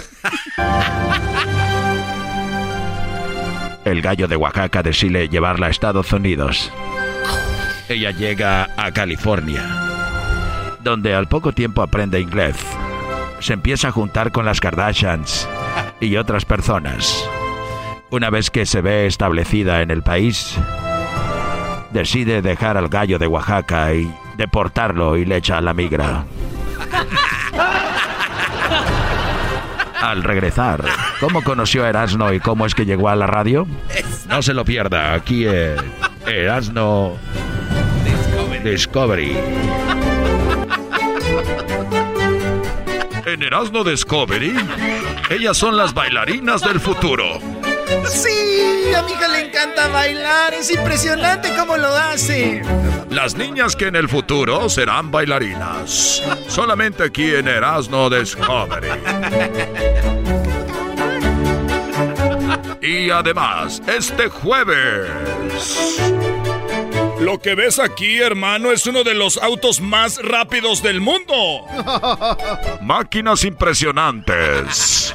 [3.84, 6.72] El gallo de Oaxaca decide llevarla a Estados Unidos.
[7.88, 9.62] Ella llega a California,
[10.82, 12.56] donde al poco tiempo aprende inglés.
[13.38, 15.48] Se empieza a juntar con las Kardashians
[16.00, 17.24] y otras personas.
[18.10, 20.56] Una vez que se ve establecida en el país,
[21.92, 26.24] decide dejar al gallo de Oaxaca y deportarlo y le echa a la migra.
[30.02, 30.84] Al regresar,
[31.20, 33.66] ¿cómo conoció a Erasno y cómo es que llegó a la radio?
[34.28, 35.76] No se lo pierda, aquí en
[36.26, 37.16] Erasno
[38.66, 39.36] Discovery.
[43.24, 44.56] En Erasmo Discovery,
[45.30, 47.38] ellas son las bailarinas del futuro.
[48.08, 50.54] Sí, a mi hija le encanta bailar.
[50.54, 52.60] Es impresionante cómo lo hace.
[53.08, 56.20] Las niñas que en el futuro serán bailarinas.
[56.48, 58.88] Solamente aquí en Erasmo Discovery.
[62.82, 66.35] Y además, este jueves.
[67.26, 71.34] Lo que ves aquí, hermano, es uno de los autos más rápidos del mundo.
[72.82, 75.12] Máquinas impresionantes.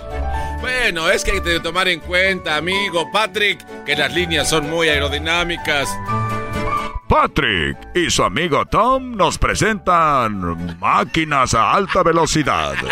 [0.60, 4.90] Bueno, es que hay que tomar en cuenta, amigo Patrick, que las líneas son muy
[4.90, 5.88] aerodinámicas.
[7.08, 12.74] Patrick y su amigo Tom nos presentan máquinas a alta velocidad.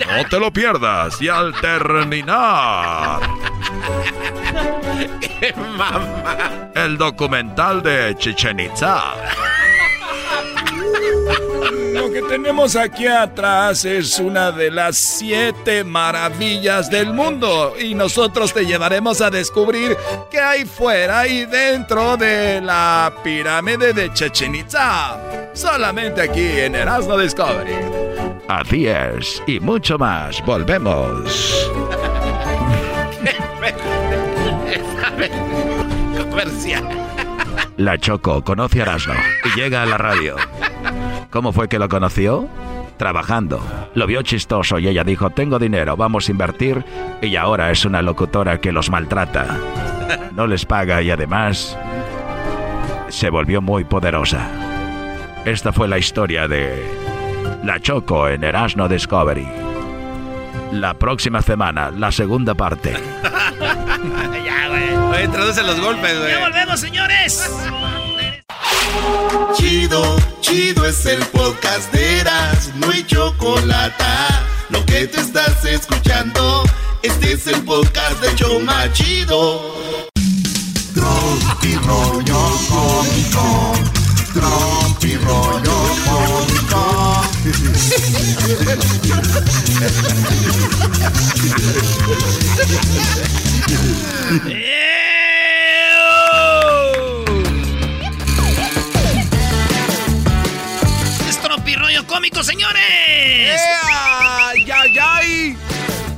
[0.00, 3.20] No te lo pierdas y al terminar.
[6.74, 9.14] El documental de Chichen Itza.
[11.92, 18.54] Lo que tenemos aquí atrás es una de las siete maravillas del mundo y nosotros
[18.54, 19.96] te llevaremos a descubrir
[20.30, 25.18] qué hay fuera y dentro de la pirámide de Chichen Itza.
[25.52, 27.74] Solamente aquí en Erasmo Discovery.
[28.48, 30.44] Así es, y mucho más.
[30.44, 31.70] Volvemos.
[36.40, 36.88] Comercial.
[37.76, 39.12] La Choco conoce a Erasmo
[39.44, 40.36] y llega a la radio.
[41.28, 42.48] ¿Cómo fue que lo conoció?
[42.96, 43.60] Trabajando.
[43.94, 46.82] Lo vio chistoso y ella dijo, tengo dinero, vamos a invertir.
[47.20, 49.58] Y ahora es una locutora que los maltrata.
[50.34, 51.76] No les paga y además
[53.08, 54.48] se volvió muy poderosa.
[55.44, 56.82] Esta fue la historia de
[57.64, 59.46] La Choco en Erasmo Discovery.
[60.72, 62.94] La próxima semana, la segunda parte.
[65.10, 66.30] Oye, traduce los golpes, güey.
[66.30, 67.50] ¡Ya volvemos, señores!
[69.56, 74.04] Chido, chido es el podcast de Eras, no hay chocolate.
[74.70, 76.62] Lo que te estás escuchando,
[77.02, 79.74] este es el podcast de Choma Chido.
[80.94, 83.72] Tropi rollo cómico.
[84.32, 87.22] Tropi rollo cómico.
[94.46, 94.96] ¡Es
[102.10, 103.60] cómico, señores!
[103.84, 105.56] ¡Ay, ay, ay!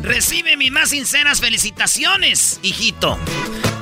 [0.02, 3.18] Recibe mis más sinceras felicitaciones, hijito.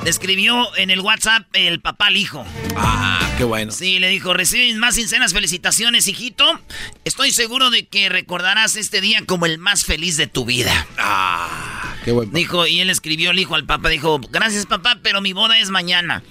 [0.03, 2.45] Le escribió en el WhatsApp el papá al hijo.
[2.75, 3.71] Ah, qué bueno.
[3.71, 6.59] Sí, le dijo, recibe mis más sinceras felicitaciones, hijito.
[7.05, 10.85] Estoy seguro de que recordarás este día como el más feliz de tu vida.
[10.97, 12.33] Ah, qué bueno.
[12.33, 15.69] Dijo, y él escribió, le dijo al papá, dijo, gracias papá, pero mi boda es
[15.69, 16.23] mañana.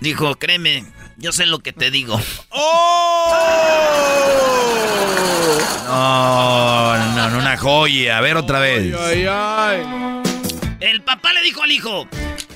[0.00, 0.86] Dijo, créeme,
[1.20, 2.20] yo sé lo que te digo.
[5.86, 8.18] No, no, no, una joya.
[8.18, 8.94] A ver otra vez.
[8.98, 9.82] Ay, ay.
[10.80, 12.08] El papá le dijo al hijo,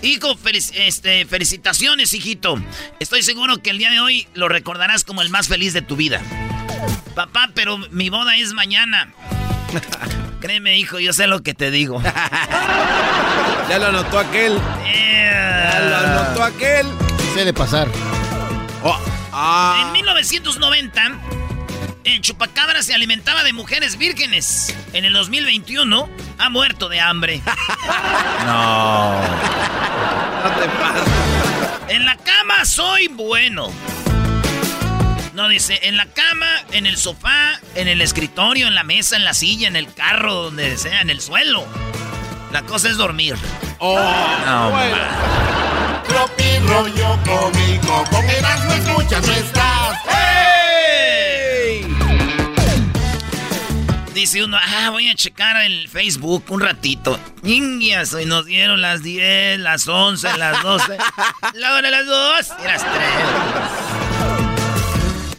[0.03, 2.57] hijo, felic- este, felicitaciones, hijito.
[3.01, 5.95] Estoy seguro que el día de hoy lo recordarás como el más feliz de tu
[5.97, 6.21] vida.
[7.15, 9.13] Papá, pero mi boda es mañana.
[10.41, 12.03] Créeme, hijo, yo sé lo que te digo.
[13.67, 14.59] Ya lo anotó aquel.
[14.85, 16.87] Ya lo anotó aquel.
[17.33, 17.89] Se de pasar.
[18.87, 19.01] Oh,
[19.33, 19.83] ah.
[19.87, 21.03] En 1990,
[22.05, 24.77] el chupacabra se alimentaba de mujeres vírgenes.
[24.93, 26.09] En el 2021,
[26.39, 27.41] ha muerto de hambre.
[28.45, 29.13] No.
[29.15, 31.09] No te pases.
[31.89, 33.71] En la cama soy bueno.
[35.33, 39.25] No dice, en la cama, en el sofá, en el escritorio, en la mesa, en
[39.25, 41.65] la silla, en el carro, donde sea, en el suelo.
[42.53, 43.35] La cosa es dormir.
[43.79, 43.99] Oh,
[44.47, 44.97] No, bueno.
[46.09, 49.75] Tropi rollo cómico, con Eras no escuchas, no estás.
[54.15, 57.21] Dice uno, ah, voy a checar el Facebook un ratito.
[57.43, 60.97] Niñas, hoy nos dieron las 10, las 11, las 12,
[61.55, 62.95] la hora de las 2 y las 3.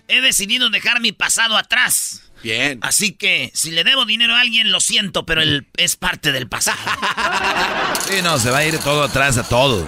[0.07, 2.24] He decidido dejar mi pasado atrás.
[2.45, 2.77] Bien.
[2.84, 6.47] Así que, si le debo dinero a alguien, lo siento, pero él es parte del
[6.47, 6.77] pasado.
[8.07, 9.84] Sí, no, se va a ir todo atrás a todo.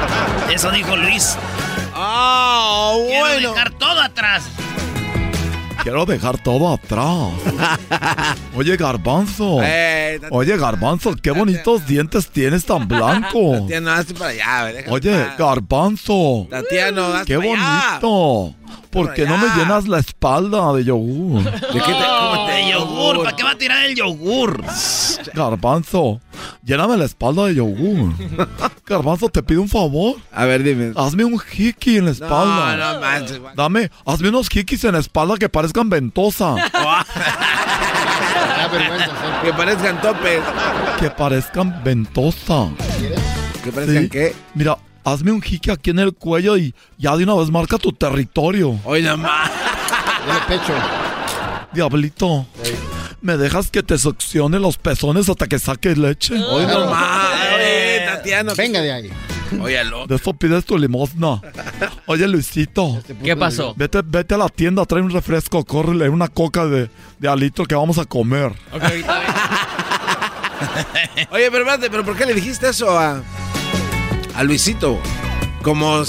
[0.52, 1.36] Eso dijo Luis.
[1.94, 3.50] Ah, Quiero bueno.
[3.50, 4.42] dejar todo atrás.
[5.84, 8.36] Quiero dejar todo atrás.
[8.56, 9.60] Oye, Garbanzo.
[9.62, 13.60] Eh, Oye, Garbanzo, qué bonitos dientes tienes tan blancos.
[13.62, 15.26] Tatiana, hazte para allá, Oye.
[15.38, 16.48] Garbanzo.
[16.50, 17.98] Tatiano, hazte Qué para allá.
[18.00, 18.56] bonito.
[18.90, 21.42] ¿Por qué no me llenas la espalda de yogur?
[21.44, 24.62] ¿De qué te, De yogur, ¿para qué va a tirar el yogur?
[25.34, 26.20] Garbanzo,
[26.64, 28.12] lléname la espalda de yogur.
[28.86, 30.16] Garbanzo, te pido un favor.
[30.32, 30.92] A ver, dime.
[30.96, 32.76] Hazme un hiki en la No, espalda.
[32.94, 33.38] no manches.
[33.38, 33.54] güey.
[33.54, 36.56] Dame, hazme unos hikis en la espalda que parezcan ventosa.
[39.42, 40.40] Que parezcan topes.
[40.98, 42.68] que parezcan ventosa.
[43.64, 44.08] Que parezcan Sí.
[44.10, 44.34] qué.
[44.54, 44.76] Mira,
[45.12, 48.78] hazme un hiki aquí en el cuello y ya de una vez marca tu territorio.
[48.84, 49.50] Oye, no más.
[50.46, 50.74] Pecho.
[51.72, 52.46] Diablito,
[53.20, 56.34] ¿me dejas que te succione los pezones hasta que saques leche?
[56.34, 57.28] Oye, no más.
[57.54, 58.54] Oye, Tatiano.
[58.56, 59.10] Venga de ahí.
[59.60, 60.06] Oye, al otro.
[60.06, 61.40] De eso pides tu limosna.
[62.06, 63.02] Oye, Luisito.
[63.22, 63.74] ¿Qué pasó?
[63.76, 67.74] Vete, vete a la tienda, trae un refresco, córrele una coca de, de alito que
[67.74, 68.52] vamos a comer.
[71.30, 73.22] Oye, pero espérate, pero ¿por qué le dijiste eso a,
[74.40, 74.98] a Luisito?
[75.60, 76.02] Como,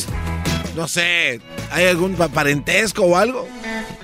[0.77, 3.45] No sé, ¿hay algún pa- parentesco o algo?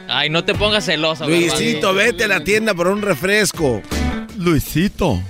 [0.10, 1.26] Ay, no te pongas celoso.
[1.26, 1.94] Luisito, garbanzo.
[1.94, 3.82] vete a la tienda por un refresco.
[4.38, 5.22] Luisito,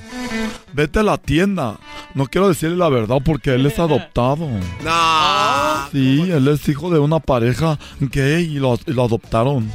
[0.74, 1.78] vete a la tienda.
[2.16, 4.50] No quiero decirle la verdad porque él es adoptado.
[4.84, 5.90] No.
[5.92, 9.70] Sí, él es hijo de una pareja gay y lo, y lo adoptaron.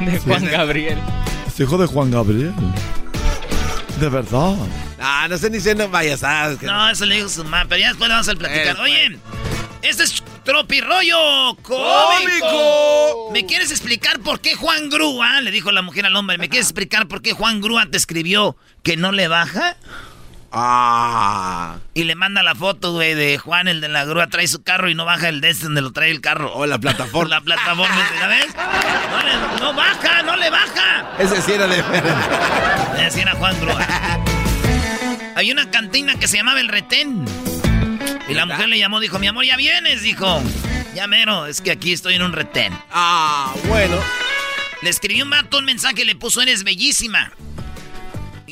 [0.00, 0.98] De Juan Gabriel.
[1.46, 2.54] Es hijo de Juan Gabriel.
[4.00, 4.56] De verdad.
[4.98, 6.58] Ah, no sé ni siendo payasadas.
[6.58, 8.76] que- No, eso le dijo su mamá, pero ya después le vamos a platicar.
[8.76, 9.18] Eh, Oye,
[9.82, 11.16] este es tropirollo
[11.62, 11.68] ¡Cómico!
[12.48, 13.30] cómico.
[13.32, 16.66] ¿Me quieres explicar por qué Juan Grúa, le dijo la mujer al hombre, ¿me quieres
[16.68, 19.76] explicar por qué Juan Grúa te escribió que no le baja?
[20.52, 21.76] Ah.
[21.94, 24.88] Y le manda la foto, güey, de Juan, el de la grúa, trae su carro
[24.90, 26.52] y no baja el de este donde lo trae el carro.
[26.54, 27.36] O la plataforma.
[27.36, 28.46] la plataforma, ¿ya ves?
[28.54, 31.10] No, le- no baja, no le baja.
[31.18, 31.76] Ese sí era de
[32.96, 33.86] Le decían a Juan Grúa.
[35.36, 37.24] Hay una cantina que se llamaba El Retén.
[38.28, 40.42] Y la mujer le llamó, dijo, mi amor, ya vienes, dijo.
[40.94, 42.76] Ya mero, es que aquí estoy en un retén.
[42.92, 43.96] Ah, bueno.
[44.82, 47.32] Le escribió un vato un mensaje, le puso, eres bellísima.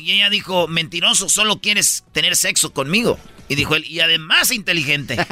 [0.09, 3.19] Y ella dijo, mentiroso, solo quieres tener sexo conmigo.
[3.47, 5.15] Y dijo él, y además inteligente.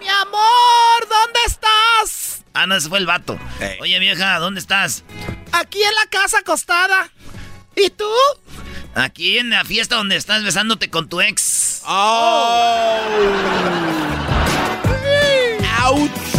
[0.00, 2.42] Mi amor, ¿dónde estás?
[2.52, 3.38] ah, no, ese fue el vato.
[3.80, 5.04] Oye, vieja, ¿dónde estás?
[5.52, 7.12] Aquí en la casa acostada.
[7.76, 8.10] ¿Y tú?
[8.96, 11.82] Aquí en la fiesta donde estás besándote con tu ex.
[11.86, 12.98] Oh.
[15.84, 16.29] Ouch.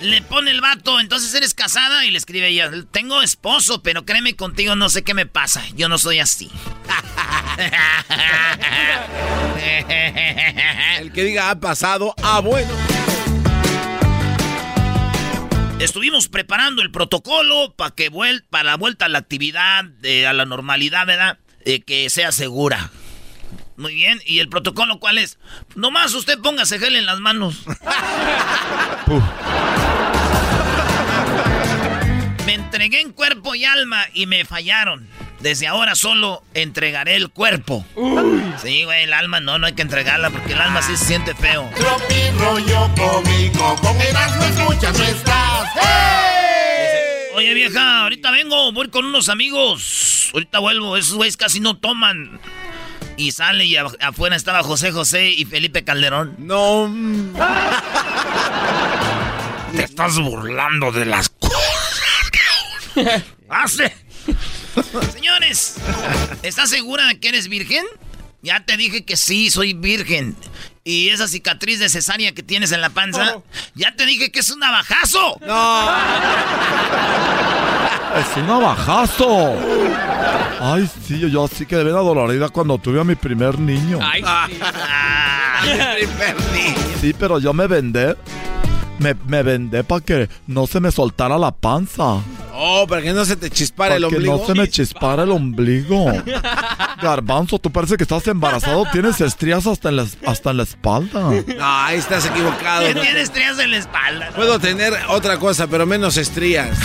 [0.00, 4.36] Le pone el vato, entonces eres casada y le escribe ella, tengo esposo, pero créeme
[4.36, 6.50] contigo no sé qué me pasa, yo no soy así.
[11.00, 12.70] El que diga ha pasado, ah, bueno.
[15.80, 20.32] Estuvimos preparando el protocolo para que vuel para la vuelta a la actividad, eh, a
[20.32, 21.38] la normalidad, ¿verdad?
[21.64, 22.90] Eh, que sea segura.
[23.78, 25.38] Muy bien, ¿y el protocolo cuál es?
[25.76, 27.62] Nomás usted póngase gel en las manos.
[32.44, 35.06] Me entregué en cuerpo y alma y me fallaron.
[35.38, 37.86] Desde ahora solo entregaré el cuerpo.
[38.60, 41.36] Sí, güey, el alma no, no hay que entregarla porque el alma sí se siente
[41.36, 41.70] feo.
[41.76, 45.68] Tropi rollo cómico, con Erasmo escuchas no estás.
[47.36, 50.30] Oye, vieja, ahorita vengo, voy con unos amigos.
[50.34, 52.40] Ahorita vuelvo, esos güeyes casi no toman.
[53.18, 56.36] Y sale y afuera estaba José José y Felipe Calderón.
[56.38, 56.88] No.
[59.74, 63.22] Te estás burlando de las cosas.
[63.50, 63.94] ¡Hace!
[65.12, 65.74] Señores,
[66.44, 67.84] ¿estás segura de que eres virgen?
[68.40, 70.36] Ya te dije que sí, soy virgen.
[70.84, 73.42] Y esa cicatriz de cesárea que tienes en la panza,
[73.74, 75.38] ya te dije que es un navajazo.
[75.44, 75.88] No.
[78.18, 79.54] Es un navajazo.
[80.60, 83.98] Ay, sí, yo así que de bien adolorida cuando tuve a mi primer niño.
[84.02, 84.58] Ay, sí.
[87.00, 88.16] Sí, pero yo me vendé.
[88.98, 92.16] Me, me vendé para que no se me soltara la panza.
[92.52, 94.36] Oh, para que no se te chispara Para el que ombligo.
[94.38, 96.06] no se me chispara el ombligo.
[97.02, 98.84] Garbanzo, tú parece que estás embarazado.
[98.92, 101.30] Tienes estrías hasta en la, hasta en la espalda.
[101.30, 101.44] No,
[101.84, 102.86] ahí estás equivocado.
[102.86, 104.30] Que tienes estrías en la espalda.
[104.34, 106.76] Puedo tener otra cosa, pero menos estrías.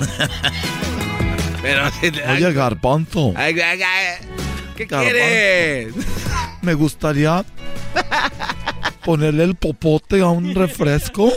[1.62, 1.82] pero.
[2.32, 4.26] Oye, Garbanzo, Ay, ay, ay,
[4.76, 5.12] ¿Qué Garbanzo.
[5.12, 5.94] quieres?
[6.62, 7.44] me gustaría
[9.04, 11.32] ponerle el popote a un refresco.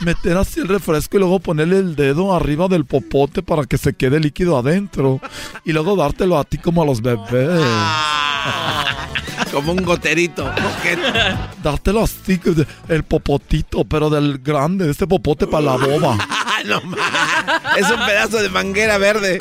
[0.00, 3.94] Meter así el refresco y luego ponerle el dedo arriba del popote para que se
[3.94, 5.20] quede líquido adentro.
[5.64, 7.60] Y luego dártelo a ti como a los bebés.
[9.52, 10.50] Como un goterito.
[11.62, 12.40] Dártelo así,
[12.88, 16.18] el popotito, pero del grande, ese popote para la boba.
[16.68, 17.76] no más.
[17.76, 19.40] Es un pedazo de manguera verde.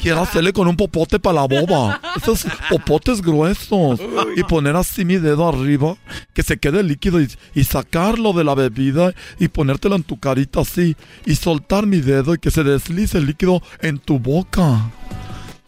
[0.00, 2.00] Quiero hacerle con un popote para la boba.
[2.16, 4.00] Esos popotes gruesos.
[4.34, 5.96] Y poner así mi dedo arriba,
[6.32, 10.60] que se quede líquido y, y sacarlo de la bebida y ponértelo en tu carita
[10.60, 10.96] así.
[11.26, 14.90] Y soltar mi dedo y que se deslice el líquido en tu boca.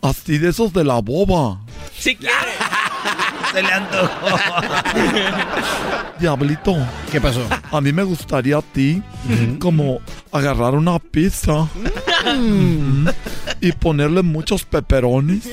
[0.01, 1.61] Así de esos de la boba.
[1.95, 2.33] Si quiere.
[3.53, 4.29] Se le antojó.
[6.19, 6.77] Diablito.
[7.11, 7.47] ¿Qué pasó?
[7.71, 9.03] A mí me gustaría a ti
[9.59, 10.01] como
[10.31, 11.69] agarrar una pizza
[12.37, 13.09] mm,
[13.61, 15.49] y ponerle muchos pepperonis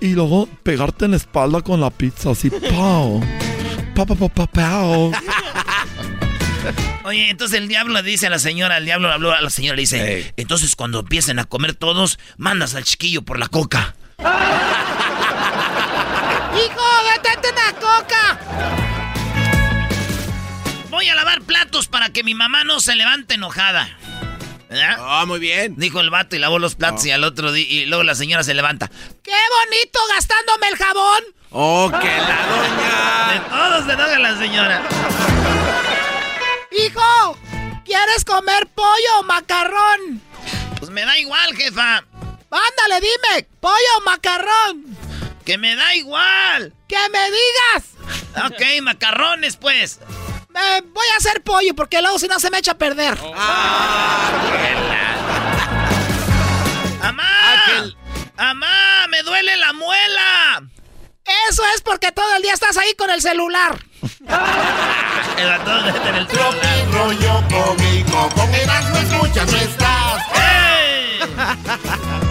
[0.00, 3.20] y luego pegarte en la espalda con la pizza así, pao.
[3.94, 5.12] Pa, pa, pa, pa, pao.
[7.04, 9.50] Oye, entonces el diablo le dice a la señora, el diablo le habló a la
[9.50, 13.94] señora, le dice, entonces cuando empiecen a comer todos, mandas al chiquillo por la coca.
[16.56, 18.38] ¡Hijo, detente una coca!
[20.90, 23.96] Voy a lavar platos para que mi mamá no se levante enojada.
[24.98, 25.74] Ah, muy bien.
[25.76, 28.44] Dijo el vato y lavó los platos y al otro día, y luego la señora
[28.44, 28.88] se levanta.
[29.22, 31.24] ¡Qué bonito gastándome el jabón!
[31.50, 33.32] ¡Oh, que la doña!
[33.32, 34.82] De todos se enoja la señora.
[36.70, 37.38] ¡Hijo!
[37.84, 40.22] ¿Quieres comer pollo o macarrón?
[40.78, 41.96] Pues me da igual, jefa.
[41.96, 44.96] Ándale, dime, pollo o macarrón.
[45.50, 46.72] Que me da igual.
[46.86, 47.82] Que me digas.
[48.46, 49.98] Ok, macarrones, pues.
[49.98, 53.18] Eh, voy a hacer pollo porque luego si no se me echa a perder.
[53.20, 53.34] Oh.
[53.36, 54.30] Ah,
[57.02, 57.26] ¡Amá!
[58.36, 59.08] ¡Amá!
[59.08, 60.62] ¡Me duele la muela!
[61.50, 63.76] Eso es porque todo el día estás ahí con el celular.
[65.36, 65.48] el
[66.06, 66.86] en el celular.
[66.92, 70.22] rollo cómico, con escuchas no estás.
[70.36, 72.29] ¡Ey!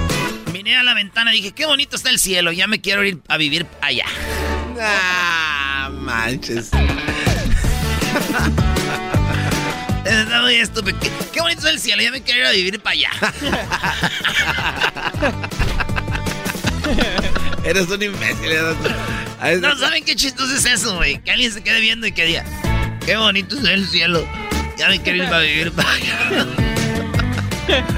[0.59, 3.21] Vine a la ventana y dije, qué bonito está el cielo, ya me quiero ir
[3.29, 4.03] a vivir allá.
[4.77, 6.69] Ah, manches.
[10.03, 10.99] Está muy estúpido.
[10.99, 13.09] ¿Qué, qué, bonito es el cielo, ya me quiero ir a vivir para allá.
[17.63, 18.51] Eres un imbécil.
[19.61, 21.23] No saben qué chistoso es eso, güey.
[21.23, 22.43] Que alguien se quede viendo y que diga,
[23.05, 24.27] qué bonito es el cielo.
[24.77, 26.47] Ya me quiero ir a vivir para allá.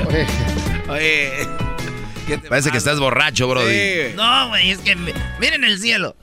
[0.07, 0.27] Oye.
[0.89, 1.70] Oye.
[2.37, 3.67] Parece que estás borracho, bro.
[3.67, 4.13] Sí.
[4.15, 4.95] No, güey, es que
[5.39, 6.15] miren el cielo.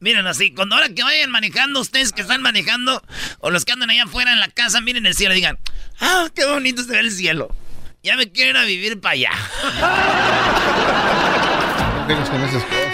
[0.00, 3.02] Miren así, cuando ahora que vayan manejando, ustedes que están manejando,
[3.38, 5.58] o los que andan allá afuera en la casa, miren el cielo y digan,
[6.00, 7.54] ah, qué bonito se ve el cielo.
[8.02, 9.30] Ya me quiero ir a vivir para allá.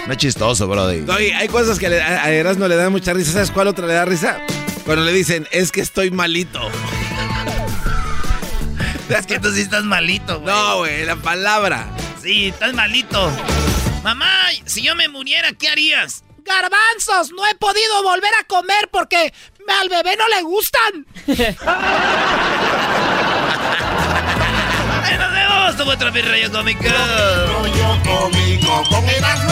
[0.07, 1.03] No es chistoso, brody.
[1.09, 3.33] Oye, hay cosas que a Eras no le dan mucha risa.
[3.33, 4.39] ¿Sabes cuál otra le da risa?
[4.85, 6.59] Cuando le dicen, es que estoy malito.
[9.09, 10.53] es que tú sí estás malito, güey.
[10.53, 11.87] No, güey, la palabra.
[12.21, 13.31] Sí, estás malito.
[14.03, 16.23] Mamá, si yo me muriera, ¿qué harías?
[16.43, 19.33] Garbanzos, no he podido volver a comer porque
[19.79, 21.07] al bebé no le gustan.
[25.17, 26.83] Nos vemos, tu otro rollo cómico.
[26.83, 29.51] Rollo cómico, con Erasmo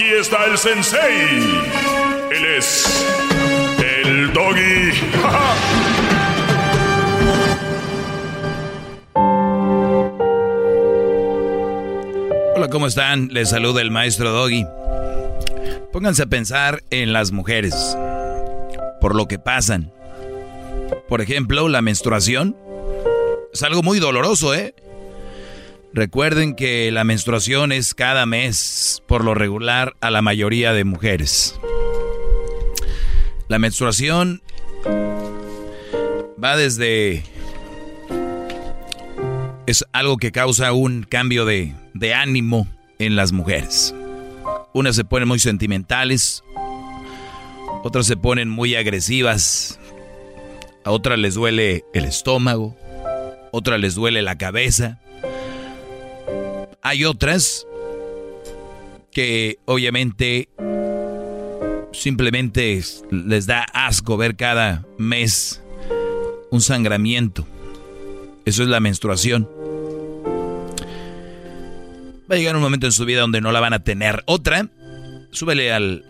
[0.00, 1.28] Aquí está el sensei.
[2.32, 3.04] Él es
[4.06, 4.92] el doggy.
[12.56, 13.28] Hola, ¿cómo están?
[13.28, 14.64] Les saluda el maestro doggy.
[15.92, 17.74] Pónganse a pensar en las mujeres,
[19.02, 19.92] por lo que pasan.
[21.10, 22.56] Por ejemplo, la menstruación
[23.52, 24.74] es algo muy doloroso, ¿eh?
[25.92, 31.58] Recuerden que la menstruación es cada mes, por lo regular, a la mayoría de mujeres.
[33.48, 34.40] La menstruación
[36.42, 37.24] va desde...
[39.66, 42.68] Es algo que causa un cambio de, de ánimo
[43.00, 43.94] en las mujeres.
[44.72, 46.44] Unas se ponen muy sentimentales,
[47.82, 49.80] otras se ponen muy agresivas,
[50.84, 52.76] a otras les duele el estómago,
[53.50, 55.00] otras les duele la cabeza.
[56.82, 57.66] Hay otras
[59.12, 60.48] que obviamente
[61.92, 65.62] simplemente les da asco ver cada mes
[66.50, 67.46] un sangramiento.
[68.44, 69.48] Eso es la menstruación.
[72.30, 74.22] Va a llegar un momento en su vida donde no la van a tener.
[74.26, 74.68] Otra,
[75.32, 76.04] súbele al,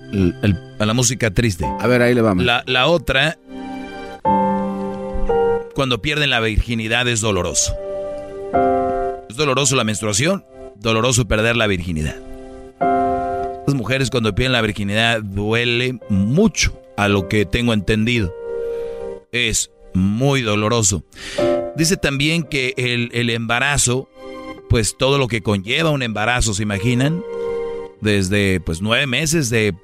[0.78, 1.66] a la música triste.
[1.80, 2.44] A ver, ahí le vamos.
[2.44, 3.38] La, la otra,
[5.74, 7.74] cuando pierden la virginidad es doloroso.
[9.28, 10.44] Es doloroso la menstruación,
[10.80, 12.16] doloroso perder la virginidad.
[13.66, 18.34] Las mujeres cuando pierden la virginidad duele mucho, a lo que tengo entendido.
[19.32, 21.04] Es muy doloroso.
[21.76, 24.08] Dice también que el, el embarazo
[24.70, 27.24] pues todo lo que conlleva un embarazo, ¿se imaginan?
[28.00, 29.74] Desde pues nueve meses de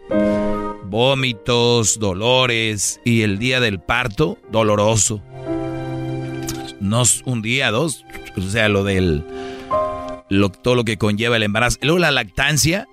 [0.85, 5.20] vómitos, dolores y el día del parto, doloroso.
[6.81, 8.05] No un día, dos,
[8.36, 9.24] o sea, lo del...
[10.28, 11.78] Lo, todo lo que conlleva el embarazo.
[11.82, 12.86] Luego la lactancia,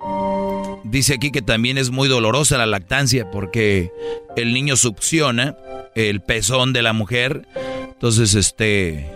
[0.84, 3.92] dice aquí que también es muy dolorosa la lactancia porque
[4.36, 5.56] el niño succiona
[5.96, 7.48] el pezón de la mujer,
[7.92, 9.10] entonces este,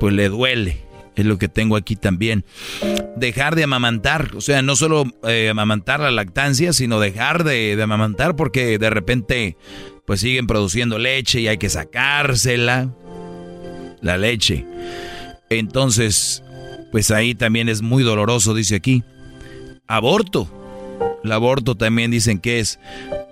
[0.00, 0.84] pues le duele
[1.16, 2.44] es lo que tengo aquí también.
[3.16, 7.82] Dejar de amamantar, o sea, no solo eh, amamantar la lactancia, sino dejar de, de,
[7.82, 9.56] amamantar porque de repente
[10.06, 12.92] pues siguen produciendo leche y hay que sacársela,
[14.00, 14.66] la leche.
[15.50, 16.42] Entonces,
[16.94, 19.02] pues ahí también es muy doloroso, dice aquí.
[19.88, 20.46] Aborto.
[21.24, 22.78] El aborto también dicen que es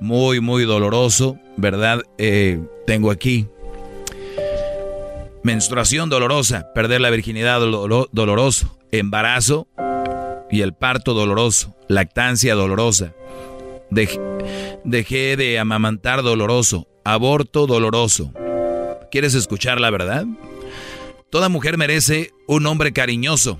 [0.00, 2.02] muy, muy doloroso, ¿verdad?
[2.18, 3.46] Eh, tengo aquí.
[5.44, 9.68] Menstruación dolorosa, perder la virginidad doloroso, embarazo
[10.50, 13.14] y el parto doloroso, lactancia dolorosa,
[13.90, 18.32] dejé de amamantar doloroso, aborto doloroso.
[19.12, 20.26] ¿Quieres escuchar la verdad?
[21.32, 23.58] Toda mujer merece un hombre cariñoso.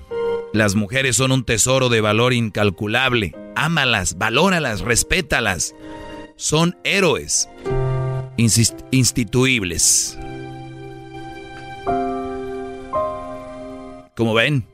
[0.53, 3.33] Las mujeres son un tesoro de valor incalculable.
[3.55, 5.73] Ámalas, valóralas, respétalas.
[6.35, 7.49] Son héroes
[8.37, 10.19] instituibles.
[14.15, 14.67] ¿Cómo ven?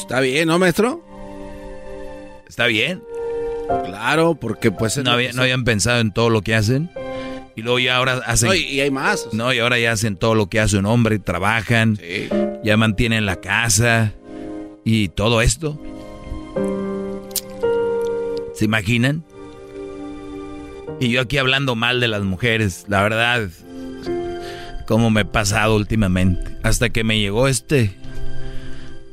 [0.00, 1.00] Está bien, ¿no, maestro?
[2.48, 3.04] ¿Está bien?
[3.84, 4.96] Claro, porque pues...
[4.96, 6.90] No, no habían pensado en todo lo que hacen.
[7.58, 8.50] Y luego ya ahora hacen...
[8.50, 9.30] No, y, hay más.
[9.32, 11.98] No, y ahora ya hacen todo lo que hace un hombre, trabajan,
[12.62, 14.12] ya mantienen la casa
[14.84, 15.76] y todo esto.
[18.54, 19.24] ¿Se imaginan?
[21.00, 23.48] Y yo aquí hablando mal de las mujeres, la verdad,
[24.86, 26.56] cómo me he pasado últimamente.
[26.62, 27.90] Hasta que me llegó este,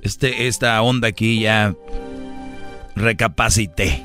[0.04, 1.74] este, esta onda aquí ya
[2.96, 4.04] recapacité.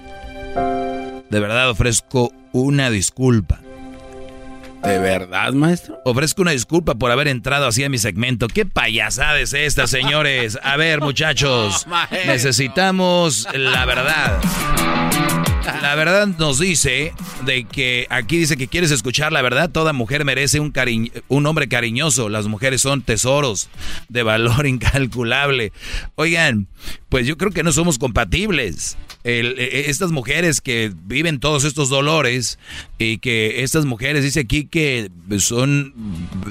[1.28, 3.60] De verdad ofrezco una disculpa.
[4.82, 6.00] ¿De verdad, maestro?
[6.04, 8.48] Ofrezco una disculpa por haber entrado así a mi segmento.
[8.48, 10.58] ¿Qué payasada es esta, señores?
[10.62, 11.86] A ver, muchachos,
[12.26, 14.40] necesitamos la verdad.
[15.82, 17.12] La verdad nos dice
[17.44, 19.70] de que aquí dice que quieres escuchar la verdad.
[19.70, 20.72] Toda mujer merece un,
[21.28, 22.28] un hombre cariñoso.
[22.28, 23.68] Las mujeres son tesoros
[24.08, 25.72] de valor incalculable.
[26.14, 26.68] Oigan,
[27.08, 28.96] pues yo creo que no somos compatibles.
[29.22, 32.58] E, e, estas mujeres que viven todos estos dolores
[32.98, 35.94] y que estas mujeres dice aquí que son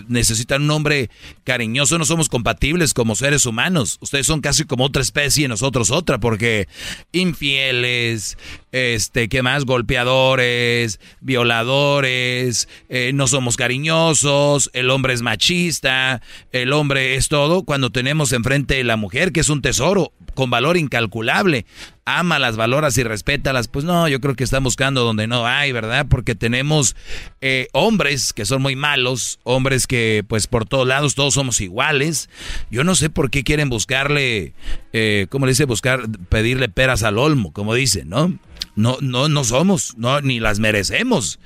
[0.07, 1.09] necesitan un hombre
[1.43, 3.97] cariñoso, no somos compatibles como seres humanos.
[4.01, 6.67] Ustedes son casi como otra especie, nosotros otra, porque
[7.11, 8.37] infieles,
[8.71, 9.65] este, ¿qué más?
[9.65, 16.21] Golpeadores, violadores, eh, no somos cariñosos, el hombre es machista,
[16.51, 20.77] el hombre es todo, cuando tenemos enfrente la mujer que es un tesoro con valor
[20.77, 21.65] incalculable.
[22.05, 23.67] las valoras y respétalas.
[23.67, 26.07] Pues no, yo creo que están buscando donde no hay, ¿verdad?
[26.09, 26.95] Porque tenemos
[27.41, 32.29] eh, hombres que son muy malos, hombres que pues por todos lados todos somos iguales.
[32.71, 34.53] Yo no sé por qué quieren buscarle,
[34.93, 35.65] eh, ¿cómo le dice?
[35.65, 38.33] Buscar, pedirle peras al olmo, como dicen, ¿no?
[38.79, 41.37] No, no, no somos, no, ni las merecemos.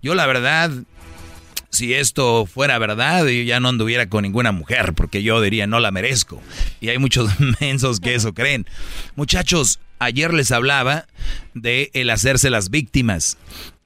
[0.00, 0.70] Yo la verdad,
[1.68, 5.80] si esto fuera verdad, yo ya no anduviera con ninguna mujer, porque yo diría no
[5.80, 6.40] la merezco.
[6.80, 7.28] Y hay muchos
[7.60, 8.66] mensos que eso creen.
[9.16, 11.06] Muchachos, ayer les hablaba
[11.52, 13.36] de el hacerse las víctimas.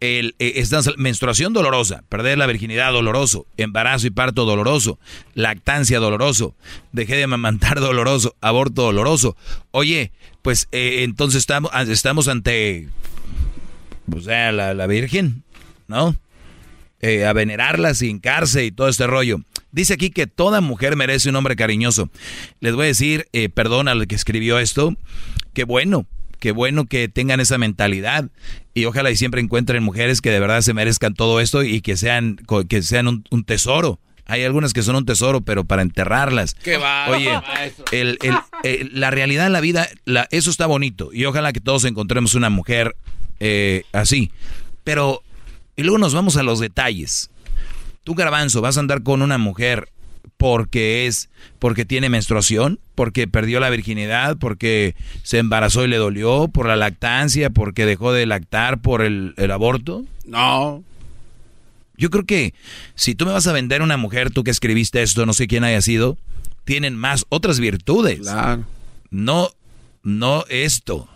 [0.05, 0.65] El, eh,
[0.97, 4.99] menstruación dolorosa, perder la virginidad doloroso, embarazo y parto doloroso,
[5.35, 6.57] lactancia doloroso,
[6.91, 9.37] dejé de amamantar doloroso, aborto doloroso.
[9.71, 10.11] Oye,
[10.43, 12.89] pues eh, entonces estamos, estamos ante,
[14.11, 15.45] pues, la, la Virgen,
[15.87, 16.17] ¿no?
[17.05, 19.39] Eh, a venerarla sin cárcel y todo este rollo.
[19.73, 22.11] Dice aquí que toda mujer merece un hombre cariñoso.
[22.61, 24.97] Les voy a decir, eh, perdón al que escribió esto,
[25.53, 26.07] qué bueno,
[26.43, 28.29] qué bueno que tengan esa mentalidad
[28.75, 31.97] y ojalá y siempre encuentren mujeres que de verdad se merezcan todo esto y que
[31.97, 32.37] sean,
[32.69, 34.01] que sean un, tesoro.
[34.27, 36.55] Hay algunas que son un tesoro, pero para enterrarlas.
[36.55, 37.31] Qué va, Oye,
[37.93, 38.19] el,
[38.93, 41.11] la realidad en la vida, la, eso está bonito.
[41.13, 42.97] Y ojalá que todos encontremos una mujer
[43.39, 44.33] eh, así.
[44.83, 45.23] Pero
[45.77, 47.31] y luego nos vamos a los detalles.
[48.03, 49.91] Tú, garbanzo, vas a andar con una mujer
[50.37, 56.49] porque es, porque tiene menstruación, porque perdió la virginidad, porque se embarazó y le dolió,
[56.49, 60.05] por la lactancia, porque dejó de lactar, por el, aborto.
[60.25, 60.83] No.
[61.97, 62.55] Yo creo que
[62.95, 65.65] si tú me vas a vender una mujer, tú que escribiste esto, no sé quién
[65.65, 66.19] haya sido,
[66.65, 68.21] tienen más otras virtudes.
[68.21, 68.65] Claro.
[69.11, 69.51] No,
[70.03, 71.09] no esto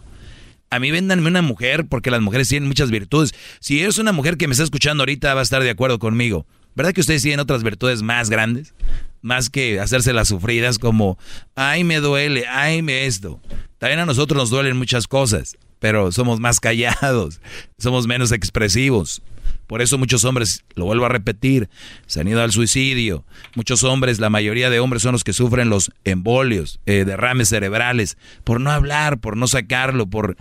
[0.71, 3.35] a mí véndanme una mujer porque las mujeres tienen muchas virtudes.
[3.61, 6.47] Si eres una mujer que me está escuchando ahorita, va a estar de acuerdo conmigo.
[6.77, 8.75] ¿Verdad que ustedes tienen otras virtudes más grandes?
[9.23, 11.19] Más que hacerse las sufridas como,
[11.55, 13.41] ay, me duele, ay, me esto.
[13.79, 17.41] También a nosotros nos duelen muchas cosas, pero somos más callados,
[17.79, 19.23] somos menos expresivos.
[19.67, 21.69] Por eso muchos hombres, lo vuelvo a repetir,
[22.07, 23.25] se han ido al suicidio.
[23.55, 28.17] Muchos hombres, la mayoría de hombres son los que sufren los embolios, eh, derrames cerebrales,
[28.45, 30.37] por no hablar, por no sacarlo, por...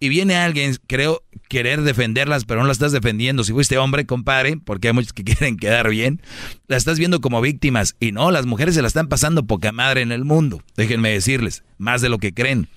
[0.00, 3.44] Y viene alguien, creo, querer defenderlas, pero no las estás defendiendo.
[3.44, 6.22] Si fuiste hombre, compadre, porque hay muchos que quieren quedar bien,
[6.66, 7.96] las estás viendo como víctimas.
[8.00, 10.62] Y no, las mujeres se la están pasando poca madre en el mundo.
[10.74, 12.68] Déjenme decirles, más de lo que creen.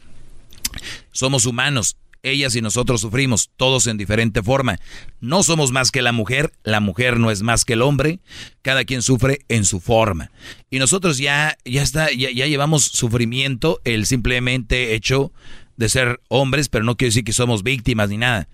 [1.11, 4.79] Somos humanos ellas y nosotros sufrimos, todos en diferente forma.
[5.19, 8.19] No somos más que la mujer, la mujer no es más que el hombre,
[8.61, 10.31] cada quien sufre en su forma.
[10.69, 15.33] Y nosotros ya, ya está, ya, llevamos sufrimiento, el simplemente hecho
[15.77, 18.47] de ser hombres, pero no quiere decir que somos víctimas ni nada.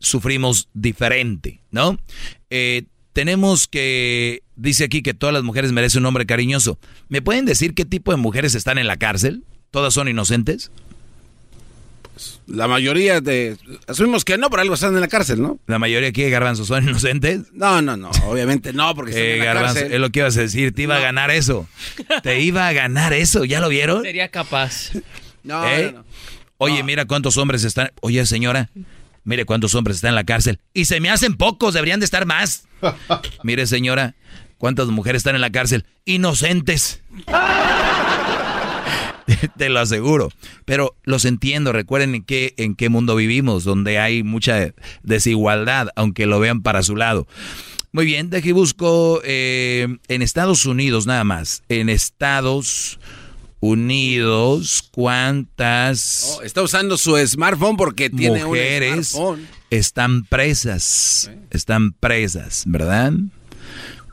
[0.00, 1.98] Sufrimos diferente, ¿no?
[2.50, 6.78] Eh, tenemos que, dice aquí que todas las mujeres merecen un hombre cariñoso.
[7.08, 9.42] ¿Me pueden decir qué tipo de mujeres están en la cárcel?
[9.70, 10.70] ¿Todas son inocentes?
[12.18, 13.56] Pues, la mayoría de...
[13.86, 15.60] Asumimos que no, pero algo están en la cárcel, ¿no?
[15.68, 17.52] ¿La mayoría aquí de Garbanzo son inocentes?
[17.52, 19.92] No, no, no, obviamente no, porque están eh, en la Garbanzo, cárcel.
[19.92, 21.68] es lo que ibas a decir, te iba a ganar eso.
[22.24, 24.02] Te iba a ganar eso, ¿ya lo vieron?
[24.02, 24.90] Sería capaz.
[25.44, 25.92] No, ¿Eh?
[25.92, 26.04] no, no.
[26.60, 27.92] Oye, mira cuántos hombres están.
[28.00, 28.68] Oye, señora,
[29.22, 30.58] mire cuántos hombres están en la cárcel.
[30.74, 32.66] Y se me hacen pocos, deberían de estar más.
[33.44, 34.16] Mire, señora,
[34.58, 35.86] cuántas mujeres están en la cárcel.
[36.04, 37.00] Inocentes.
[39.26, 40.30] Te, te lo aseguro.
[40.64, 41.72] Pero los entiendo.
[41.72, 44.74] Recuerden en qué, en qué mundo vivimos, donde hay mucha
[45.04, 47.28] desigualdad, aunque lo vean para su lado.
[47.92, 51.62] Muy bien, de aquí busco eh, en Estados Unidos nada más.
[51.68, 53.17] En Estados Unidos,
[54.92, 59.48] ¿cuántas Oh, está usando su smartphone porque tiene mujeres un smartphone.
[59.70, 61.30] están presas?
[61.50, 63.12] Están presas, ¿verdad?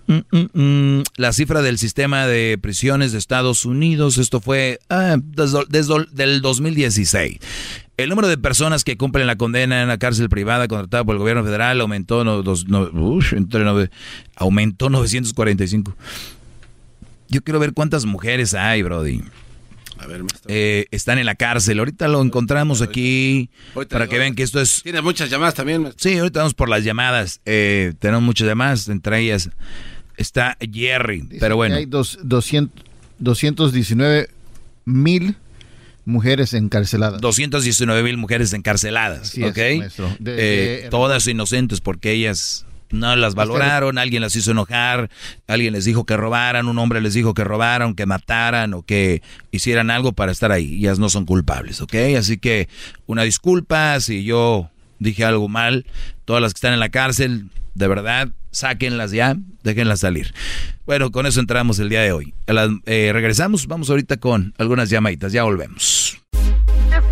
[0.07, 1.03] Mm, mm, mm.
[1.17, 6.41] La cifra del sistema de prisiones de Estados Unidos, esto fue ah, desde, desde el
[6.41, 7.39] 2016.
[7.97, 11.19] El número de personas que cumplen la condena en la cárcel privada contratada por el
[11.19, 13.63] gobierno federal aumentó, no, dos, no, ush, entre
[14.35, 15.95] aumentó 945.
[17.29, 19.21] Yo quiero ver cuántas mujeres hay, Brody.
[19.97, 20.23] A ver.
[20.47, 21.79] Eh, están en la cárcel.
[21.79, 24.81] Ahorita lo encontramos aquí Ahorita- para que vean que esto es...
[24.83, 26.09] Tiene muchas llamadas también, maestro.
[26.09, 27.39] Sí, ahorita vamos por las llamadas.
[27.45, 29.49] Eh, tenemos muchas llamadas, entre ellas
[30.17, 31.27] está Jerry.
[31.39, 32.83] Pero bueno, Hay dos, 200,
[33.19, 34.29] 219
[34.83, 35.35] mil
[36.03, 37.21] mujeres encarceladas.
[37.21, 39.57] 219 mil mujeres encarceladas, Así es, ¿ok?
[39.79, 40.15] maestro.
[40.19, 42.65] De- Eh, de- todas inocentes porque ellas
[42.95, 45.09] no las valoraron, alguien las hizo enojar,
[45.47, 49.21] alguien les dijo que robaran, un hombre les dijo que robaran, que mataran o que
[49.51, 50.77] hicieran algo para estar ahí.
[50.77, 51.95] Ellas no son culpables, ¿ok?
[52.17, 52.67] Así que
[53.05, 54.69] una disculpa si yo
[54.99, 55.85] dije algo mal.
[56.25, 60.33] Todas las que están en la cárcel, de verdad, sáquenlas ya, déjenlas salir.
[60.85, 62.33] Bueno, con eso entramos el día de hoy.
[62.85, 66.24] Eh, regresamos, vamos ahorita con algunas llamaditas, ya volvemos.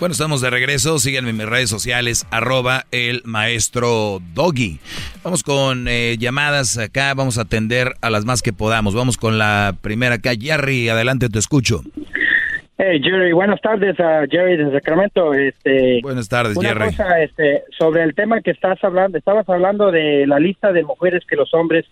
[0.00, 0.98] Bueno, estamos de regreso.
[0.98, 4.80] Síganme en mis redes sociales, arroba el maestro Doggy.
[5.22, 7.12] Vamos con eh, llamadas acá.
[7.12, 8.94] Vamos a atender a las más que podamos.
[8.94, 10.30] Vamos con la primera acá.
[10.40, 11.82] Jerry, adelante, te escucho.
[12.78, 15.34] Hey Jerry, buenas tardes a Jerry de Sacramento.
[15.34, 16.86] Este, Buenas tardes, una Jerry.
[16.86, 21.24] cosa, este, sobre el tema que estás hablando, estabas hablando de la lista de mujeres
[21.28, 21.84] que los hombres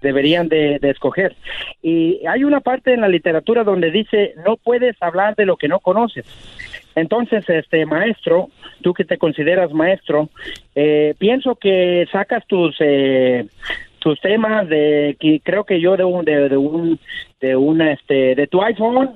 [0.00, 1.34] deberían de, de escoger.
[1.82, 5.66] Y hay una parte en la literatura donde dice no puedes hablar de lo que
[5.66, 6.24] no conoces.
[7.00, 8.48] Entonces, este maestro,
[8.82, 10.28] tú que te consideras maestro,
[10.74, 13.46] eh, pienso que sacas tus eh,
[14.00, 16.98] tus temas de que creo que yo de un de, un
[17.40, 19.10] de una este de tu iPhone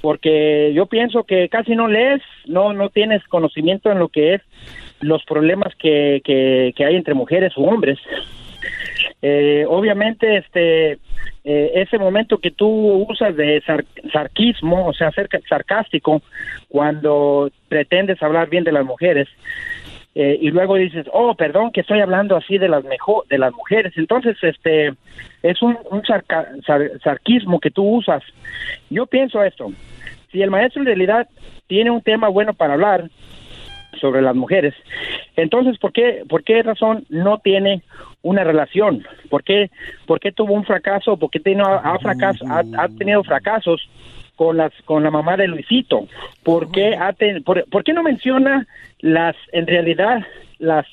[0.00, 4.42] porque yo pienso que casi no lees no no tienes conocimiento en lo que es
[5.00, 7.98] los problemas que, que, que hay entre mujeres u hombres
[9.22, 10.98] eh, obviamente este
[11.44, 12.66] eh, ese momento que tú
[13.08, 16.22] usas de sar- sarquismo o sea ser sarcástico
[16.68, 19.28] cuando pretendes hablar bien de las mujeres
[20.14, 23.50] eh, y luego dices, oh, perdón, que estoy hablando así de las mejor, de las
[23.54, 23.94] mujeres.
[23.96, 24.92] Entonces, este,
[25.42, 28.22] es un, un sarca- sar- sarquismo que tú usas.
[28.90, 29.72] Yo pienso esto,
[30.30, 31.28] si el maestro en realidad
[31.66, 33.08] tiene un tema bueno para hablar
[34.02, 34.74] sobre las mujeres,
[35.36, 37.82] entonces, ¿por qué, por qué razón no tiene
[38.22, 39.06] una relación?
[39.30, 39.70] ¿Por qué,
[40.06, 41.16] por qué tuvo un fracaso?
[41.16, 43.88] ¿Por qué tiene, ha, tenido fracasos
[44.36, 46.06] con las con la mamá de Luisito?
[46.42, 48.66] ¿Por qué, ten- por, qué no menciona
[49.00, 50.20] las, en realidad,
[50.58, 50.86] las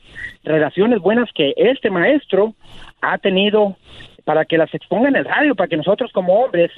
[0.44, 2.54] relaciones buenas que este maestro
[3.02, 3.76] ha tenido
[4.24, 6.72] para que las exponga en el radio, para que nosotros como hombres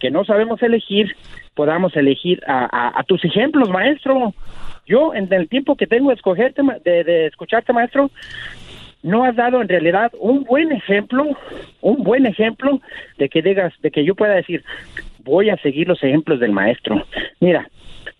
[0.00, 1.16] que no sabemos elegir,
[1.54, 4.34] podamos elegir a tus ejemplos, maestro.
[4.86, 8.10] Yo, en el tiempo que tengo de, escogerte, de, de escucharte, maestro,
[9.02, 11.24] no has dado en realidad un buen ejemplo,
[11.80, 12.80] un buen ejemplo
[13.18, 14.64] de que digas, de que yo pueda decir,
[15.20, 17.04] voy a seguir los ejemplos del maestro.
[17.40, 17.68] Mira,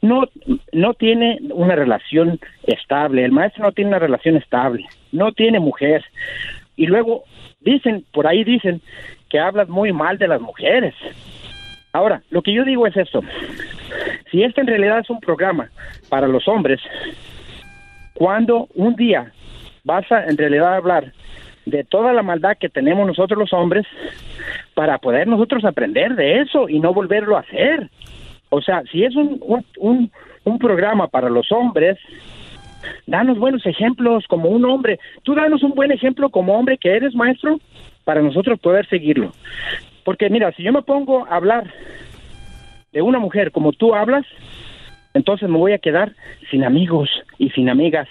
[0.02, 0.28] no,
[0.72, 6.04] no tiene una relación estable, el maestro no tiene una relación estable, no tiene mujer.
[6.76, 7.24] Y luego
[7.60, 8.80] dicen, por ahí dicen
[9.28, 10.94] que hablas muy mal de las mujeres.
[11.92, 13.22] Ahora, lo que yo digo es esto,
[14.30, 15.70] si este en realidad es un programa
[16.08, 16.80] para los hombres,
[18.14, 19.32] cuando un día
[19.84, 21.12] vas a en realidad hablar
[21.64, 23.86] de toda la maldad que tenemos nosotros los hombres
[24.74, 27.90] para poder nosotros aprender de eso y no volverlo a hacer.
[28.50, 30.10] O sea, si es un, un, un,
[30.44, 31.98] un programa para los hombres,
[33.06, 34.98] danos buenos ejemplos como un hombre.
[35.24, 37.58] Tú danos un buen ejemplo como hombre que eres, maestro,
[38.04, 39.32] para nosotros poder seguirlo.
[40.04, 41.72] Porque mira, si yo me pongo a hablar
[42.96, 44.24] de una mujer como tú hablas,
[45.12, 46.12] entonces me voy a quedar
[46.50, 48.08] sin amigos y sin amigas.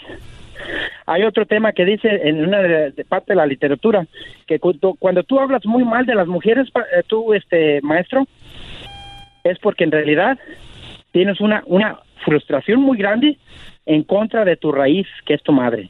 [1.08, 4.06] Hay otro tema que dice en una de, parte de la literatura
[4.46, 8.28] que cuando, tú hablas muy mal de las mujeres, eh, tú, este maestro,
[9.44, 10.38] es porque en realidad
[11.12, 13.40] tienes una una frustración muy grande
[13.88, 15.90] en contra de tu raíz, que es tu madre.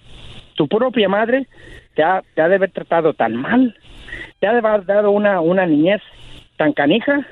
[0.56, 1.48] Tu propia madre
[1.96, 3.76] te ha, te ha de haber tratado tan mal,
[4.40, 6.02] te ha dado una, una niñez
[6.56, 7.26] tan canija,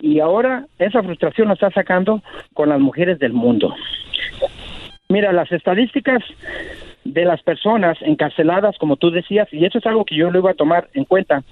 [0.00, 2.22] y ahora esa frustración la está sacando
[2.54, 3.74] con las mujeres del mundo.
[5.08, 6.22] Mira, las estadísticas
[7.04, 10.52] de las personas encarceladas, como tú decías, y eso es algo que yo lo iba
[10.52, 11.42] a tomar en cuenta,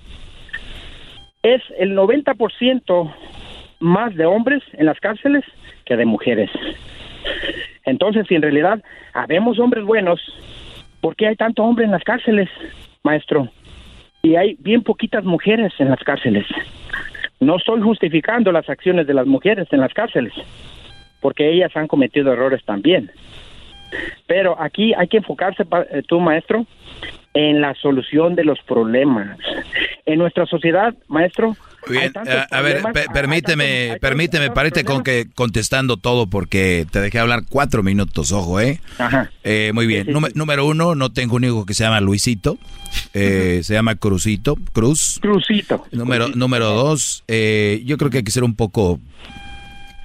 [1.43, 3.15] es el 90%
[3.81, 5.45] más de hombres en las cárceles
[5.85, 6.51] que de mujeres.
[7.85, 8.83] Entonces, si en realidad
[9.15, 10.21] habemos hombres buenos,
[11.01, 12.49] ¿por qué hay tanto hombre en las cárceles,
[13.03, 13.49] maestro?
[14.23, 16.47] Y hay bien poquitas mujeres en las cárceles.
[17.41, 20.33] No estoy justificando las acciones de las mujeres en las cárceles,
[21.21, 23.11] porque ellas han cometido errores también.
[24.27, 26.67] Pero aquí hay que enfocarse, eh, tú, maestro,
[27.35, 29.39] en la solución de los problemas.
[30.05, 31.57] En nuestra sociedad, maestro,
[31.89, 37.19] Bien, a, a ver, pe- permíteme, permíteme, parece con que contestando todo porque te dejé
[37.19, 38.81] hablar cuatro minutos, ojo, ¿eh?
[38.99, 39.31] Ajá.
[39.45, 40.07] Eh, muy bien.
[40.11, 42.59] Número- Número uno, no tengo un hijo que se llama Luisito,
[43.15, 45.19] eh, se llama Cruzito, Cruz.
[45.21, 45.85] Cruzito.
[45.93, 49.01] Número, número dos, eh, yo creo que hay que ser un poco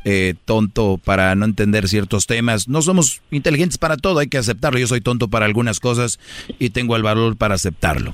[0.05, 2.67] eh, tonto para no entender ciertos temas.
[2.67, 4.79] No somos inteligentes para todo, hay que aceptarlo.
[4.79, 6.19] Yo soy tonto para algunas cosas
[6.59, 8.13] y tengo el valor para aceptarlo.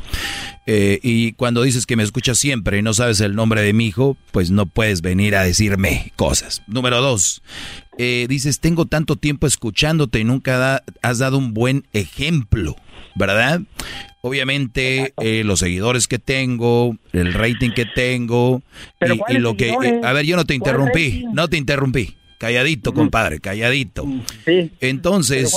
[0.68, 3.88] Eh, y cuando dices que me escuchas siempre y no sabes el nombre de mi
[3.88, 6.62] hijo, pues no puedes venir a decirme cosas.
[6.68, 7.42] Número dos,
[8.02, 12.76] eh, dices, tengo tanto tiempo escuchándote y nunca da- has dado un buen ejemplo,
[13.16, 13.62] ¿verdad?
[14.22, 18.62] Obviamente, eh, los seguidores que tengo, el rating que tengo,
[19.00, 19.66] Pero y, y ¿cuáles lo que...
[19.70, 20.04] seguidores?
[20.04, 22.16] a ver, yo no te ¿Cuál interrumpí, no te interrumpí.
[22.38, 24.06] Calladito, compadre, calladito.
[24.46, 24.72] Sí.
[24.80, 25.54] Entonces,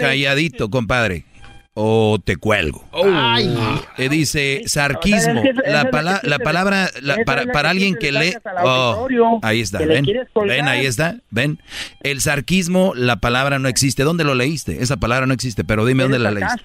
[0.00, 1.26] calladito, compadre.
[1.76, 2.84] O te cuelgo.
[2.92, 3.52] Ay.
[3.98, 5.18] Eh, dice sarquismo.
[5.18, 7.26] O sea, es que esa es la, la pala- que la palabra, la- esa es
[7.26, 8.34] para, para alguien que le lee.
[8.62, 9.08] Oh,
[9.42, 10.06] ahí está, ven.
[10.46, 11.58] Ven, ahí está, ven.
[12.04, 14.04] El sarquismo, la palabra no existe.
[14.04, 14.82] ¿Dónde lo leíste?
[14.84, 16.62] Esa palabra no existe, pero dime dónde la leíste.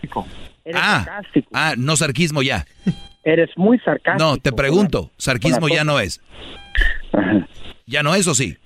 [0.64, 1.50] Eres Ah, sarcástico.
[1.54, 2.68] ah, no sarquismo ya.
[3.24, 4.24] Eres muy sarcástico.
[4.24, 6.22] No, te pregunto, sarquismo ya no es.
[7.88, 8.58] ¿Ya no es o sí?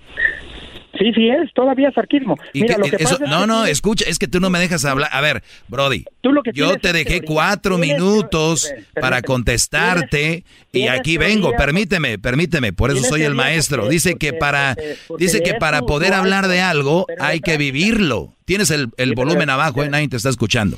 [0.97, 2.37] Sí, sí es, todavía es sarquismo.
[2.53, 4.49] Mira, que- lo que eso- pasa no, que no, tú- escucha, es que tú no
[4.51, 5.09] me dejas hablar.
[5.11, 7.27] A ver, Brody, lo que yo te dejé teoría.
[7.27, 8.71] cuatro minutos
[9.01, 11.51] para contestarte y aquí teoría, vengo.
[11.57, 13.81] Permíteme, permíteme, por eso soy el maestro.
[13.83, 17.57] porque- Dice que para, porque- porque dice que para poder hablar de algo hay que
[17.57, 18.35] vivirlo.
[18.45, 20.77] Tienes el, el volumen abajo, eh, nadie te está escuchando.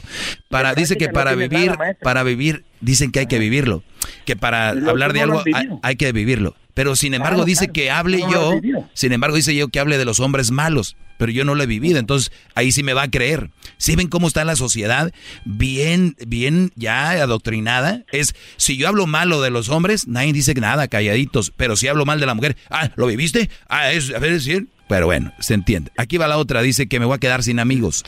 [0.50, 3.84] Para, dice que para vivir, para vivir, dicen que hay que vivirlo.
[4.26, 5.44] Que para hablar tú de algo
[5.82, 6.56] hay que vivirlo.
[6.76, 7.74] Pero sin embargo Claro, dice claro.
[7.74, 8.60] que hable No yo,
[8.94, 11.66] sin embargo dice yo que hable de los hombres malos, pero yo no lo he
[11.68, 13.50] vivido, entonces ahí sí me va a creer.
[13.78, 15.12] ¿Sí ven cómo está la sociedad?
[15.46, 18.04] Bien, bien ya adoctrinada.
[18.12, 22.06] Es, si yo hablo malo de los hombres, nadie dice nada, calladitos, pero si hablo
[22.06, 23.50] mal de la mujer, ah, ¿lo viviste?
[23.68, 25.92] Ah, es, a ver, es decir, pero bueno, se entiende.
[25.98, 28.04] Aquí va la otra, dice que me voy a quedar sin amigos.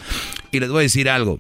[0.52, 1.40] Y les voy a decir algo.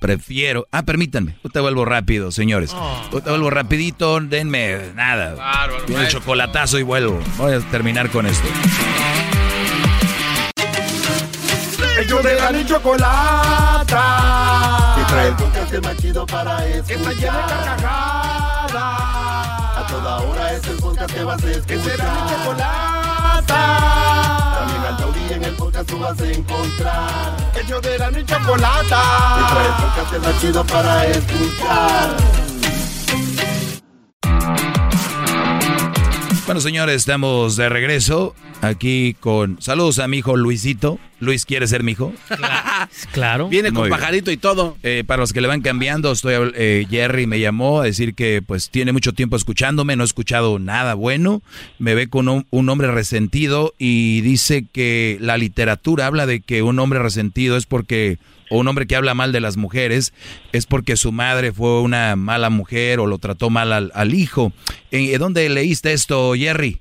[0.00, 0.66] Prefiero.
[0.72, 1.36] Ah, permítanme.
[1.44, 2.74] Yo te vuelvo rápido, señores.
[3.12, 4.18] Yo te vuelvo rapidito.
[4.18, 5.68] Denme nada.
[5.86, 7.20] El chocolatazo y vuelvo.
[7.36, 8.48] Voy a terminar con esto.
[12.00, 13.84] Ellos de la ni chocolata.
[14.96, 16.86] Que trae el podcast más chido para escuchar.
[16.86, 18.72] Que está llena de carcajadas.
[19.76, 21.66] A toda hora es el podcast que vas a escuchar.
[21.66, 24.39] Que será mi chocolata.
[25.40, 27.52] En el podcast tú vas a encontrar.
[27.64, 29.02] Ellos de la ni chocolata.
[29.38, 32.16] Que trae el podcast más chido para escuchar.
[36.44, 39.62] Bueno, señores, estamos de regreso aquí con.
[39.62, 40.98] Saludos a mi hijo Luisito.
[41.20, 42.12] Luis, ¿quiere ser mi hijo?
[43.12, 43.48] Claro.
[43.48, 43.98] Viene con Muy bien.
[43.98, 44.76] pajarito y todo.
[44.82, 48.14] Eh, para los que le van cambiando, estoy habl- eh, Jerry me llamó a decir
[48.14, 51.42] que pues tiene mucho tiempo escuchándome, no he escuchado nada bueno,
[51.78, 56.62] me ve con un, un hombre resentido y dice que la literatura habla de que
[56.62, 58.18] un hombre resentido es porque
[58.48, 60.12] o un hombre que habla mal de las mujeres
[60.52, 64.52] es porque su madre fue una mala mujer o lo trató mal al, al hijo.
[64.90, 66.80] ¿En dónde leíste esto, Jerry?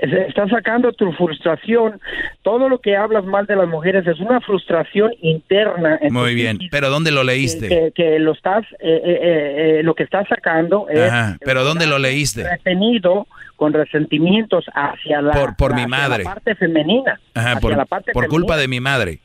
[0.00, 2.00] Se está sacando tu frustración.
[2.42, 5.98] Todo lo que hablas mal de las mujeres es una frustración interna.
[6.10, 7.68] Muy bien, pero ¿dónde lo leíste?
[7.68, 11.10] que- que lo estás, eh, eh, eh, eh, lo que estás sacando es
[11.44, 12.48] pero ¿dónde lo leíste?
[12.48, 13.26] retenido
[13.56, 16.22] con resentimientos hacia la, Por- por mi madre.
[16.24, 17.18] la parte femenina.
[17.34, 19.18] Ajá, por, la parte por culpa de mi madre.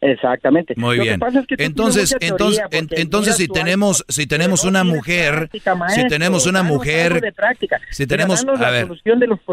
[0.00, 0.74] Exactamente.
[0.76, 1.20] Muy Lo bien.
[1.22, 2.62] es que entonces, entonces,
[2.92, 5.50] entonces si tenemos, si tenemos una mujer,
[5.88, 7.80] si tenemos una mujer, de práctica.
[7.90, 8.88] si tenemos, a ver,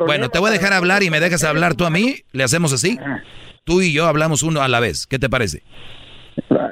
[0.06, 2.74] bueno, te voy a dejar hablar y me dejas hablar tú a mí, le hacemos
[2.74, 3.00] así.
[3.64, 5.08] Tú y yo hablamos uno a la vez.
[5.08, 5.64] ¿Qué te parece?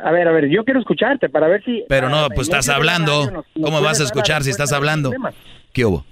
[0.03, 1.83] A ver, a ver, yo quiero escucharte para ver si...
[1.89, 3.21] Pero no, pues estás la hablando.
[3.21, 5.11] radio nos- nos ¿Cómo vas a escuchar si estás hablando?
[5.71, 6.05] ¿Qué hubo?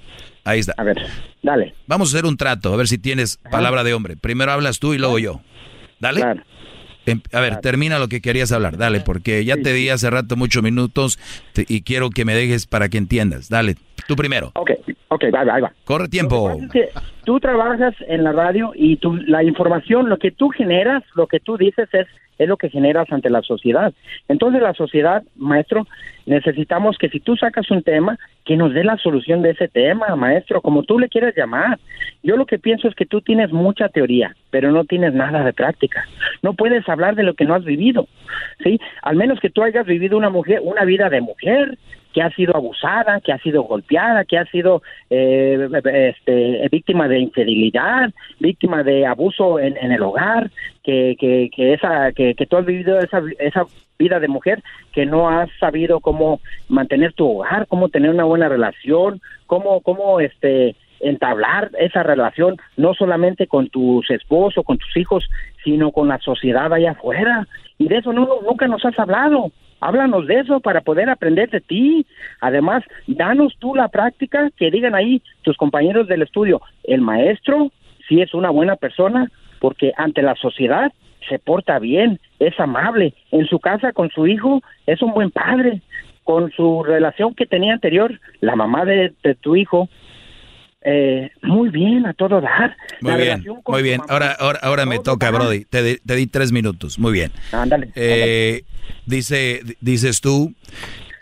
[0.43, 0.73] Ahí está.
[0.77, 0.97] A ver,
[1.43, 1.75] dale.
[1.85, 4.17] Vamos a hacer un trato, a ver si tienes palabra de hombre.
[4.17, 5.41] Primero hablas tú y luego yo.
[5.99, 6.21] Dale.
[6.21, 6.41] Em-
[7.34, 10.61] A ver, termina lo que querías hablar, dale, porque ya te di hace rato muchos
[10.61, 11.18] minutos
[11.53, 13.49] te- y quiero que me dejes para que entiendas.
[13.49, 13.76] Dale,
[14.07, 14.52] tú primero.
[14.56, 14.72] Ok,
[15.07, 15.73] ok, va, va, ahí va.
[15.86, 16.52] Corre tiempo.
[16.61, 16.90] Es que
[17.26, 21.40] tú trabajas en la radio y tú, la información, lo que tú generas, lo que
[21.40, 22.07] tú dices es,
[22.41, 23.93] es lo que generas ante la sociedad.
[24.27, 25.88] Entonces la sociedad, maestro,
[26.26, 30.15] necesitamos que si tú sacas un tema, que nos dé la solución de ese tema,
[30.15, 31.80] maestro, como tú le quieras llamar.
[32.23, 35.53] Yo lo que pienso es que tú tienes mucha teoría, pero no tienes nada de
[35.53, 36.05] práctica.
[36.41, 38.07] No puedes hablar de lo que no has vivido,
[38.63, 38.80] ¿sí?
[39.03, 41.77] Al menos que tú hayas vivido una mujer, una vida de mujer,
[42.13, 47.19] que ha sido abusada, que ha sido golpeada, que ha sido eh, este, víctima de
[47.19, 50.51] infidelidad, víctima de abuso en, en el hogar,
[50.83, 53.65] que, que, que esa que, que tú has vivido esa, esa
[53.97, 54.63] vida de mujer,
[54.93, 60.19] que no has sabido cómo mantener tu hogar, cómo tener una buena relación, cómo cómo
[60.19, 65.27] este entablar esa relación no solamente con tus esposos, con tus hijos,
[65.63, 67.47] sino con la sociedad allá afuera.
[67.77, 69.51] Y de eso no, nunca nos has hablado.
[69.82, 72.06] Háblanos de eso para poder aprender de ti.
[72.40, 77.72] Además, danos tú la práctica, que digan ahí tus compañeros del estudio, el maestro
[78.08, 79.30] sí es una buena persona
[79.60, 80.91] porque ante la sociedad
[81.28, 83.14] se porta bien, es amable.
[83.32, 85.82] En su casa con su hijo es un buen padre.
[86.24, 89.90] Con su relación que tenía anterior, la mamá de, de tu hijo,
[90.84, 92.76] eh, muy bien, a todo dar.
[93.02, 94.02] Muy La bien, muy bien.
[94.10, 95.66] Ahora, ahora, ahora me toca, Brody.
[95.66, 96.98] Te, di- te di tres minutos.
[96.99, 97.32] Muy bien.
[97.52, 97.91] Ándale.
[97.95, 98.64] Eh,
[99.06, 100.53] dice, dices tú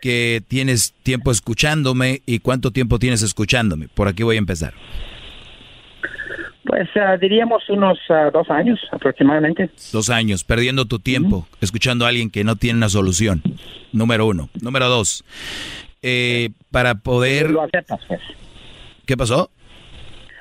[0.01, 3.89] que tienes tiempo escuchándome y cuánto tiempo tienes escuchándome.
[3.89, 4.73] Por aquí voy a empezar.
[6.65, 9.69] Pues ah, diríamos unos ah, dos años aproximadamente.
[9.91, 13.41] Dos años, perdiendo tu tiempo, escuchando a alguien que no tiene una solución.
[13.91, 14.49] Número uno.
[14.61, 15.23] Número dos.
[16.01, 17.49] eh, para poder...
[17.49, 18.21] Lo aceptas, pues.
[19.09, 19.49] ¿Qué pasó?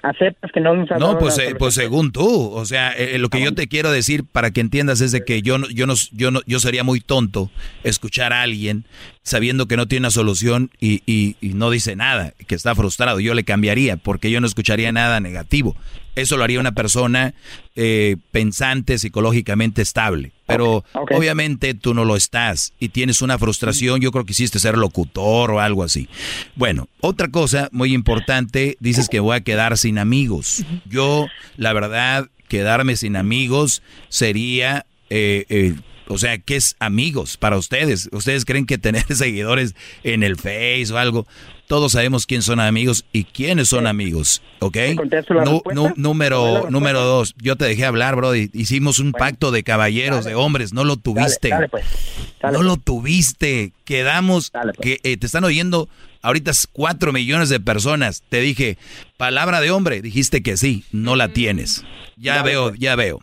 [0.03, 3.31] Aceptas que no nos No, pues, eh, pues según tú, o sea, eh, eh, lo
[3.31, 5.95] que yo te quiero decir para que entiendas es de que yo no, yo no,
[6.13, 7.51] yo no, yo sería muy tonto
[7.83, 8.85] escuchar a alguien
[9.23, 13.21] sabiendo que no tiene una solución y, y- y no dice nada, que está frustrado.
[13.21, 15.75] Yo le cambiaría porque yo no escucharía nada negativo.
[16.19, 17.35] Eso lo haría una persona
[17.77, 20.33] eh, pensante, psicológicamente estable.
[20.47, 24.01] Pero obviamente tú no lo estás y tienes una frustración.
[24.01, 26.09] Yo creo que hiciste ser locutor o algo así.
[26.57, 30.65] Bueno, otra cosa muy importante, dices que voy a quedar sin amigos.
[30.87, 31.27] Yo,
[31.57, 34.87] la verdad, quedarme sin amigos sería...
[35.11, 35.75] Eh, eh,
[36.11, 38.09] o sea, ¿qué es amigos para ustedes?
[38.13, 41.27] ¿Ustedes creen que tener seguidores en el Face o algo?
[41.69, 44.79] Todos sabemos quién son amigos y quiénes son amigos, ¿ok?
[45.97, 48.35] número, número dos, yo te dejé hablar, bro.
[48.35, 51.51] Hicimos un pacto de caballeros, de hombres, no lo tuviste.
[51.71, 51.85] Pues.
[52.43, 52.63] no pues.
[52.63, 53.73] lo tuviste.
[53.85, 54.77] Quedamos pues.
[54.81, 55.91] que eh, te están oyendo
[56.23, 58.23] ahorita cuatro millones de personas.
[58.31, 58.79] Te dije,
[59.19, 61.85] palabra de hombre, dijiste que sí, no la tienes.
[62.17, 63.21] Ya veo, ya veo.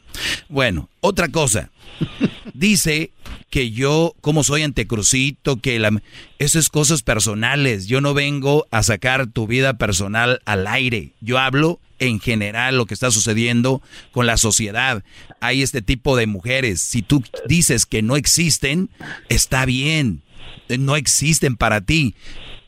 [0.49, 1.71] Bueno, otra cosa.
[2.53, 3.11] Dice
[3.49, 6.01] que yo, como soy antecrucito, que la...
[6.39, 7.87] Eso es cosas personales.
[7.87, 11.13] Yo no vengo a sacar tu vida personal al aire.
[11.21, 13.81] Yo hablo en general lo que está sucediendo
[14.11, 15.03] con la sociedad.
[15.39, 16.81] Hay este tipo de mujeres.
[16.81, 18.89] Si tú dices que no existen,
[19.29, 20.21] está bien.
[20.67, 22.15] No existen para ti.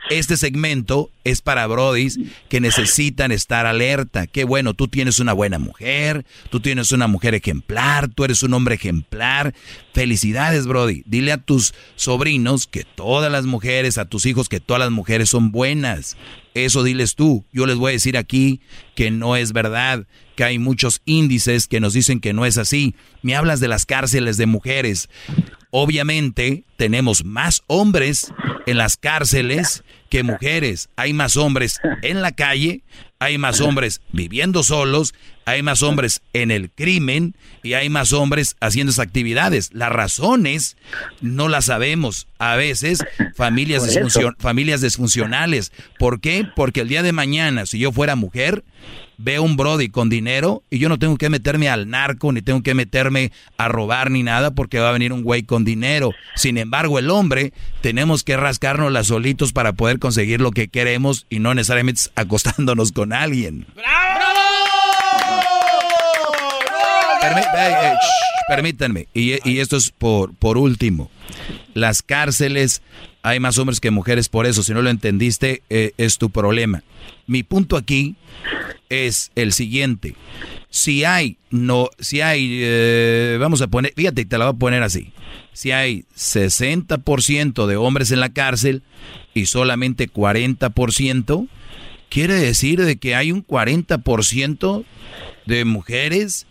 [0.10, 2.18] Este segmento es para brodis
[2.48, 4.26] que necesitan estar alerta.
[4.28, 8.54] Qué bueno, tú tienes una buena mujer, tú tienes una mujer ejemplar, tú eres un
[8.54, 9.54] hombre ejemplar.
[9.98, 11.02] Felicidades, brody.
[11.08, 15.28] Dile a tus sobrinos que todas las mujeres, a tus hijos que todas las mujeres
[15.28, 16.18] son buenas.
[16.54, 17.46] Eso diles tú.
[17.52, 18.62] Yo les voy a decir aquí
[18.94, 20.06] que no es verdad,
[20.36, 22.94] que hay muchos índices que nos dicen que no es así.
[23.24, 25.10] Me hablas de las cárceles de mujeres.
[25.72, 28.32] Obviamente tenemos más hombres
[28.68, 30.90] en las cárceles que mujeres.
[30.96, 32.84] Hay más hombres en la calle,
[33.20, 35.14] hay más hombres viviendo solos,
[35.46, 39.70] hay más hombres en el crimen y hay más hombres haciendo esas actividades.
[39.74, 40.78] Las razones
[41.22, 42.28] no las sabemos.
[42.38, 43.04] A veces
[43.36, 43.98] familias,
[44.40, 45.72] familias disfuncionales.
[45.98, 46.46] ¿Por qué?
[46.56, 48.64] Porque el día de mañana, si yo fuera mujer,
[49.18, 52.62] veo un Brody con dinero y yo no tengo que meterme al narco, ni tengo
[52.62, 56.14] que meterme a robar ni nada porque va a venir un güey con dinero.
[56.36, 61.26] Sin embargo, el hombre tenemos que rascarnos las solitos para poder conseguir lo que queremos
[61.30, 63.66] y no necesariamente acostándonos con alguien.
[63.76, 64.28] ¡Bravo!
[68.48, 71.12] Permítanme, y, esto es por, por último.
[71.74, 72.82] Las cárceles,
[73.22, 74.64] hay más hombres que mujeres por eso.
[74.64, 76.84] Si no lo entendiste, eh, es tu problema.
[77.28, 78.16] Mi punto aquí
[78.90, 80.16] es el siguiente.
[80.70, 84.84] Si hay, no, si hay, eh, vamos a poner, fíjate, te la voy a poner
[84.84, 85.12] así.
[85.54, 88.84] Si hay 60% de hombres en la cárcel
[89.34, 91.48] y solamente 40%,
[92.10, 94.86] quiere decir de que hay un 40%
[95.46, 96.46] de mujeres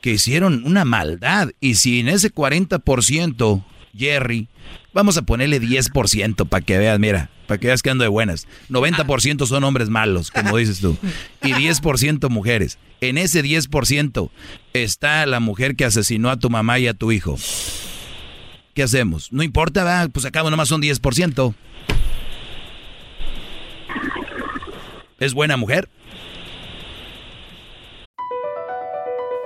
[0.00, 1.50] que hicieron una maldad.
[1.60, 3.64] Y si en ese 40%,
[3.96, 4.48] Jerry,
[4.92, 8.46] vamos a ponerle 10% para que veas, mira, para que veas que ando de buenas.
[8.68, 10.96] 90% son hombres malos, como dices tú.
[11.42, 12.78] Y 10% mujeres.
[13.00, 14.30] En ese 10%
[14.72, 17.36] está la mujer que asesinó a tu mamá y a tu hijo.
[18.74, 19.32] ¿Qué hacemos?
[19.32, 20.10] No importa, ¿verdad?
[20.12, 21.54] pues acabo nomás son 10%.
[25.18, 25.88] ¿Es buena mujer?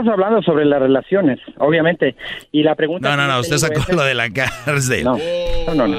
[0.00, 2.14] Estás hablando sobre las relaciones, obviamente.
[2.52, 3.08] Y la pregunta.
[3.08, 5.04] No, no, no, usted sacó lo de la cárcel.
[5.04, 5.18] No,
[5.74, 5.98] no, no.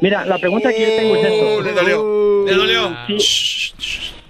[0.00, 1.62] Mira, la pregunta que yo tengo es esto.
[1.62, 2.44] Le dolió.
[2.46, 2.96] Le dolió.
[3.18, 3.18] Si,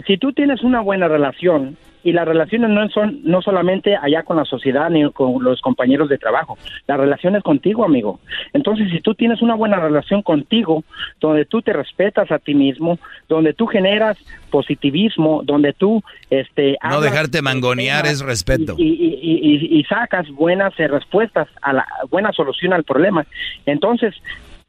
[0.06, 1.76] si tú tienes una buena relación
[2.06, 6.08] y las relaciones no son no solamente allá con la sociedad ni con los compañeros
[6.08, 6.56] de trabajo.
[6.86, 8.20] La relación es contigo, amigo.
[8.52, 10.84] Entonces, si tú tienes una buena relación contigo,
[11.20, 14.16] donde tú te respetas a ti mismo, donde tú generas
[14.50, 18.74] positivismo, donde tú este No dejarte mangonear es respeto.
[18.78, 23.26] y, y- y- y- y sacas buenas eh, respuestas a la buena solución al problema.
[23.66, 24.14] Entonces,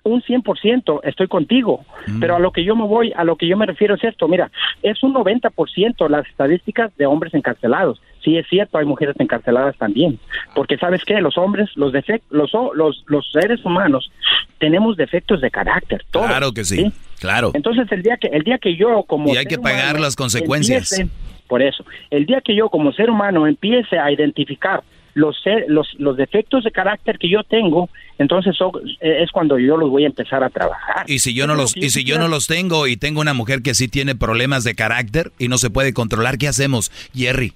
[0.07, 1.85] un 100% estoy contigo,
[2.19, 4.27] pero a lo que yo me voy, a lo que yo me refiero es esto,
[4.27, 4.49] mira,
[4.83, 8.01] es un 90% las estadísticas de hombres encarcelados.
[8.23, 10.19] Sí es cierto, hay mujeres encarceladas también,
[10.55, 14.11] porque sabes qué, los hombres, los defectos, los, los, los seres humanos
[14.59, 17.51] tenemos defectos de carácter, todos, Claro que sí, claro.
[17.53, 20.15] entonces el día que el día que yo como Y hay que pagar humano las
[20.15, 20.91] consecuencias.
[20.93, 21.11] empiece-
[21.47, 24.83] por eso, el día que yo como ser humano empiece a identificar
[25.17, 27.89] los ser- los los defectos de carácter que yo tengo,
[28.19, 28.55] entonces
[29.01, 31.09] eh, es cuando yo los voy a empezar a trabajar.
[31.09, 33.61] Y si yo no los y si yo no los tengo y tengo una mujer
[33.63, 37.53] que sí tiene problemas de carácter y no se puede controlar, ¿qué hacemos, Jerry?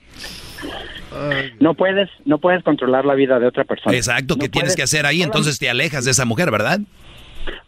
[1.59, 3.95] No puedes no puedes controlar la vida de otra persona.
[3.95, 5.21] Exacto, ¿qué No tienes puedes- que hacer ahí?
[5.21, 6.79] Entonces te alejas de esa mujer, ¿verdad?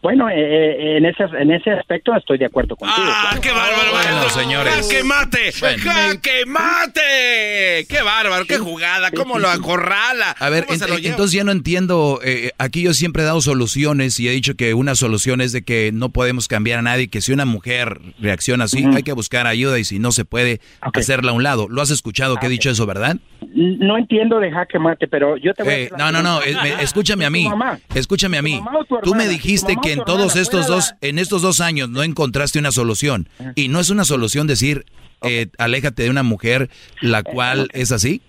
[0.02, 2.96] Bueno, eh, eh, en ese en ese aspecto estoy de acuerdo contigo.
[3.08, 3.90] ¡Ah, qué bárbaro!
[3.92, 4.74] Bueno, señores.
[4.74, 5.52] ¡Jaque mate!
[5.60, 5.82] Bueno.
[5.82, 7.86] ¡Jaque mate!
[7.88, 8.44] ¡Qué bárbaro!
[8.46, 9.10] ¡Qué jugada!
[9.10, 10.30] ¿Cómo lo acorrala?
[10.38, 11.10] A ver, ¿Cómo se ent- lo lleva?
[11.10, 14.74] entonces ya no entiendo, eh, aquí yo siempre he dado soluciones y he dicho que
[14.74, 18.64] una solución es de que no podemos cambiar a nadie, que si una mujer reacciona
[18.64, 21.66] así, hay que buscar ayuda y si no se puede, hacerla a un lado.
[21.68, 23.16] ¿Lo has escuchado que he dicho eso, verdad?
[23.54, 26.40] No entiendo de jaque mate, pero yo te voy a Eh, la no, no, no,
[26.62, 27.48] me- escúchame a mí,
[27.94, 28.60] escúchame a mí.
[29.02, 29.38] Tú me hermana?
[29.66, 32.70] Dijiste ¿Tu mamá que en todos estos dos, en estos dos años no encontraste una
[32.72, 33.28] solución.
[33.54, 34.84] Y no es una solución decir,
[35.22, 36.70] eh, aléjate de una mujer
[37.00, 38.20] la cual es así.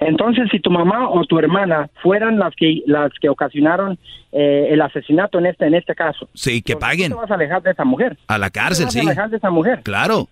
[0.00, 3.98] Entonces, si tu mamá o tu hermana fueran las que las que ocasionaron
[4.32, 7.34] eh, el asesinato en este en este caso, Sí, que ¿tú paguen te vas a
[7.34, 8.16] alejar de esa mujer?
[8.28, 9.06] a la cárcel, ¿Tú te sí.
[9.06, 9.80] a alejar de esa mujer?
[9.82, 10.28] Claro.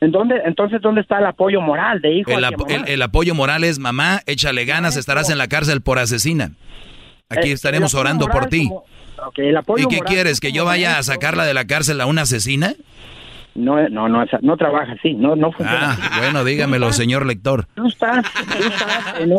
[0.00, 3.34] ¿En dónde, entonces, ¿dónde está el apoyo moral de hijo El, ap- el- el apoyo
[3.34, 6.52] moral es, mamá, échale ganas, estarás en la cárcel por asesina.
[7.28, 8.68] Aquí Eh, estaremos orando por ti.
[8.68, 8.84] como-
[9.26, 10.40] ok, el apoyo ¿Y qué moral quieres?
[10.40, 12.74] ¿Que yo vaya a sacarla de la cárcel a una asesina?
[13.54, 16.02] No, no, no, esa- no trabaja así, no, no funciona así.
[16.04, 17.66] Ah, bueno, dígamelo, señor lector.
[17.74, 19.30] Tú estás, tú estás en,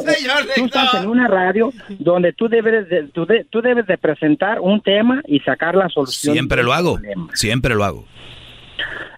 [0.56, 4.60] tú estás en una radio donde tú debes de, tú, de- tú debes de presentar
[4.60, 6.34] un tema y sacar la solución.
[6.34, 7.28] Siempre lo hago, problema.
[7.34, 8.06] siempre lo hago.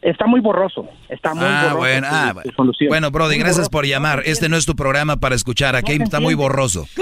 [0.01, 1.77] Está muy borroso, está muy Ah, borroso.
[1.77, 2.51] bueno, ah, bueno.
[2.55, 2.89] solución.
[2.89, 3.71] Bueno, Brody, Muy gracias borroso.
[3.71, 4.23] por llamar.
[4.25, 5.75] Este no es tu programa para escuchar.
[5.75, 6.87] Aquí está muy borroso.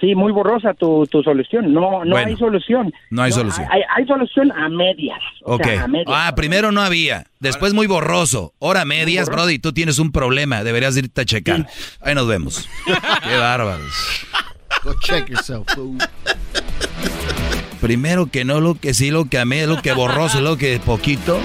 [0.00, 1.72] Sí, muy borrosa tu, tu solución.
[1.72, 2.92] No, no Bueno, hay solución.
[3.10, 3.68] no hay solución.
[3.70, 5.20] Hay, hay solución a medias.
[5.44, 5.64] O Ok.
[5.64, 6.08] sea, a medias.
[6.08, 7.26] Ah, primero no había.
[7.40, 8.52] Después muy borroso.
[8.60, 10.64] Ahora medias, Brody, tú tienes un problema.
[10.64, 11.66] Deberías irte a checar.
[12.00, 12.68] Ahí nos vemos.
[13.22, 13.92] Qué bárbaros.
[14.82, 15.98] Go check yourself, fool.
[17.80, 20.80] Primero que no, lo que sí, lo que a mí, lo que borroso, lo que
[20.84, 21.38] poquito.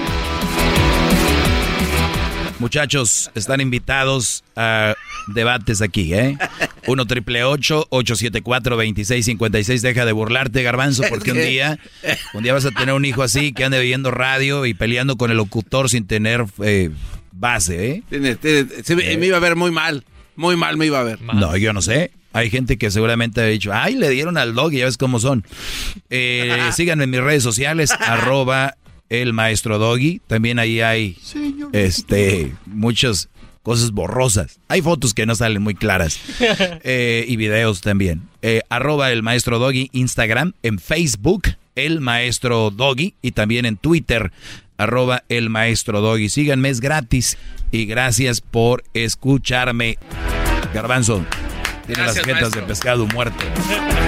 [2.58, 4.94] Muchachos, están invitados a
[5.28, 6.36] debates aquí, ¿eh?
[6.88, 11.78] 1 triple 874 2656 Deja de burlarte, garbanzo, porque un día,
[12.34, 15.30] un día vas a tener un hijo así que ande viendo radio y peleando con
[15.30, 16.90] el locutor sin tener eh,
[17.30, 18.02] base, ¿eh?
[18.08, 20.04] Tiene- tiene- se me, me iba a ver muy mal.
[20.34, 21.20] Muy mal me iba a ver.
[21.22, 22.10] No, yo no sé.
[22.32, 25.18] Hay gente que seguramente ha dicho, ay, le dieron al dog y ya ves cómo
[25.20, 25.44] son.
[26.10, 28.76] Eh, síganme en mis redes sociales, arroba
[29.10, 30.20] el maestro doggy.
[30.26, 31.16] También ahí hay
[31.72, 33.28] este muchas
[33.62, 34.60] cosas borrosas.
[34.68, 36.18] Hay fotos que no salen muy claras.
[36.84, 38.22] Eh, y videos también.
[38.40, 41.42] Eh, arroba el maestro doggy, Instagram, en Facebook,
[41.74, 44.32] el maestro doggy, y también en Twitter,
[44.78, 46.28] arroba el maestro doggy.
[46.28, 47.36] Síganme, es gratis.
[47.70, 49.98] Y gracias por escucharme.
[50.72, 51.24] Garbanzo,
[51.86, 52.60] tiene Gracias, las jetas maestro.
[52.62, 53.44] de pescado muerto.